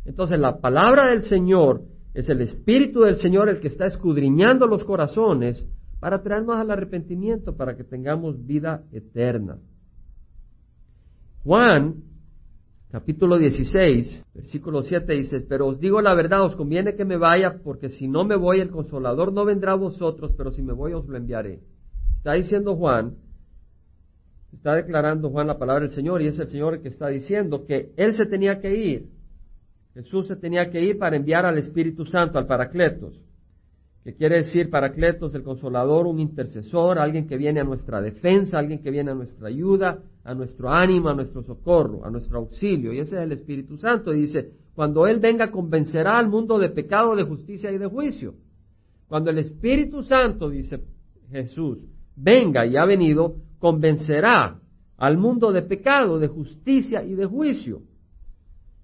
Entonces 0.04 0.40
la 0.40 0.60
palabra 0.60 1.08
del 1.08 1.24
Señor 1.24 1.82
es 2.14 2.30
el 2.30 2.42
Espíritu 2.42 3.02
del 3.02 3.18
Señor 3.18 3.50
el 3.50 3.60
que 3.60 3.70
está 3.70 3.86
escudriñando 3.86 4.68
los 4.68 4.84
corazones 4.84 5.66
para 6.00 6.22
traernos 6.22 6.58
al 6.58 6.70
arrepentimiento, 6.70 7.56
para 7.56 7.76
que 7.76 7.84
tengamos 7.84 8.46
vida 8.46 8.84
eterna. 8.92 9.58
Juan, 11.44 11.96
capítulo 12.92 13.38
16, 13.38 14.24
versículo 14.34 14.84
7 14.84 15.14
dice, 15.14 15.42
pero 15.42 15.68
os 15.68 15.80
digo 15.80 16.02
la 16.02 16.14
verdad, 16.14 16.44
os 16.44 16.56
conviene 16.56 16.96
que 16.96 17.06
me 17.06 17.18
vaya, 17.18 17.60
porque 17.64 17.90
si 17.90 18.08
no 18.08 18.26
me 18.26 18.36
voy, 18.36 18.60
el 18.60 18.70
consolador 18.70 19.32
no 19.32 19.46
vendrá 19.46 19.72
a 19.72 19.76
vosotros, 19.76 20.34
pero 20.38 20.52
si 20.52 20.62
me 20.62 20.74
voy, 20.74 20.94
os 20.94 21.08
lo 21.08 21.18
enviaré. 21.18 21.62
Está 22.18 22.34
diciendo 22.34 22.76
Juan, 22.76 23.16
está 24.56 24.76
declarando 24.76 25.30
Juan 25.30 25.48
la 25.48 25.58
palabra 25.58 25.86
del 25.86 25.96
Señor, 25.96 26.22
y 26.22 26.28
es 26.28 26.40
el 26.40 26.48
Señor 26.48 26.82
que 26.82 26.90
está 26.90 27.08
diciendo 27.08 27.66
que 27.66 27.92
Él 27.98 28.14
se 28.14 28.26
tenía 28.26 28.60
que 28.60 28.76
ir, 28.76 29.10
Jesús 29.94 30.28
se 30.28 30.36
tenía 30.36 30.70
que 30.70 30.82
ir 30.82 30.98
para 30.98 31.16
enviar 31.16 31.46
al 31.46 31.58
Espíritu 31.58 32.06
Santo, 32.06 32.38
al 32.38 32.48
Paracletos, 32.48 33.22
que 34.04 34.14
quiere 34.14 34.38
decir 34.38 34.70
Paracletos, 34.70 35.34
el 35.34 35.44
consolador, 35.44 36.06
un 36.06 36.20
intercesor, 36.20 37.00
alguien 37.00 37.28
que 37.28 37.38
viene 37.38 37.62
a 37.62 37.64
nuestra 37.64 38.02
defensa, 38.02 38.60
alguien 38.60 38.84
que 38.84 38.92
viene 38.92 39.12
a 39.12 39.16
nuestra 39.16 39.48
ayuda, 39.48 40.00
a 40.24 40.34
nuestro 40.36 40.70
ánimo, 40.70 41.10
a 41.10 41.16
nuestro 41.16 41.42
socorro, 41.44 42.06
a 42.06 42.12
nuestro 42.12 42.38
auxilio. 42.38 42.94
Y 42.94 43.00
ese 43.00 43.16
es 43.16 43.24
el 43.24 43.32
Espíritu 43.32 43.78
Santo. 43.78 44.14
Y 44.14 44.22
dice, 44.22 44.52
cuando 44.76 45.08
Él 45.08 45.20
venga 45.20 45.50
convencerá 45.50 46.20
al 46.20 46.28
mundo 46.28 46.60
de 46.60 46.70
pecado, 46.70 47.16
de 47.16 47.24
justicia 47.24 47.72
y 47.72 47.80
de 47.80 47.88
juicio. 47.88 48.36
Cuando 49.08 49.32
el 49.32 49.40
Espíritu 49.40 50.04
Santo, 50.04 50.50
dice 50.50 50.82
Jesús, 51.32 51.80
venga 52.16 52.66
y 52.66 52.78
ha 52.78 52.86
venido, 52.86 53.38
convencerá 53.66 54.60
al 54.96 55.18
mundo 55.18 55.52
de 55.52 55.64
pecado, 55.64 56.20
de 56.20 56.28
justicia 56.28 57.04
y 57.04 57.16
de 57.16 57.26
juicio. 57.26 57.82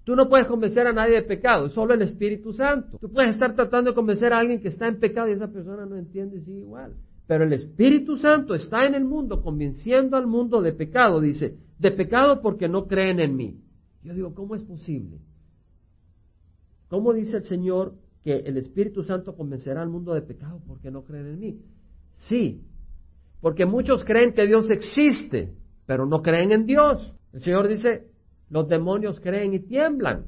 Tú 0.02 0.16
no 0.16 0.28
puedes 0.28 0.48
convencer 0.48 0.88
a 0.88 0.92
nadie 0.92 1.14
de 1.14 1.22
pecado, 1.22 1.68
solo 1.68 1.94
el 1.94 2.02
Espíritu 2.02 2.52
Santo. 2.52 2.98
Tú 2.98 3.08
puedes 3.08 3.30
estar 3.30 3.54
tratando 3.54 3.92
de 3.92 3.94
convencer 3.94 4.32
a 4.32 4.40
alguien 4.40 4.60
que 4.60 4.66
está 4.66 4.88
en 4.88 4.98
pecado 4.98 5.28
y 5.28 5.34
esa 5.34 5.46
persona 5.46 5.86
no 5.86 5.96
entiende 5.96 6.38
y 6.38 6.40
sigue 6.40 6.58
igual. 6.62 6.96
Pero 7.28 7.44
el 7.44 7.52
Espíritu 7.52 8.16
Santo 8.16 8.56
está 8.56 8.84
en 8.84 8.96
el 8.96 9.04
mundo 9.04 9.40
convenciendo 9.40 10.16
al 10.16 10.26
mundo 10.26 10.60
de 10.60 10.72
pecado, 10.72 11.20
dice, 11.20 11.56
de 11.78 11.92
pecado 11.92 12.42
porque 12.42 12.68
no 12.68 12.88
creen 12.88 13.20
en 13.20 13.36
mí. 13.36 13.60
Yo 14.02 14.14
digo, 14.14 14.34
¿cómo 14.34 14.56
es 14.56 14.64
posible? 14.64 15.20
¿Cómo 16.88 17.12
dice 17.12 17.36
el 17.36 17.44
Señor 17.44 17.94
que 18.24 18.34
el 18.34 18.56
Espíritu 18.56 19.04
Santo 19.04 19.36
convencerá 19.36 19.80
al 19.80 19.90
mundo 19.90 20.12
de 20.12 20.22
pecado 20.22 20.60
porque 20.66 20.90
no 20.90 21.04
creen 21.04 21.26
en 21.28 21.38
mí? 21.38 21.60
Sí, 22.16 22.64
porque 23.42 23.66
muchos 23.66 24.04
creen 24.04 24.32
que 24.32 24.46
Dios 24.46 24.70
existe, 24.70 25.52
pero 25.84 26.06
no 26.06 26.22
creen 26.22 26.52
en 26.52 26.64
Dios. 26.64 27.12
El 27.32 27.40
Señor 27.40 27.68
dice, 27.68 28.04
los 28.48 28.68
demonios 28.68 29.18
creen 29.20 29.52
y 29.52 29.58
tiemblan 29.58 30.26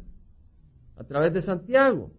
a 0.98 1.04
través 1.04 1.32
de 1.32 1.40
Santiago. 1.40 2.10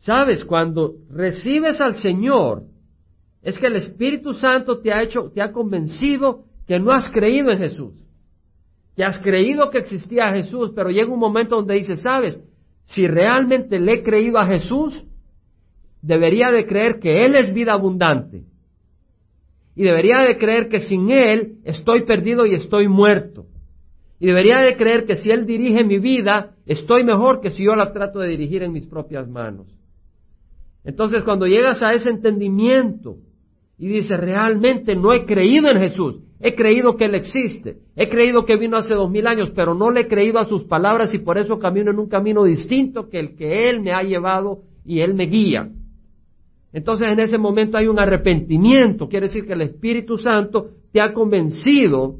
Sabes, 0.00 0.42
cuando 0.42 0.94
recibes 1.10 1.80
al 1.82 1.96
Señor, 1.96 2.62
es 3.42 3.58
que 3.58 3.66
el 3.66 3.76
Espíritu 3.76 4.32
Santo 4.32 4.80
te 4.80 4.90
ha 4.92 5.02
hecho, 5.02 5.30
te 5.30 5.42
ha 5.42 5.52
convencido 5.52 6.44
que 6.66 6.80
no 6.80 6.90
has 6.90 7.10
creído 7.10 7.50
en 7.50 7.58
Jesús. 7.58 7.94
Que 8.96 9.04
has 9.04 9.18
creído 9.18 9.70
que 9.70 9.78
existía 9.78 10.32
Jesús, 10.32 10.72
pero 10.74 10.88
llega 10.88 11.12
un 11.12 11.20
momento 11.20 11.56
donde 11.56 11.74
dices, 11.74 12.00
sabes, 12.00 12.40
si 12.86 13.06
realmente 13.06 13.78
le 13.80 13.94
he 13.94 14.02
creído 14.02 14.38
a 14.38 14.46
Jesús, 14.46 15.04
debería 16.00 16.50
de 16.50 16.66
creer 16.66 16.98
que 17.00 17.26
Él 17.26 17.34
es 17.34 17.52
vida 17.52 17.74
abundante. 17.74 18.44
Y 19.76 19.82
debería 19.82 20.20
de 20.20 20.38
creer 20.38 20.68
que 20.68 20.80
sin 20.80 21.10
Él 21.10 21.58
estoy 21.64 22.04
perdido 22.04 22.46
y 22.46 22.54
estoy 22.54 22.88
muerto. 22.88 23.44
Y 24.18 24.26
debería 24.26 24.60
de 24.60 24.74
creer 24.76 25.04
que 25.04 25.16
si 25.16 25.30
Él 25.30 25.44
dirige 25.44 25.84
mi 25.84 25.98
vida, 25.98 26.54
estoy 26.64 27.04
mejor 27.04 27.42
que 27.42 27.50
si 27.50 27.62
yo 27.64 27.76
la 27.76 27.92
trato 27.92 28.18
de 28.18 28.28
dirigir 28.28 28.62
en 28.62 28.72
mis 28.72 28.86
propias 28.86 29.28
manos. 29.28 29.66
Entonces 30.82 31.22
cuando 31.24 31.46
llegas 31.46 31.82
a 31.82 31.92
ese 31.92 32.08
entendimiento 32.08 33.16
y 33.78 33.88
dices, 33.88 34.18
realmente 34.18 34.96
no 34.96 35.12
he 35.12 35.26
creído 35.26 35.68
en 35.68 35.78
Jesús, 35.78 36.22
he 36.40 36.54
creído 36.54 36.96
que 36.96 37.04
Él 37.04 37.14
existe, 37.14 37.76
he 37.96 38.08
creído 38.08 38.46
que 38.46 38.56
vino 38.56 38.78
hace 38.78 38.94
dos 38.94 39.10
mil 39.10 39.26
años, 39.26 39.50
pero 39.54 39.74
no 39.74 39.90
le 39.90 40.02
he 40.02 40.08
creído 40.08 40.38
a 40.38 40.48
sus 40.48 40.64
palabras 40.64 41.12
y 41.12 41.18
por 41.18 41.36
eso 41.36 41.58
camino 41.58 41.90
en 41.90 41.98
un 41.98 42.08
camino 42.08 42.44
distinto 42.44 43.10
que 43.10 43.18
el 43.18 43.36
que 43.36 43.68
Él 43.68 43.80
me 43.80 43.92
ha 43.92 44.02
llevado 44.02 44.60
y 44.84 45.00
Él 45.00 45.12
me 45.12 45.26
guía. 45.26 45.68
Entonces 46.76 47.08
en 47.08 47.18
ese 47.20 47.38
momento 47.38 47.78
hay 47.78 47.86
un 47.86 47.98
arrepentimiento, 47.98 49.08
quiere 49.08 49.28
decir 49.28 49.46
que 49.46 49.54
el 49.54 49.62
Espíritu 49.62 50.18
Santo 50.18 50.72
te 50.92 51.00
ha 51.00 51.14
convencido 51.14 52.16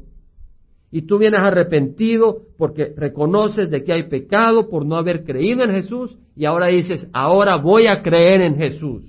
y 0.91 1.03
tú 1.03 1.19
vienes 1.19 1.41
arrepentido 1.41 2.39
porque 2.57 2.91
reconoces 2.97 3.69
de 3.69 3.83
que 3.83 3.93
hay 3.93 4.09
pecado 4.09 4.67
por 4.67 4.83
no 4.83 4.95
haber 4.95 5.23
creído 5.25 5.63
en 5.63 5.69
Jesús 5.73 6.17
y 6.35 6.45
ahora 6.45 6.69
dices, 6.69 7.07
ahora 7.13 7.57
voy 7.57 7.85
a 7.85 8.01
creer 8.01 8.41
en 8.41 8.55
Jesús. 8.55 9.03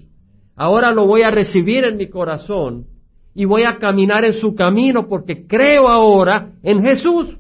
Ahora 0.55 0.93
lo 0.93 1.07
voy 1.07 1.23
a 1.23 1.31
recibir 1.31 1.83
en 1.85 1.97
mi 1.97 2.11
corazón 2.11 2.85
y 3.35 3.47
voy 3.47 3.63
a 3.63 3.79
caminar 3.79 4.27
en 4.27 4.35
su 4.35 4.55
camino 4.55 5.09
porque 5.09 5.47
creo 5.47 5.89
ahora 5.89 6.53
en 6.63 6.85
Jesús. 6.85 7.39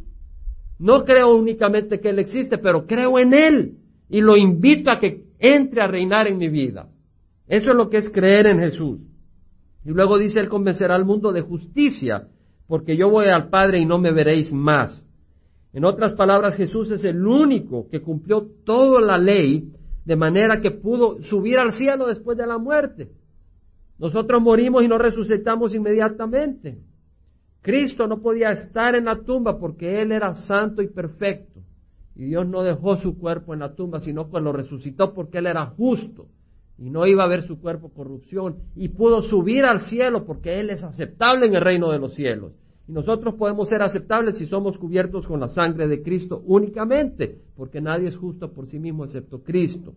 No 0.79 1.05
creo 1.05 1.37
únicamente 1.37 2.01
que 2.01 2.09
Él 2.09 2.21
existe, 2.21 2.57
pero 2.57 2.87
creo 2.87 3.19
en 3.19 3.35
Él 3.35 3.73
y 4.09 4.23
lo 4.23 4.35
invito 4.35 4.91
a 4.91 4.99
que 4.99 5.25
entre 5.39 5.83
a 5.83 5.87
reinar 5.87 6.27
en 6.27 6.39
mi 6.39 6.49
vida. 6.49 6.89
Eso 7.49 7.71
es 7.71 7.77
lo 7.77 7.89
que 7.89 7.99
es 7.99 8.11
creer 8.11 8.47
en 8.47 8.61
Jesús. 8.61 9.01
Y 9.85 9.91
luego 9.91 10.19
dice, 10.19 10.39
Él 10.41 10.49
convencerá 10.49 10.95
al 10.95 11.05
mundo 11.05 11.33
de 11.33 11.41
justicia 11.41 12.29
porque 12.67 12.97
yo 12.97 13.09
voy 13.09 13.29
al 13.29 13.49
Padre 13.49 13.79
y 13.79 13.87
no 13.87 13.99
me 13.99 14.13
veréis 14.13 14.53
más. 14.53 15.03
En 15.73 15.85
otras 15.85 16.13
palabras, 16.13 16.55
Jesús 16.55 16.91
es 16.91 17.03
el 17.05 17.27
único 17.27 17.89
que 17.89 18.03
cumplió 18.03 18.47
toda 18.65 19.01
la 19.01 19.17
ley 19.17 19.73
de 20.05 20.17
manera 20.17 20.61
que 20.61 20.71
pudo 20.71 21.23
subir 21.23 21.59
al 21.59 21.73
cielo 21.73 22.07
después 22.07 22.37
de 22.37 22.47
la 22.47 22.59
muerte. 22.59 23.11
Nosotros 23.99 24.43
morimos 24.43 24.85
y 24.85 24.89
no 24.89 24.99
resucitamos 24.99 25.75
inmediatamente. 25.75 26.79
Cristo 27.63 28.07
no 28.07 28.21
podía 28.21 28.51
estar 28.51 28.95
en 28.95 29.07
la 29.07 29.23
tumba 29.23 29.59
porque 29.59 30.03
Él 30.03 30.13
era 30.13 30.35
santo 30.35 30.83
y 30.83 30.89
perfecto. 30.89 31.61
Y 32.15 32.25
Dios 32.25 32.47
no 32.47 32.63
dejó 32.63 32.97
su 32.97 33.19
cuerpo 33.19 33.55
en 33.55 33.61
la 33.61 33.75
tumba, 33.75 34.01
sino 34.01 34.31
que 34.31 34.41
lo 34.41 34.53
resucitó 34.53 35.15
porque 35.15 35.39
Él 35.39 35.47
era 35.47 35.67
justo 35.67 36.27
y 36.79 36.91
no 36.91 37.07
iba 37.07 37.25
a 37.25 37.29
ver 37.29 37.43
su 37.43 37.61
cuerpo 37.61 37.91
corrupción 37.91 38.57
y 38.77 38.89
pudo 38.89 39.23
subir 39.23 39.65
al 39.65 39.81
cielo 39.83 40.25
porque 40.25 40.61
Él 40.61 40.71
es 40.71 40.85
aceptable 40.85 41.47
en 41.47 41.57
el 41.57 41.61
reino 41.61 41.91
de 41.91 41.99
los 41.99 42.15
cielos. 42.15 42.53
Y 42.87 42.93
nosotros 42.93 43.35
podemos 43.35 43.69
ser 43.69 43.83
aceptables 43.83 44.39
si 44.39 44.47
somos 44.47 44.79
cubiertos 44.79 45.27
con 45.27 45.41
la 45.41 45.49
sangre 45.49 45.89
de 45.89 46.03
Cristo 46.03 46.43
únicamente, 46.47 47.39
porque 47.57 47.81
nadie 47.81 48.09
es 48.09 48.17
justo 48.17 48.53
por 48.53 48.69
sí 48.69 48.79
mismo 48.79 49.05
excepto 49.05 49.43
Cristo. 49.43 49.93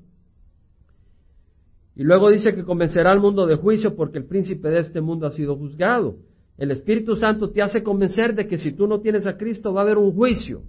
Y 1.95 2.03
luego 2.03 2.29
dice 2.29 2.55
que 2.55 2.63
convencerá 2.63 3.11
al 3.11 3.19
mundo 3.19 3.45
de 3.45 3.55
juicio 3.55 3.95
porque 3.95 4.17
el 4.17 4.25
príncipe 4.25 4.69
de 4.69 4.79
este 4.79 5.01
mundo 5.01 5.27
ha 5.27 5.31
sido 5.31 5.55
juzgado. 5.55 6.15
El 6.57 6.71
Espíritu 6.71 7.15
Santo 7.15 7.51
te 7.51 7.61
hace 7.61 7.83
convencer 7.83 8.33
de 8.33 8.47
que 8.47 8.57
si 8.57 8.71
tú 8.71 8.87
no 8.87 9.01
tienes 9.01 9.27
a 9.27 9.37
Cristo 9.37 9.73
va 9.73 9.81
a 9.81 9.83
haber 9.83 9.97
un 9.97 10.13
juicio. 10.13 10.63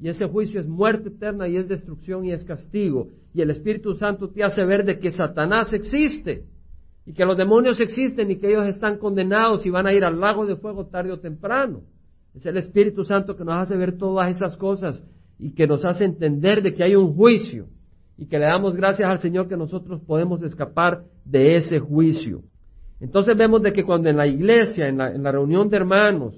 Y 0.00 0.08
ese 0.08 0.26
juicio 0.26 0.60
es 0.60 0.68
muerte 0.68 1.08
eterna 1.08 1.48
y 1.48 1.56
es 1.56 1.68
destrucción 1.68 2.24
y 2.24 2.32
es 2.32 2.44
castigo. 2.44 3.08
Y 3.34 3.40
el 3.40 3.50
Espíritu 3.50 3.94
Santo 3.94 4.28
te 4.28 4.44
hace 4.44 4.64
ver 4.64 4.84
de 4.84 4.98
que 4.98 5.10
Satanás 5.10 5.72
existe 5.72 6.44
y 7.04 7.12
que 7.12 7.24
los 7.24 7.36
demonios 7.36 7.80
existen 7.80 8.30
y 8.30 8.36
que 8.36 8.50
ellos 8.50 8.66
están 8.66 8.98
condenados 8.98 9.66
y 9.66 9.70
van 9.70 9.86
a 9.86 9.92
ir 9.92 10.04
al 10.04 10.20
lago 10.20 10.46
de 10.46 10.56
fuego 10.56 10.86
tarde 10.86 11.10
o 11.10 11.18
temprano. 11.18 11.80
Es 12.34 12.46
el 12.46 12.56
Espíritu 12.58 13.04
Santo 13.04 13.36
que 13.36 13.44
nos 13.44 13.54
hace 13.54 13.76
ver 13.76 13.96
todas 13.96 14.34
esas 14.34 14.56
cosas 14.56 15.02
y 15.38 15.54
que 15.54 15.66
nos 15.66 15.84
hace 15.84 16.04
entender 16.04 16.62
de 16.62 16.74
que 16.74 16.84
hay 16.84 16.94
un 16.94 17.14
juicio 17.14 17.66
y 18.16 18.26
que 18.26 18.38
le 18.38 18.46
damos 18.46 18.74
gracias 18.74 19.08
al 19.08 19.20
Señor 19.20 19.48
que 19.48 19.56
nosotros 19.56 20.00
podemos 20.06 20.42
escapar 20.42 21.04
de 21.24 21.56
ese 21.56 21.78
juicio. 21.78 22.42
Entonces 23.00 23.36
vemos 23.36 23.62
de 23.62 23.72
que 23.72 23.84
cuando 23.84 24.08
en 24.08 24.16
la 24.16 24.26
iglesia, 24.26 24.88
en 24.88 24.98
la, 24.98 25.32
reunión 25.32 25.68
de 25.68 25.76
hermanos, 25.76 26.34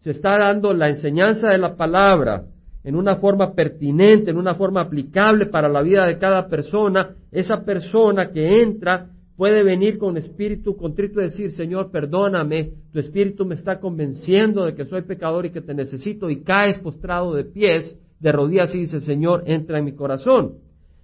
se 0.00 0.10
está 0.10 0.38
dando 0.38 0.74
la 0.74 0.90
enseñanza 0.90 1.48
de 1.48 1.58
la 1.58 1.74
palabra, 1.76 2.44
en 2.84 2.96
una 2.96 3.16
forma 3.16 3.54
pertinente, 3.54 4.30
en 4.30 4.36
una 4.36 4.54
forma 4.54 4.80
aplicable 4.80 5.46
para 5.46 5.68
la 5.68 5.82
vida 5.82 6.06
de 6.06 6.18
cada 6.18 6.48
persona, 6.48 7.14
esa 7.30 7.64
persona 7.64 8.30
que 8.30 8.62
entra 8.62 9.08
puede 9.36 9.62
venir 9.62 9.98
con 9.98 10.16
espíritu 10.16 10.76
contrito 10.76 11.20
y 11.20 11.24
decir, 11.24 11.52
Señor, 11.52 11.90
perdóname, 11.90 12.72
tu 12.92 12.98
espíritu 12.98 13.46
me 13.46 13.54
está 13.54 13.80
convenciendo 13.80 14.64
de 14.64 14.74
que 14.74 14.84
soy 14.84 15.02
pecador 15.02 15.46
y 15.46 15.50
que 15.50 15.60
te 15.60 15.74
necesito, 15.74 16.28
y 16.28 16.42
caes 16.42 16.78
postrado 16.80 17.34
de 17.34 17.44
pies, 17.44 17.96
de 18.20 18.32
rodillas 18.32 18.74
y 18.74 18.80
dice, 18.80 19.00
Señor, 19.00 19.42
entra 19.46 19.78
en 19.78 19.84
mi 19.84 19.92
corazón. 19.92 20.54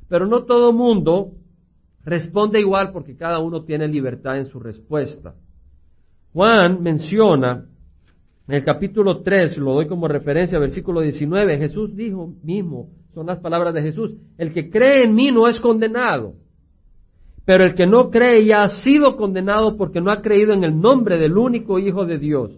Pero 0.09 0.26
no 0.26 0.45
todo 0.45 0.72
mundo 0.72 1.33
responde 2.05 2.61
igual 2.61 2.93
porque 2.93 3.16
cada 3.16 3.39
uno 3.39 3.64
tiene 3.64 3.89
libertad 3.89 4.39
en 4.39 4.47
su 4.47 4.61
respuesta. 4.61 5.35
Juan 6.33 6.83
menciona 6.83 7.66
en 8.49 8.55
el 8.55 8.64
capítulo 8.64 9.20
3, 9.20 9.59
lo 9.59 9.74
doy 9.74 9.86
como 9.86 10.09
referencia, 10.09 10.59
versículo 10.59 11.03
19, 11.03 11.59
Jesús 11.59 11.94
dijo 11.94 12.32
mismo, 12.42 12.88
son 13.12 13.26
las 13.26 13.38
palabras 13.40 13.74
de 13.74 13.82
Jesús, 13.82 14.14
el 14.38 14.55
que 14.55 14.70
cree 14.70 15.05
en 15.05 15.14
mí 15.14 15.30
no 15.30 15.49
es 15.49 15.61
condenado, 15.61 16.32
pero 17.44 17.64
el 17.64 17.74
que 17.74 17.86
no 17.86 18.11
cree 18.11 18.46
ya 18.46 18.62
ha 18.62 18.68
sido 18.68 19.16
condenado 19.16 19.76
porque 19.76 20.01
no 20.01 20.11
ha 20.11 20.22
creído 20.22 20.55
en 20.55 20.64
el 20.64 20.80
nombre 20.80 21.18
del 21.18 21.36
único 21.36 21.78
Hijo 21.78 22.07
de 22.07 22.18
Dios. 22.18 22.53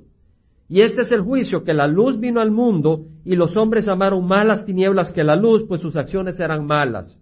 Y 0.68 0.82
este 0.82 1.02
es 1.02 1.10
el 1.10 1.22
juicio, 1.22 1.64
que 1.64 1.74
la 1.74 1.88
luz 1.88 2.20
vino 2.20 2.40
al 2.40 2.52
mundo 2.52 3.06
y 3.24 3.34
los 3.34 3.56
hombres 3.56 3.88
amaron 3.88 4.24
más 4.26 4.46
las 4.46 4.64
tinieblas 4.64 5.10
que 5.10 5.24
la 5.24 5.34
luz, 5.34 5.64
pues 5.66 5.80
sus 5.80 5.96
acciones 5.96 6.38
eran 6.38 6.66
malas. 6.66 7.18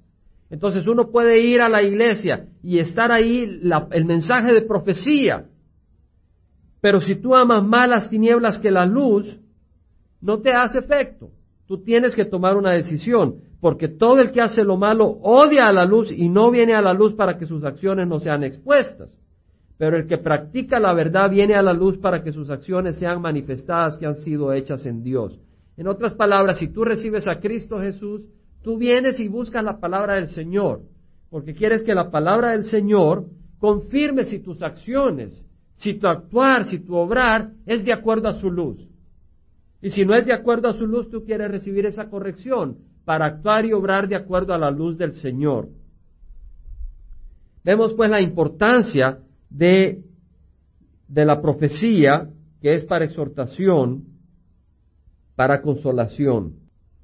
Entonces 0.51 0.87
uno 0.87 1.11
puede 1.11 1.41
ir 1.41 1.63
a 1.63 1.71
la 1.71 1.83
iglesia 1.83 2.47
y 2.63 2.79
estar 2.79 3.13
ahí 3.13 3.61
el 3.91 4.05
mensaje 4.05 4.53
de 4.53 4.63
profecía, 4.63 5.47
pero 6.81 7.01
si 7.01 7.17
tú 7.17 7.35
amas 7.35 7.65
más 7.65 7.89
las 7.89 8.09
tinieblas 8.09 8.59
que 8.59 8.71
la 8.71 8.87
luz, 8.87 9.37
no 10.21 10.41
te 10.41 10.53
hace 10.53 10.79
efecto. 10.79 11.31
Tú 11.67 11.83
tienes 11.83 12.15
que 12.15 12.25
tomar 12.25 12.57
una 12.57 12.73
decisión, 12.73 13.37
porque 13.61 13.89
todo 13.89 14.21
el 14.21 14.33
que 14.33 14.41
hace 14.41 14.65
lo 14.65 14.77
malo 14.77 15.07
odia 15.23 15.69
a 15.69 15.73
la 15.73 15.85
luz 15.85 16.11
y 16.11 16.29
no 16.29 16.51
viene 16.51 16.75
a 16.75 16.83
la 16.83 16.95
luz 16.95 17.15
para 17.15 17.37
que 17.37 17.47
sus 17.47 17.65
acciones 17.65 18.09
no 18.09 18.21
sean 18.21 18.45
expuestas. 18.45 19.11
Pero 19.77 19.97
el 19.97 20.07
que 20.07 20.19
practica 20.19 20.81
la 20.81 20.93
verdad 20.93 21.31
viene 21.31 21.55
a 21.55 21.63
la 21.63 21.73
luz 21.73 21.99
para 21.99 22.23
que 22.23 22.33
sus 22.33 22.51
acciones 22.51 22.97
sean 22.97 23.21
manifestadas 23.21 23.97
que 23.97 24.07
han 24.07 24.17
sido 24.17 24.53
hechas 24.53 24.87
en 24.87 25.03
Dios. 25.03 25.39
En 25.77 25.87
otras 25.87 26.15
palabras, 26.15 26.59
si 26.59 26.69
tú 26.69 26.85
recibes 26.85 27.29
a 27.29 27.39
Cristo 27.39 27.79
Jesús, 27.79 28.23
tú 28.63 28.79
vienes 28.79 29.21
y 29.21 29.29
buscas 29.29 29.63
la 29.63 29.79
palabra 29.79 30.15
del 30.15 30.29
Señor, 30.31 30.81
porque 31.31 31.55
quieres 31.55 31.83
que 31.83 31.95
la 31.95 32.11
palabra 32.11 32.53
del 32.53 32.65
Señor 32.65 33.27
confirme 33.61 34.25
si 34.25 34.41
tus 34.41 34.63
acciones 34.63 35.45
si 35.79 35.95
tu 35.95 36.07
actuar, 36.07 36.69
si 36.69 36.79
tu 36.79 36.95
obrar 36.95 37.51
es 37.67 37.85
de 37.85 37.93
acuerdo 37.93 38.29
a 38.29 38.35
su 38.35 38.51
luz. 38.51 38.79
Y 39.83 39.91
si 39.91 40.05
no 40.05 40.15
es 40.15 40.27
de 40.27 40.33
acuerdo 40.33 40.69
a 40.69 40.75
su 40.75 40.87
luz, 40.87 41.11
tú 41.11 41.25
quieres 41.25 41.51
recibir 41.51 41.87
esa 41.87 42.09
corrección 42.09 42.79
para 43.05 43.27
actuar 43.27 43.65
y 43.65 43.73
obrar 43.73 44.07
de 44.07 44.17
acuerdo 44.17 44.55
a 44.55 44.59
la 44.59 44.71
luz 44.71 44.97
del 44.97 45.15
Señor. 45.21 45.69
Vemos 47.65 47.95
pues 47.95 48.11
la 48.11 48.21
importancia 48.21 49.19
de 49.51 50.03
de 51.09 51.25
la 51.25 51.41
profecía, 51.41 52.29
que 52.61 52.75
es 52.75 52.85
para 52.85 53.07
exhortación, 53.07 54.05
para 55.35 55.63
consolación. 55.63 56.57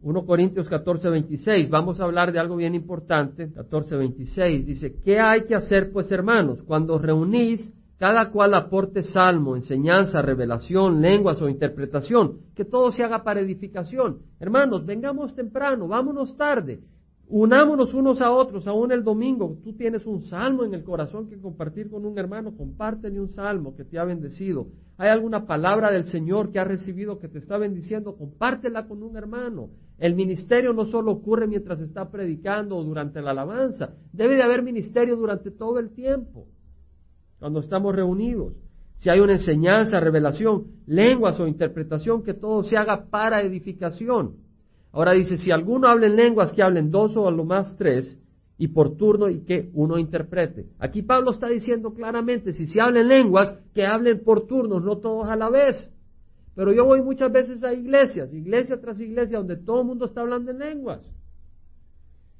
1 0.02 0.26
Corintios 0.26 0.68
14, 0.68 1.08
26, 1.08 1.70
vamos 1.70 1.98
a 1.98 2.04
hablar 2.04 2.30
de 2.30 2.38
algo 2.38 2.56
bien 2.56 2.74
importante, 2.74 3.50
14, 3.50 3.96
26, 3.96 4.66
dice, 4.66 4.96
¿qué 5.02 5.18
hay 5.18 5.44
que 5.44 5.54
hacer 5.54 5.90
pues 5.90 6.12
hermanos? 6.12 6.62
Cuando 6.64 6.98
reunís, 6.98 7.72
cada 7.98 8.30
cual 8.30 8.54
aporte 8.54 9.02
salmo, 9.02 9.56
enseñanza, 9.56 10.20
revelación, 10.22 11.00
lenguas 11.00 11.40
o 11.40 11.48
interpretación, 11.48 12.38
que 12.54 12.64
todo 12.64 12.92
se 12.92 13.04
haga 13.04 13.22
para 13.22 13.40
edificación. 13.40 14.18
Hermanos, 14.40 14.84
vengamos 14.84 15.34
temprano, 15.34 15.88
vámonos 15.88 16.36
tarde, 16.36 16.80
Unámonos 17.26 17.94
unos 17.94 18.20
a 18.20 18.30
otros, 18.30 18.66
aún 18.66 18.92
el 18.92 19.02
domingo. 19.02 19.56
Tú 19.64 19.72
tienes 19.72 20.04
un 20.04 20.24
salmo 20.24 20.62
en 20.64 20.74
el 20.74 20.84
corazón 20.84 21.28
que 21.28 21.40
compartir 21.40 21.88
con 21.90 22.04
un 22.04 22.18
hermano, 22.18 22.54
compártele 22.54 23.18
un 23.18 23.30
salmo 23.30 23.74
que 23.74 23.84
te 23.84 23.98
ha 23.98 24.04
bendecido. 24.04 24.66
Hay 24.98 25.08
alguna 25.08 25.46
palabra 25.46 25.90
del 25.90 26.04
Señor 26.06 26.52
que 26.52 26.58
has 26.58 26.68
recibido 26.68 27.18
que 27.18 27.28
te 27.28 27.38
está 27.38 27.56
bendiciendo, 27.56 28.16
compártela 28.16 28.86
con 28.86 29.02
un 29.02 29.16
hermano. 29.16 29.70
El 29.98 30.14
ministerio 30.14 30.74
no 30.74 30.84
solo 30.86 31.12
ocurre 31.12 31.46
mientras 31.46 31.80
está 31.80 32.10
predicando 32.10 32.76
o 32.76 32.84
durante 32.84 33.22
la 33.22 33.30
alabanza, 33.30 33.94
debe 34.12 34.36
de 34.36 34.42
haber 34.42 34.62
ministerio 34.62 35.16
durante 35.16 35.50
todo 35.50 35.78
el 35.78 35.94
tiempo, 35.94 36.46
cuando 37.44 37.60
estamos 37.60 37.94
reunidos. 37.94 38.54
Si 39.00 39.10
hay 39.10 39.20
una 39.20 39.34
enseñanza, 39.34 40.00
revelación, 40.00 40.64
lenguas 40.86 41.38
o 41.38 41.46
interpretación, 41.46 42.22
que 42.22 42.32
todo 42.32 42.64
se 42.64 42.78
haga 42.78 43.04
para 43.10 43.42
edificación. 43.42 44.36
Ahora 44.92 45.12
dice, 45.12 45.36
si 45.36 45.50
alguno 45.50 45.88
habla 45.88 46.06
en 46.06 46.16
lenguas, 46.16 46.52
que 46.52 46.62
hablen 46.62 46.90
dos 46.90 47.14
o 47.18 47.28
a 47.28 47.30
lo 47.30 47.44
más 47.44 47.76
tres, 47.76 48.16
y 48.56 48.68
por 48.68 48.96
turno 48.96 49.28
y 49.28 49.40
que 49.40 49.68
uno 49.74 49.98
interprete. 49.98 50.68
Aquí 50.78 51.02
Pablo 51.02 51.32
está 51.32 51.48
diciendo 51.48 51.92
claramente, 51.92 52.54
si 52.54 52.66
se 52.66 52.80
habla 52.80 53.02
en 53.02 53.08
lenguas, 53.08 53.54
que 53.74 53.84
hablen 53.84 54.24
por 54.24 54.46
turnos, 54.46 54.82
no 54.82 54.96
todos 54.96 55.28
a 55.28 55.36
la 55.36 55.50
vez. 55.50 55.90
Pero 56.54 56.72
yo 56.72 56.86
voy 56.86 57.02
muchas 57.02 57.30
veces 57.30 57.62
a 57.62 57.74
iglesias, 57.74 58.32
iglesia 58.32 58.80
tras 58.80 58.98
iglesia, 58.98 59.36
donde 59.36 59.58
todo 59.58 59.82
el 59.82 59.86
mundo 59.86 60.06
está 60.06 60.22
hablando 60.22 60.50
en 60.50 60.60
lenguas. 60.60 61.06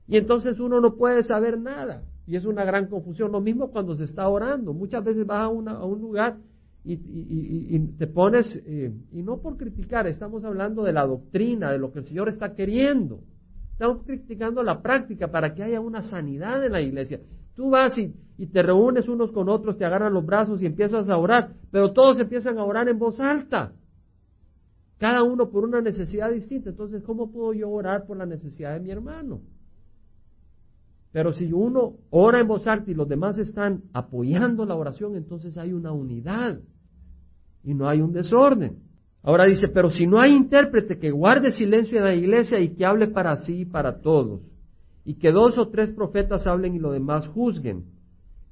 Y 0.09 0.17
entonces 0.17 0.59
uno 0.61 0.81
no 0.81 0.95
puede 0.95 1.25
saber 1.25 1.61
nada. 1.61 2.05
Y 2.27 2.37
es 2.37 2.45
una 2.45 2.65
gran 2.65 2.87
confusión. 2.87 3.33
Lo 3.33 3.41
mismo 3.41 3.71
cuando 3.71 3.97
se 3.97 4.05
está 4.05 4.29
orando. 4.29 4.73
Muchas 4.73 5.05
veces 5.05 5.27
vas 5.27 5.41
a, 5.41 5.45
a 5.45 5.85
un 5.85 6.01
lugar 6.01 6.39
y, 6.87 7.79
te 7.97 8.07
pones, 8.07 8.47
eh, 8.67 8.93
y 9.13 9.23
no 9.23 9.39
por 9.39 9.57
criticar, 9.57 10.07
estamos 10.07 10.45
hablando 10.45 10.85
de 10.85 10.93
la 10.93 11.07
doctrina, 11.07 11.73
de 11.73 11.79
lo 11.79 11.91
que 11.91 12.01
el 12.01 12.05
Señor 12.05 12.29
está 12.29 12.55
queriendo. 12.55 13.21
Estamos 13.73 14.03
criticando 14.05 14.63
la 14.63 14.83
práctica 14.83 15.29
para 15.29 15.55
que 15.55 15.63
haya 15.63 15.81
una 15.81 16.03
sanidad 16.03 16.63
en 16.65 16.73
la 16.73 16.83
iglesia. 16.83 17.21
Tú 17.55 17.71
vas 17.71 17.97
y, 17.97 18.15
y 18.37 18.47
te 18.49 18.63
reúnes 18.63 19.09
unos 19.09 19.33
con 19.33 19.49
otros, 19.49 19.79
te 19.79 19.85
agarran 19.87 20.13
los 20.13 20.27
brazos 20.27 20.61
y 20.61 20.67
empiezas 20.67 21.09
a 21.09 21.17
orar, 21.17 21.55
pero 21.71 21.93
todos 21.93 22.19
empiezan 22.21 22.59
a 22.59 22.65
orar 22.65 22.89
en 22.89 22.99
voz 22.99 23.19
alta. 23.19 23.73
Cada 24.99 25.23
uno 25.23 25.49
por 25.49 25.65
una 25.65 25.81
necesidad 25.81 26.31
distinta. 26.31 26.71
Entonces, 26.71 27.03
¿cómo 27.03 27.31
puedo 27.33 27.55
yo 27.55 27.71
orar 27.71 28.07
por 28.07 28.17
la 28.17 28.27
necesidad 28.27 28.75
de 28.75 28.81
mi 28.81 28.91
hermano? 28.91 29.41
Pero 31.15 31.33
si 31.33 31.53
uno 31.53 31.93
ora 32.11 32.41
en 32.41 32.49
voz 32.49 32.67
alta 32.67 32.91
y 32.91 32.95
los 32.95 33.09
demás 33.09 33.39
están 33.39 33.83
apoyando 33.93 34.67
la 34.67 34.75
oración, 34.75 35.15
entonces 35.15 35.57
hay 35.57 35.73
una 35.73 35.93
unidad 35.93 36.59
y 37.63 37.73
no 37.73 37.89
hay 37.89 38.01
un 38.01 38.13
desorden. 38.13 38.79
Ahora 39.23 39.45
dice, 39.45 39.69
pero 39.69 39.93
si 39.93 40.09
no 40.09 40.19
hay 40.19 40.33
intérprete 40.33 40.99
que 40.99 41.13
guarde 41.13 41.53
silencio 41.53 41.99
en 41.99 42.05
la 42.05 42.17
iglesia 42.17 42.59
y 42.59 42.71
que 42.71 42.85
hable 42.85 43.07
para 43.07 43.37
sí 43.37 43.61
y 43.61 43.65
para 43.65 44.01
todos, 44.01 44.41
y 45.05 45.15
que 45.15 45.31
dos 45.31 45.57
o 45.57 45.69
tres 45.69 45.93
profetas 45.93 46.49
hablen 46.49 46.75
y 46.75 46.81
los 46.81 46.93
demás 46.93 47.29
juzguen. 47.29 47.85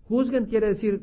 Juzguen 0.05 0.47
quiere 0.47 0.69
decir 0.69 1.01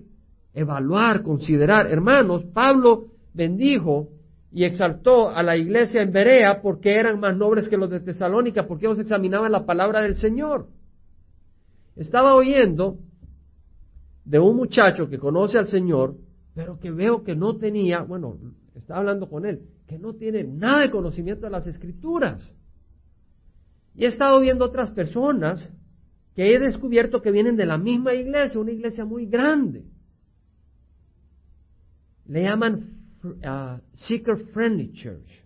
evaluar, 0.53 1.24
considerar. 1.24 1.88
Hermanos, 1.88 2.45
Pablo 2.53 3.07
bendijo 3.34 4.07
y 4.53 4.64
exaltó 4.64 5.28
a 5.28 5.43
la 5.43 5.57
iglesia 5.57 6.03
en 6.03 6.14
Berea 6.14 6.62
porque 6.62 6.95
eran 6.95 7.20
más 7.20 7.36
nobles 7.36 7.68
que 7.68 7.76
los 7.76 7.89
de 7.89 7.99
Tesalónica, 7.99 8.66
porque 8.66 8.86
ellos 8.86 8.99
examinaban 8.99 9.51
la 9.51 9.66
palabra 9.66 9.99
del 9.99 10.16
Señor. 10.16 10.68
Estaba 12.00 12.34
oyendo 12.34 12.97
de 14.26 14.39
un 14.39 14.56
muchacho 14.56 15.08
que 15.08 15.20
conoce 15.20 15.60
al 15.60 15.68
Señor 15.68 16.16
pero 16.60 16.78
que 16.78 16.91
veo 16.91 17.24
que 17.24 17.38
no 17.38 17.58
tenía, 17.58 18.02
bueno, 18.02 18.38
estaba 18.76 19.00
hablando 19.00 19.30
con 19.30 19.45
él, 19.45 19.62
que 19.88 19.97
no 19.97 20.16
tiene 20.16 20.43
nada 20.43 20.82
de 20.82 20.91
conocimiento 20.91 21.45
de 21.45 21.52
las 21.52 21.66
escrituras. 21.68 22.54
Y 23.95 24.04
he 24.04 24.08
estado 24.08 24.41
viendo 24.41 24.66
otras 24.66 24.91
personas 24.91 25.66
que 26.36 26.54
he 26.54 26.60
descubierto 26.60 27.22
que 27.22 27.32
vienen 27.32 27.56
de 27.56 27.66
la 27.66 27.78
misma 27.78 28.14
iglesia, 28.14 28.60
una 28.60 28.72
iglesia 28.72 29.06
muy 29.06 29.26
grande. 29.26 29.86
Le 32.26 32.43
llaman 32.43 32.89
uh, 33.24 33.80
Seeker 33.95 34.38
Friendly 34.54 34.91
Church. 34.91 35.45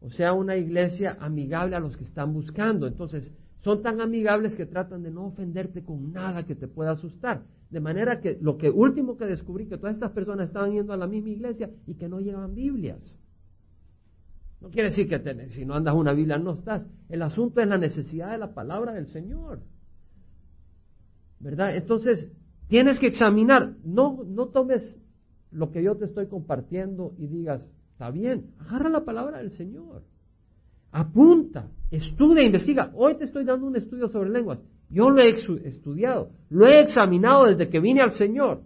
O 0.00 0.10
sea, 0.10 0.32
una 0.32 0.56
iglesia 0.56 1.18
amigable 1.20 1.76
a 1.76 1.80
los 1.80 1.98
que 1.98 2.04
están 2.04 2.32
buscando. 2.32 2.86
Entonces, 2.86 3.30
son 3.62 3.82
tan 3.82 4.00
amigables 4.00 4.56
que 4.56 4.66
tratan 4.66 5.02
de 5.02 5.10
no 5.10 5.26
ofenderte 5.26 5.84
con 5.84 6.12
nada 6.12 6.44
que 6.44 6.54
te 6.54 6.66
pueda 6.66 6.92
asustar. 6.92 7.44
De 7.70 7.80
manera 7.80 8.20
que 8.20 8.38
lo 8.40 8.58
que 8.58 8.68
último 8.70 9.16
que 9.16 9.24
descubrí 9.24 9.66
que 9.66 9.78
todas 9.78 9.94
estas 9.94 10.12
personas 10.12 10.48
estaban 10.48 10.72
yendo 10.72 10.92
a 10.92 10.96
la 10.96 11.06
misma 11.06 11.30
iglesia 11.30 11.70
y 11.86 11.94
que 11.94 12.08
no 12.08 12.20
llevan 12.20 12.54
Biblias. 12.54 13.00
No 14.60 14.70
quiere 14.70 14.90
decir 14.90 15.08
que 15.08 15.48
si 15.50 15.64
no 15.64 15.74
andas 15.74 15.94
una 15.94 16.12
Biblia 16.12 16.38
no 16.38 16.54
estás. 16.54 16.82
El 17.08 17.22
asunto 17.22 17.60
es 17.60 17.68
la 17.68 17.78
necesidad 17.78 18.30
de 18.32 18.38
la 18.38 18.52
palabra 18.52 18.92
del 18.92 19.06
Señor. 19.08 19.60
¿Verdad? 21.40 21.74
Entonces, 21.74 22.30
tienes 22.68 22.98
que 23.00 23.08
examinar. 23.08 23.74
No, 23.84 24.22
no 24.24 24.48
tomes 24.48 24.96
lo 25.50 25.70
que 25.70 25.82
yo 25.82 25.96
te 25.96 26.04
estoy 26.06 26.26
compartiendo 26.26 27.14
y 27.18 27.26
digas, 27.26 27.62
está 27.92 28.10
bien, 28.10 28.52
agarra 28.58 28.88
la 28.88 29.04
palabra 29.04 29.38
del 29.38 29.52
Señor. 29.52 30.02
Apunta, 30.92 31.70
estudia, 31.90 32.44
investiga. 32.44 32.92
Hoy 32.94 33.16
te 33.16 33.24
estoy 33.24 33.44
dando 33.44 33.66
un 33.66 33.76
estudio 33.76 34.08
sobre 34.08 34.30
lenguas. 34.30 34.60
Yo 34.90 35.08
lo 35.08 35.20
he 35.22 35.30
estudiado, 35.30 36.30
lo 36.50 36.66
he 36.66 36.80
examinado 36.80 37.46
desde 37.46 37.70
que 37.70 37.80
vine 37.80 38.02
al 38.02 38.12
Señor. 38.12 38.60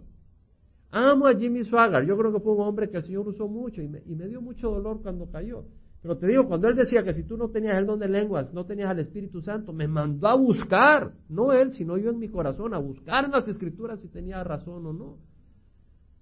Amo 0.91 1.27
a 1.27 1.35
Jimmy 1.35 1.63
Swaggart, 1.63 2.05
yo 2.05 2.17
creo 2.17 2.33
que 2.33 2.41
fue 2.41 2.53
un 2.53 2.61
hombre 2.61 2.89
que 2.89 2.97
el 2.97 3.03
Señor 3.03 3.27
usó 3.27 3.47
mucho 3.47 3.81
y 3.81 3.87
me, 3.87 4.01
y 4.05 4.15
me 4.15 4.27
dio 4.27 4.41
mucho 4.41 4.69
dolor 4.69 5.01
cuando 5.01 5.29
cayó. 5.31 5.63
Pero 6.01 6.17
te 6.17 6.27
digo, 6.27 6.47
cuando 6.47 6.67
él 6.67 6.75
decía 6.75 7.03
que 7.03 7.13
si 7.13 7.23
tú 7.23 7.37
no 7.37 7.49
tenías 7.49 7.77
el 7.77 7.85
don 7.85 7.99
de 7.99 8.09
lenguas, 8.09 8.53
no 8.53 8.65
tenías 8.65 8.89
al 8.89 8.99
Espíritu 8.99 9.41
Santo, 9.41 9.71
me 9.71 9.87
mandó 9.87 10.27
a 10.27 10.35
buscar, 10.35 11.13
no 11.29 11.53
él, 11.53 11.71
sino 11.71 11.97
yo 11.97 12.09
en 12.09 12.19
mi 12.19 12.27
corazón, 12.27 12.73
a 12.73 12.77
buscar 12.77 13.25
en 13.25 13.31
las 13.31 13.47
Escrituras 13.47 13.99
si 14.01 14.09
tenía 14.09 14.43
razón 14.43 14.85
o 14.85 14.93
no. 14.93 15.17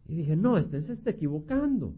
Y 0.08 0.16
dije, 0.16 0.36
no, 0.36 0.58
este 0.58 0.82
se 0.84 0.94
está 0.94 1.10
equivocando. 1.10 1.94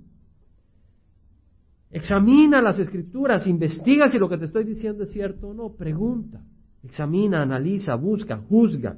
Examina 1.90 2.62
las 2.62 2.80
Escrituras, 2.80 3.48
investiga 3.48 4.10
si 4.10 4.20
lo 4.20 4.28
que 4.28 4.38
te 4.38 4.46
estoy 4.46 4.66
diciendo 4.66 5.04
es 5.04 5.12
cierto 5.12 5.50
o 5.50 5.54
no, 5.54 5.74
pregunta. 5.74 6.42
Examina, 6.84 7.42
analiza, 7.42 7.96
busca, 7.96 8.38
juzga. 8.38 8.98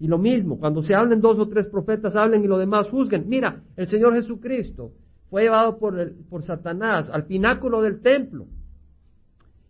Y 0.00 0.08
lo 0.08 0.18
mismo, 0.18 0.58
cuando 0.58 0.82
se 0.82 0.94
hablen 0.94 1.20
dos 1.20 1.38
o 1.38 1.48
tres 1.48 1.66
profetas, 1.66 2.16
hablen 2.16 2.42
y 2.42 2.46
los 2.46 2.58
demás 2.58 2.88
juzguen. 2.88 3.28
Mira, 3.28 3.62
el 3.76 3.86
Señor 3.88 4.14
Jesucristo 4.14 4.92
fue 5.30 5.42
llevado 5.42 5.78
por, 5.78 5.98
el, 5.98 6.12
por 6.28 6.42
Satanás 6.42 7.08
al 7.10 7.26
pináculo 7.26 7.80
del 7.80 8.00
templo. 8.00 8.46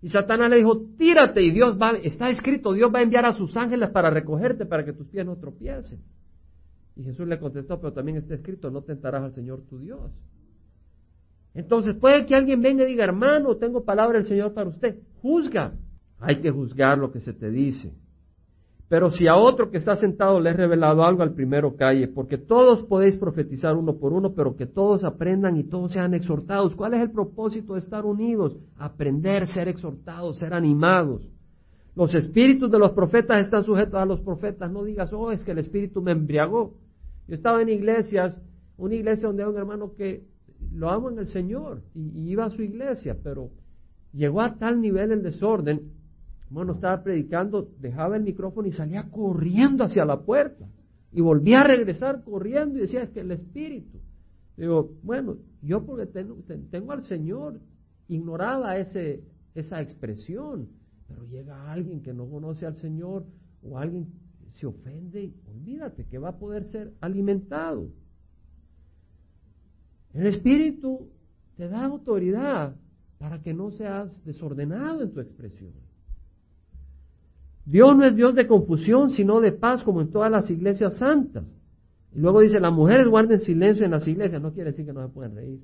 Y 0.00 0.08
Satanás 0.08 0.50
le 0.50 0.56
dijo, 0.56 0.82
tírate 0.98 1.42
y 1.42 1.50
Dios 1.50 1.78
va, 1.80 1.92
está 1.92 2.28
escrito, 2.30 2.72
Dios 2.72 2.92
va 2.94 2.98
a 2.98 3.02
enviar 3.02 3.24
a 3.24 3.32
sus 3.32 3.56
ángeles 3.56 3.90
para 3.90 4.10
recogerte, 4.10 4.66
para 4.66 4.84
que 4.84 4.92
tus 4.92 5.06
pies 5.08 5.24
no 5.24 5.36
tropiecen. 5.36 6.00
Y 6.96 7.04
Jesús 7.04 7.26
le 7.26 7.38
contestó, 7.38 7.80
pero 7.80 7.92
también 7.92 8.18
está 8.18 8.34
escrito, 8.34 8.70
no 8.70 8.82
tentarás 8.82 9.22
al 9.22 9.34
Señor 9.34 9.62
tu 9.62 9.78
Dios. 9.78 10.12
Entonces 11.54 11.94
puede 11.94 12.26
que 12.26 12.34
alguien 12.34 12.60
venga 12.60 12.84
y 12.84 12.88
diga, 12.88 13.04
hermano, 13.04 13.56
tengo 13.56 13.84
palabra 13.84 14.18
del 14.18 14.26
Señor 14.26 14.52
para 14.52 14.68
usted. 14.68 14.98
Juzga. 15.22 15.72
Hay 16.18 16.40
que 16.40 16.50
juzgar 16.50 16.98
lo 16.98 17.12
que 17.12 17.20
se 17.20 17.32
te 17.32 17.50
dice. 17.50 17.92
Pero 18.88 19.10
si 19.10 19.26
a 19.26 19.36
otro 19.36 19.70
que 19.70 19.78
está 19.78 19.96
sentado 19.96 20.40
le 20.40 20.50
he 20.50 20.52
revelado 20.52 21.04
algo, 21.04 21.22
al 21.22 21.32
primero 21.32 21.74
calle, 21.74 22.06
porque 22.08 22.38
todos 22.38 22.82
podéis 22.84 23.16
profetizar 23.16 23.74
uno 23.76 23.96
por 23.96 24.12
uno, 24.12 24.34
pero 24.34 24.56
que 24.56 24.66
todos 24.66 25.04
aprendan 25.04 25.56
y 25.56 25.64
todos 25.64 25.92
sean 25.92 26.12
exhortados. 26.12 26.74
¿Cuál 26.76 26.94
es 26.94 27.00
el 27.00 27.10
propósito 27.10 27.74
de 27.74 27.80
estar 27.80 28.04
unidos? 28.04 28.56
Aprender, 28.76 29.46
ser 29.46 29.68
exhortados, 29.68 30.38
ser 30.38 30.52
animados. 30.52 31.26
Los 31.96 32.14
espíritus 32.14 32.70
de 32.70 32.78
los 32.78 32.92
profetas 32.92 33.40
están 33.40 33.64
sujetos 33.64 33.94
a 33.94 34.04
los 34.04 34.20
profetas. 34.20 34.70
No 34.70 34.84
digas, 34.84 35.12
oh, 35.12 35.30
es 35.30 35.42
que 35.44 35.52
el 35.52 35.58
espíritu 35.58 36.02
me 36.02 36.12
embriagó. 36.12 36.74
Yo 37.26 37.36
estaba 37.36 37.62
en 37.62 37.70
iglesias, 37.70 38.36
una 38.76 38.94
iglesia 38.94 39.28
donde 39.28 39.44
hay 39.44 39.48
un 39.48 39.56
hermano 39.56 39.94
que 39.96 40.24
lo 40.72 40.90
amo 40.90 41.10
en 41.10 41.18
el 41.18 41.28
Señor 41.28 41.82
y 41.94 42.30
iba 42.30 42.44
a 42.44 42.50
su 42.50 42.62
iglesia, 42.62 43.16
pero 43.22 43.50
llegó 44.12 44.40
a 44.40 44.54
tal 44.54 44.80
nivel 44.80 45.12
el 45.12 45.22
desorden 45.22 45.92
bueno, 46.54 46.74
estaba 46.74 47.02
predicando, 47.02 47.68
dejaba 47.80 48.16
el 48.16 48.22
micrófono 48.22 48.68
y 48.68 48.72
salía 48.72 49.10
corriendo 49.10 49.82
hacia 49.82 50.04
la 50.04 50.20
puerta. 50.20 50.68
Y 51.12 51.20
volvía 51.20 51.60
a 51.60 51.66
regresar 51.66 52.22
corriendo 52.22 52.78
y 52.78 52.82
decía, 52.82 53.02
es 53.02 53.10
que 53.10 53.20
el 53.20 53.32
Espíritu. 53.32 53.98
Digo, 54.56 54.92
bueno, 55.02 55.36
yo 55.62 55.84
porque 55.84 56.06
tengo, 56.06 56.36
tengo 56.70 56.92
al 56.92 57.04
Señor, 57.08 57.58
ignoraba 58.06 58.78
ese, 58.78 59.24
esa 59.54 59.80
expresión, 59.80 60.68
pero 61.08 61.24
llega 61.24 61.72
alguien 61.72 62.02
que 62.02 62.12
no 62.12 62.28
conoce 62.28 62.66
al 62.66 62.76
Señor 62.76 63.24
o 63.62 63.76
alguien 63.78 64.06
se 64.52 64.66
ofende, 64.66 65.32
olvídate 65.48 66.04
que 66.04 66.18
va 66.18 66.28
a 66.28 66.38
poder 66.38 66.70
ser 66.70 66.92
alimentado. 67.00 67.88
El 70.14 70.26
Espíritu 70.26 71.08
te 71.56 71.68
da 71.68 71.84
autoridad 71.84 72.74
para 73.18 73.40
que 73.42 73.52
no 73.52 73.70
seas 73.72 74.10
desordenado 74.24 75.02
en 75.02 75.12
tu 75.12 75.20
expresión. 75.20 75.72
Dios 77.66 77.96
no 77.96 78.04
es 78.04 78.14
Dios 78.14 78.34
de 78.34 78.46
confusión, 78.46 79.10
sino 79.10 79.40
de 79.40 79.52
paz, 79.52 79.82
como 79.82 80.00
en 80.00 80.10
todas 80.10 80.30
las 80.30 80.48
iglesias 80.50 80.96
santas. 80.96 81.52
Y 82.14 82.20
luego 82.20 82.40
dice, 82.40 82.60
las 82.60 82.72
mujeres 82.72 83.08
guarden 83.08 83.40
silencio 83.40 83.84
en 83.84 83.90
las 83.90 84.06
iglesias. 84.06 84.40
No 84.40 84.52
quiere 84.52 84.70
decir 84.70 84.86
que 84.86 84.92
no 84.92 85.06
se 85.06 85.12
pueden 85.12 85.34
reír. 85.34 85.60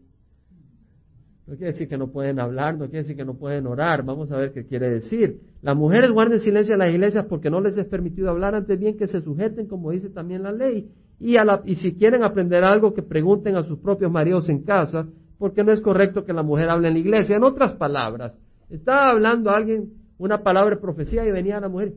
No 1.46 1.57
quiere 1.57 1.72
decir 1.72 1.88
que 1.88 1.98
no 1.98 2.09
pueden 2.09 2.38
hablar, 2.38 2.74
no 2.74 2.86
quiere 2.86 2.98
decir 2.98 3.16
que 3.16 3.24
no 3.24 3.34
pueden 3.34 3.66
orar. 3.66 4.05
Vamos 4.05 4.30
a 4.32 4.36
ver 4.36 4.53
qué 4.53 4.64
quiere 4.64 4.88
decir. 4.88 5.40
Las 5.62 5.76
mujeres 5.76 6.11
guarden 6.11 6.40
silencio 6.40 6.74
en 6.74 6.78
las 6.78 6.90
iglesias 6.90 7.26
porque 7.28 7.51
no 7.51 7.61
les 7.61 7.76
es 7.76 7.86
permitido 7.86 8.30
hablar, 8.30 8.55
antes 8.55 8.78
bien 8.78 8.96
que 8.96 9.07
se 9.07 9.20
sujeten, 9.20 9.66
como 9.66 9.90
dice 9.90 10.09
también 10.09 10.42
la 10.42 10.53
ley. 10.53 10.90
Y, 11.21 11.37
a 11.37 11.45
la, 11.45 11.62
y 11.64 11.77
si 11.77 11.95
quieren 11.95 12.25
aprender 12.25 12.64
algo, 12.64 12.95
que 12.95 13.03
pregunten 13.03 13.57
a 13.57 13.62
sus 13.62 13.79
propios 13.79 14.11
maridos 14.11 14.49
en 14.49 14.64
casa, 14.64 15.07
porque 15.39 15.62
no 15.62 15.71
es 15.71 15.81
correcto 15.81 16.25
que 16.25 16.33
la 16.33 16.43
mujer 16.43 16.71
hable 16.71 16.89
en 16.89 16.95
la 16.95 17.01
iglesia. 17.01 17.37
En 17.37 17.45
otras 17.45 17.75
palabras, 17.75 18.33
estaba 18.71 19.11
hablando 19.11 19.51
alguien 19.51 19.93
una 20.18 20.43
palabra 20.43 20.77
de 20.77 20.81
profecía 20.83 21.27
y 21.27 21.31
venía 21.31 21.61
la 21.61 21.68
mujer, 21.68 21.95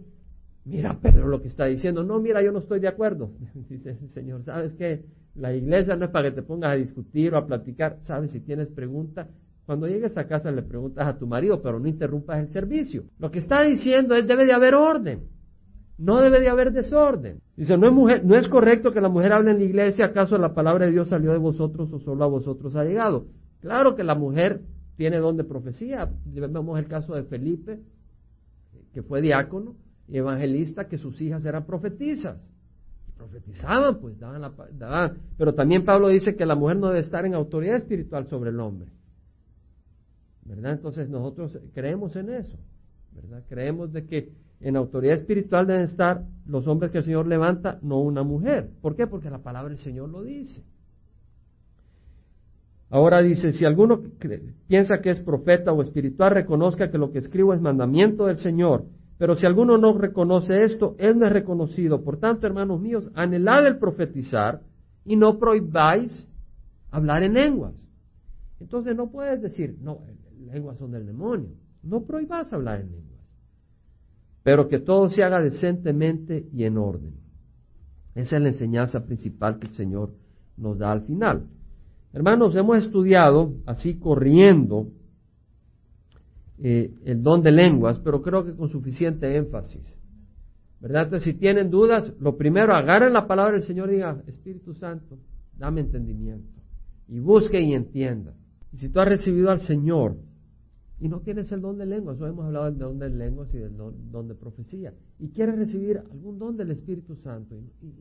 mira 0.66 0.98
Pedro 1.02 1.28
lo 1.28 1.42
que 1.42 1.50
está 1.50 1.66
diciendo, 1.66 2.04
no, 2.04 2.20
mira, 2.20 2.42
yo 2.42 2.52
no 2.52 2.60
estoy 2.60 2.80
de 2.80 2.88
acuerdo. 2.88 3.32
Dice 3.70 3.98
el 4.02 4.10
Señor, 4.14 4.44
¿sabes 4.44 4.74
qué? 4.74 5.04
La 5.36 5.54
iglesia 5.54 5.96
no 5.96 6.06
es 6.06 6.12
para 6.12 6.30
que 6.30 6.36
te 6.36 6.42
pongas 6.42 6.72
a 6.72 6.76
discutir 6.76 7.34
o 7.34 7.38
a 7.38 7.46
platicar, 7.46 7.98
¿sabes? 8.04 8.32
Si 8.32 8.40
tienes 8.40 8.68
pregunta, 8.70 9.28
cuando 9.66 9.88
llegues 9.88 10.18
a 10.18 10.28
casa 10.28 10.52
le 10.52 10.62
preguntas 10.62 11.08
a 11.08 11.18
tu 11.18 11.28
marido, 11.28 11.62
pero 11.62 11.80
no 11.80 11.88
interrumpas 11.88 12.40
el 12.40 12.50
servicio. 12.50 13.04
Lo 13.20 13.32
que 13.32 13.40
está 13.40 13.64
diciendo 13.64 14.16
es 14.16 14.28
debe 14.28 14.46
de 14.46 14.54
haber 14.54 14.76
orden. 14.76 15.22
No 15.98 16.22
debe 16.22 16.40
de 16.40 16.50
haber 16.50 16.72
desorden. 16.72 17.40
Dice, 17.56 17.78
no 17.78 17.88
es, 17.88 17.94
mujer, 17.94 18.26
no 18.26 18.36
es 18.36 18.48
correcto 18.48 18.92
que 18.92 19.02
la 19.02 19.10
mujer 19.10 19.34
hable 19.34 19.52
en 19.52 19.60
la 19.60 19.64
iglesia, 19.64 20.06
¿acaso 20.06 20.38
la 20.38 20.54
palabra 20.54 20.86
de 20.86 20.92
Dios 20.92 21.10
salió 21.10 21.32
de 21.32 21.38
vosotros 21.38 21.92
o 21.94 22.00
solo 22.00 22.24
a 22.24 22.28
vosotros 22.28 22.76
ha 22.76 22.84
llegado? 22.84 23.28
Claro 23.62 23.96
que 23.96 24.04
la 24.04 24.16
mujer 24.16 24.62
tiene 24.98 25.18
don 25.18 25.38
de 25.38 25.44
profecía. 25.44 26.10
Vemos 26.26 26.80
el 26.80 26.88
caso 26.88 27.16
de 27.16 27.24
Felipe, 27.24 27.80
que 28.94 29.04
fue 29.04 29.22
diácono 29.22 29.76
y 30.08 30.18
evangelista, 30.18 30.88
que 30.88 30.98
sus 30.98 31.20
hijas 31.22 31.46
eran 31.46 31.66
profetizas. 31.66 32.38
Profetizaban, 33.16 34.00
pues, 34.00 34.20
daban 34.20 34.42
la, 34.42 34.52
daban. 34.74 35.18
Pero 35.38 35.54
también 35.54 35.86
Pablo 35.86 36.10
dice 36.10 36.36
que 36.36 36.46
la 36.46 36.56
mujer 36.56 36.78
no 36.78 36.88
debe 36.88 37.00
estar 37.00 37.26
en 37.26 37.36
autoridad 37.36 37.78
espiritual 37.78 38.28
sobre 38.28 38.50
el 38.50 38.60
hombre. 38.60 38.90
¿Verdad? 40.46 40.74
Entonces 40.74 41.10
nosotros 41.10 41.58
creemos 41.74 42.16
en 42.16 42.30
eso. 42.30 42.58
¿Verdad? 43.14 43.44
Creemos 43.48 43.94
de 43.94 44.06
que 44.06 44.34
en 44.64 44.78
autoridad 44.78 45.18
espiritual 45.18 45.68
deben 45.68 45.84
estar 45.84 46.24
los 46.48 46.68
hombres 46.68 46.92
que 46.92 47.00
el 47.00 47.04
Señor 47.04 47.28
levanta, 47.28 47.80
no 47.82 48.00
una 48.00 48.24
mujer. 48.24 48.70
¿Por 48.82 48.96
qué? 48.96 49.08
Porque 49.08 49.30
la 49.30 49.40
palabra 49.40 49.70
del 49.70 49.80
Señor 49.80 50.10
lo 50.10 50.24
dice. 50.24 50.64
Ahora 52.90 53.22
dice, 53.22 53.52
si 53.54 53.66
alguno 53.66 54.02
piensa 54.68 55.02
que 55.02 55.10
es 55.10 55.20
profeta 55.20 55.74
o 55.74 55.82
espiritual, 55.82 56.32
reconozca 56.32 56.90
que 56.90 56.98
lo 56.98 57.12
que 57.12 57.20
escribo 57.20 57.54
es 57.54 57.60
mandamiento 57.60 58.28
del 58.28 58.38
Señor. 58.38 58.86
Pero 59.18 59.36
si 59.36 59.46
alguno 59.46 59.78
no 59.78 59.98
reconoce 59.98 60.64
esto, 60.64 60.96
él 60.98 61.20
no 61.20 61.26
es 61.26 61.34
reconocido. 61.34 62.04
Por 62.04 62.18
tanto, 62.18 62.48
hermanos 62.48 62.80
míos, 62.80 63.10
anhelad 63.16 63.68
el 63.68 63.80
profetizar 63.80 64.62
y 65.04 65.18
no 65.18 65.40
prohibáis 65.40 66.28
hablar 66.90 67.24
en 67.24 67.34
lenguas. 67.34 67.74
Entonces 68.62 68.96
no 68.96 69.12
puedes 69.12 69.42
decir, 69.42 69.76
no, 69.82 70.00
lenguas 70.52 70.78
son 70.78 70.92
del 70.92 71.06
demonio. 71.06 71.50
No 71.82 72.04
prohibas 72.04 72.54
hablar 72.54 72.82
en 72.82 72.92
lenguas. 72.92 73.13
Pero 74.44 74.68
que 74.68 74.80
todo 74.80 75.10
se 75.10 75.24
haga 75.24 75.42
decentemente 75.42 76.48
y 76.54 76.66
en 76.66 76.78
orden. 76.78 77.14
Esa 78.16 78.38
es 78.38 78.42
la 78.42 78.50
enseñanza 78.50 79.06
principal 79.06 79.58
que 79.60 79.68
el 79.68 79.74
Señor 79.74 80.12
nos 80.58 80.78
da 80.78 80.92
al 80.92 81.04
final. 81.06 81.48
Hermanos, 82.12 82.56
hemos 82.56 82.78
estudiado 82.78 83.54
así 83.66 83.96
corriendo 83.96 84.88
eh, 86.60 86.94
el 87.06 87.24
don 87.24 87.42
de 87.42 87.52
lenguas, 87.52 88.00
pero 88.04 88.22
creo 88.22 88.46
que 88.46 88.56
con 88.56 88.70
suficiente 88.70 89.36
énfasis. 89.36 89.82
¿Verdad? 90.80 91.06
Entonces, 91.06 91.34
si 91.34 91.40
tienen 91.40 91.72
dudas, 91.72 92.12
lo 92.20 92.38
primero, 92.38 92.76
agarren 92.76 93.14
la 93.14 93.26
palabra 93.26 93.54
del 93.54 93.64
Señor 93.64 93.90
y 93.90 93.94
digan, 93.94 94.24
Espíritu 94.28 94.76
Santo, 94.76 95.18
dame 95.58 95.82
entendimiento. 95.82 96.60
Y 97.08 97.20
busque 97.20 97.62
y 97.62 97.74
entienda. 97.74 98.34
Y 98.72 98.78
si 98.78 98.90
tú 98.90 99.00
has 99.00 99.08
recibido 99.08 99.50
al 99.50 99.62
Señor, 99.62 100.18
y 101.04 101.10
no 101.10 101.20
tienes 101.20 101.52
el 101.52 101.60
don 101.60 101.78
de 101.78 101.86
lenguas, 101.86 102.22
hoy 102.22 102.30
hemos 102.30 102.46
hablado 102.46 102.64
del 102.64 102.78
don 102.78 102.98
de 102.98 103.10
lenguas 103.10 103.54
y 103.54 103.58
del 103.58 103.76
don, 103.76 104.26
de 104.30 104.36
profecía, 104.36 104.94
y 105.20 105.28
quieres 105.32 105.58
recibir 105.58 105.98
algún 105.98 106.40
don 106.40 106.56
del 106.56 106.72
Espíritu 106.72 107.18
Santo, 107.18 107.58
y, 107.82 107.92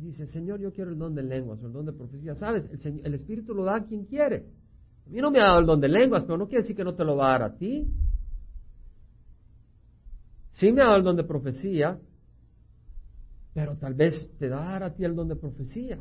dice, 0.00 0.28
Señor, 0.28 0.60
yo 0.60 0.72
quiero 0.72 0.92
el 0.92 0.96
don 0.96 1.16
de 1.16 1.24
lenguas 1.24 1.60
o 1.64 1.66
el 1.66 1.72
don 1.72 1.84
de 1.84 1.92
profecía, 1.92 2.36
¿sabes? 2.36 2.62
El, 2.84 3.00
el 3.04 3.14
Espíritu 3.14 3.54
lo 3.54 3.64
da 3.64 3.74
a 3.74 3.84
quien 3.84 4.04
quiere. 4.04 4.46
A 5.04 5.10
mí 5.10 5.20
no 5.20 5.32
me 5.32 5.40
ha 5.40 5.46
dado 5.46 5.58
el 5.58 5.66
don 5.66 5.80
de 5.80 5.88
lenguas, 5.88 6.22
pero 6.22 6.38
no 6.38 6.46
quiere 6.46 6.62
decir 6.62 6.76
que 6.76 6.84
no 6.84 6.94
te 6.94 7.02
lo 7.02 7.16
va 7.16 7.26
a 7.26 7.38
dar 7.40 7.42
a 7.42 7.56
ti. 7.56 7.92
Sí 10.52 10.70
me 10.70 10.82
ha 10.82 10.84
dado 10.84 10.98
el 10.98 11.02
don 11.02 11.16
de 11.16 11.24
profecía, 11.24 11.98
pero 13.52 13.76
tal 13.78 13.94
vez 13.94 14.30
te 14.38 14.48
va 14.48 14.68
a 14.68 14.72
dar 14.74 14.82
a 14.84 14.94
ti 14.94 15.02
el 15.04 15.16
don 15.16 15.26
de 15.26 15.34
profecía, 15.34 15.98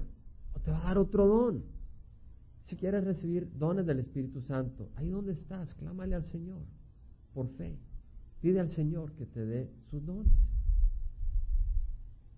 o 0.53 0.59
te 0.59 0.69
va 0.69 0.81
a 0.81 0.83
dar 0.83 0.99
otro 0.99 1.25
don. 1.25 1.72
Si 2.74 2.78
quieres 2.80 3.03
recibir 3.03 3.47
dones 3.55 3.86
del 3.86 3.99
Espíritu 3.99 4.41
Santo, 4.41 4.89
ahí 4.95 5.07
donde 5.11 5.34
estás, 5.34 5.71
clámale 5.76 6.15
al 6.15 6.26
Señor 6.32 6.63
por 7.32 7.47
fe. 7.49 7.78
Pide 8.41 8.59
al 8.59 8.71
Señor 8.71 9.11
que 9.11 9.28
te 9.28 9.45
dé 9.45 9.69
sus 9.91 10.03
dones. 10.03 10.34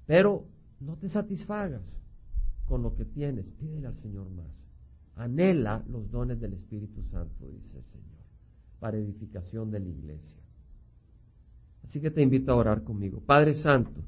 Pero 0.05 0.43
no 0.81 0.97
te 0.97 1.07
satisfagas 1.07 1.83
con 2.65 2.83
lo 2.83 2.93
que 2.95 3.05
tienes, 3.05 3.45
pídele 3.57 3.87
al 3.87 3.95
Señor 4.01 4.29
más. 4.29 4.51
Anhela 5.15 5.85
los 5.87 6.11
dones 6.11 6.37
del 6.41 6.51
Espíritu 6.51 7.01
Santo, 7.03 7.47
dice 7.47 7.77
el 7.77 7.85
Señor, 7.85 8.25
para 8.81 8.97
edificación 8.97 9.71
de 9.71 9.79
la 9.79 9.87
iglesia. 9.87 10.43
Así 11.85 12.01
que 12.01 12.11
te 12.11 12.21
invito 12.21 12.51
a 12.51 12.55
orar 12.55 12.83
conmigo. 12.83 13.21
Padre 13.21 13.55
Santo, 13.55 14.01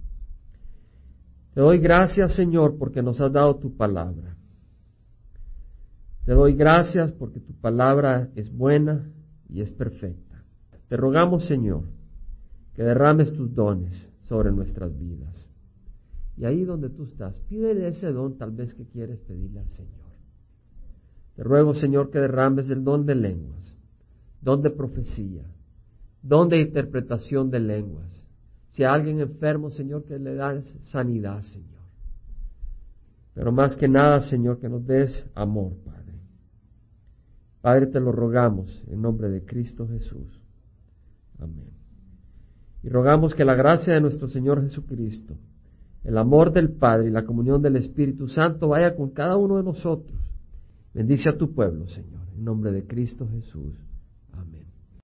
te 1.53 1.61
doy 1.61 1.77
gracias, 1.79 2.33
Señor, 2.33 2.77
porque 2.77 3.01
nos 3.01 3.21
has 3.21 3.31
dado 3.31 3.55
tu 3.55 3.77
palabra. 3.77 4.35
Te 6.27 6.33
doy 6.33 6.55
gracias 6.55 7.13
porque 7.13 7.39
tu 7.39 7.53
palabra 7.53 8.27
es 8.35 8.53
buena 8.53 9.09
y 9.47 9.61
es 9.61 9.71
perfecta. 9.71 10.43
Te 10.89 10.97
rogamos, 10.97 11.45
Señor, 11.45 11.83
que 12.73 12.83
derrames 12.83 13.31
tus 13.31 13.55
dones 13.55 13.95
sobre 14.23 14.51
nuestras 14.51 14.99
vidas. 14.99 15.33
Y 16.35 16.43
ahí 16.43 16.65
donde 16.65 16.89
tú 16.89 17.05
estás, 17.05 17.33
pídele 17.47 17.87
ese 17.87 18.11
don 18.11 18.37
tal 18.37 18.51
vez 18.51 18.73
que 18.73 18.83
quieres 18.83 19.21
pedirle 19.21 19.61
al 19.61 19.69
Señor. 19.69 20.09
Te 21.37 21.43
ruego, 21.43 21.73
Señor, 21.73 22.11
que 22.11 22.19
derrames 22.19 22.69
el 22.69 22.83
don 22.83 23.05
de 23.05 23.15
lenguas, 23.15 23.77
don 24.41 24.61
de 24.61 24.71
profecía, 24.71 25.45
don 26.21 26.49
de 26.49 26.59
interpretación 26.59 27.49
de 27.49 27.61
lenguas. 27.61 28.11
Si 28.73 28.83
hay 28.83 28.93
alguien 28.93 29.21
enfermo, 29.21 29.71
Señor, 29.71 30.03
que 30.03 30.19
le 30.19 30.35
das 30.35 30.65
sanidad, 30.91 31.41
Señor. 31.43 31.79
Pero 33.33 33.53
más 33.53 33.75
que 33.75 33.87
nada, 33.87 34.23
Señor, 34.23 34.59
que 34.59 34.67
nos 34.67 34.85
des 34.85 35.25
amor, 35.33 35.71
Padre. 35.85 36.06
Padre, 37.67 37.87
te 37.87 37.99
lo 37.99 38.13
rogamos 38.13 38.81
en 38.87 39.01
nombre 39.01 39.27
de 39.27 39.43
Cristo 39.43 39.85
Jesús. 39.89 40.39
Amén. 41.37 41.73
Y 42.81 42.87
rogamos 42.87 43.35
que 43.35 43.43
la 43.43 43.55
gracia 43.55 43.93
de 43.93 43.99
nuestro 43.99 44.29
Señor 44.29 44.63
Jesucristo, 44.63 45.35
el 46.05 46.17
amor 46.17 46.53
del 46.53 46.71
Padre 46.71 47.09
y 47.09 47.11
la 47.11 47.25
comunión 47.25 47.61
del 47.61 47.75
Espíritu 47.75 48.29
Santo 48.29 48.69
vaya 48.69 48.95
con 48.95 49.09
cada 49.09 49.35
uno 49.35 49.57
de 49.57 49.63
nosotros. 49.63 50.17
Bendice 50.93 51.27
a 51.27 51.37
tu 51.37 51.53
pueblo, 51.53 51.89
Señor, 51.89 52.21
en 52.37 52.45
nombre 52.45 52.71
de 52.71 52.87
Cristo 52.87 53.27
Jesús. 53.29 53.75
Amén. 54.31 54.63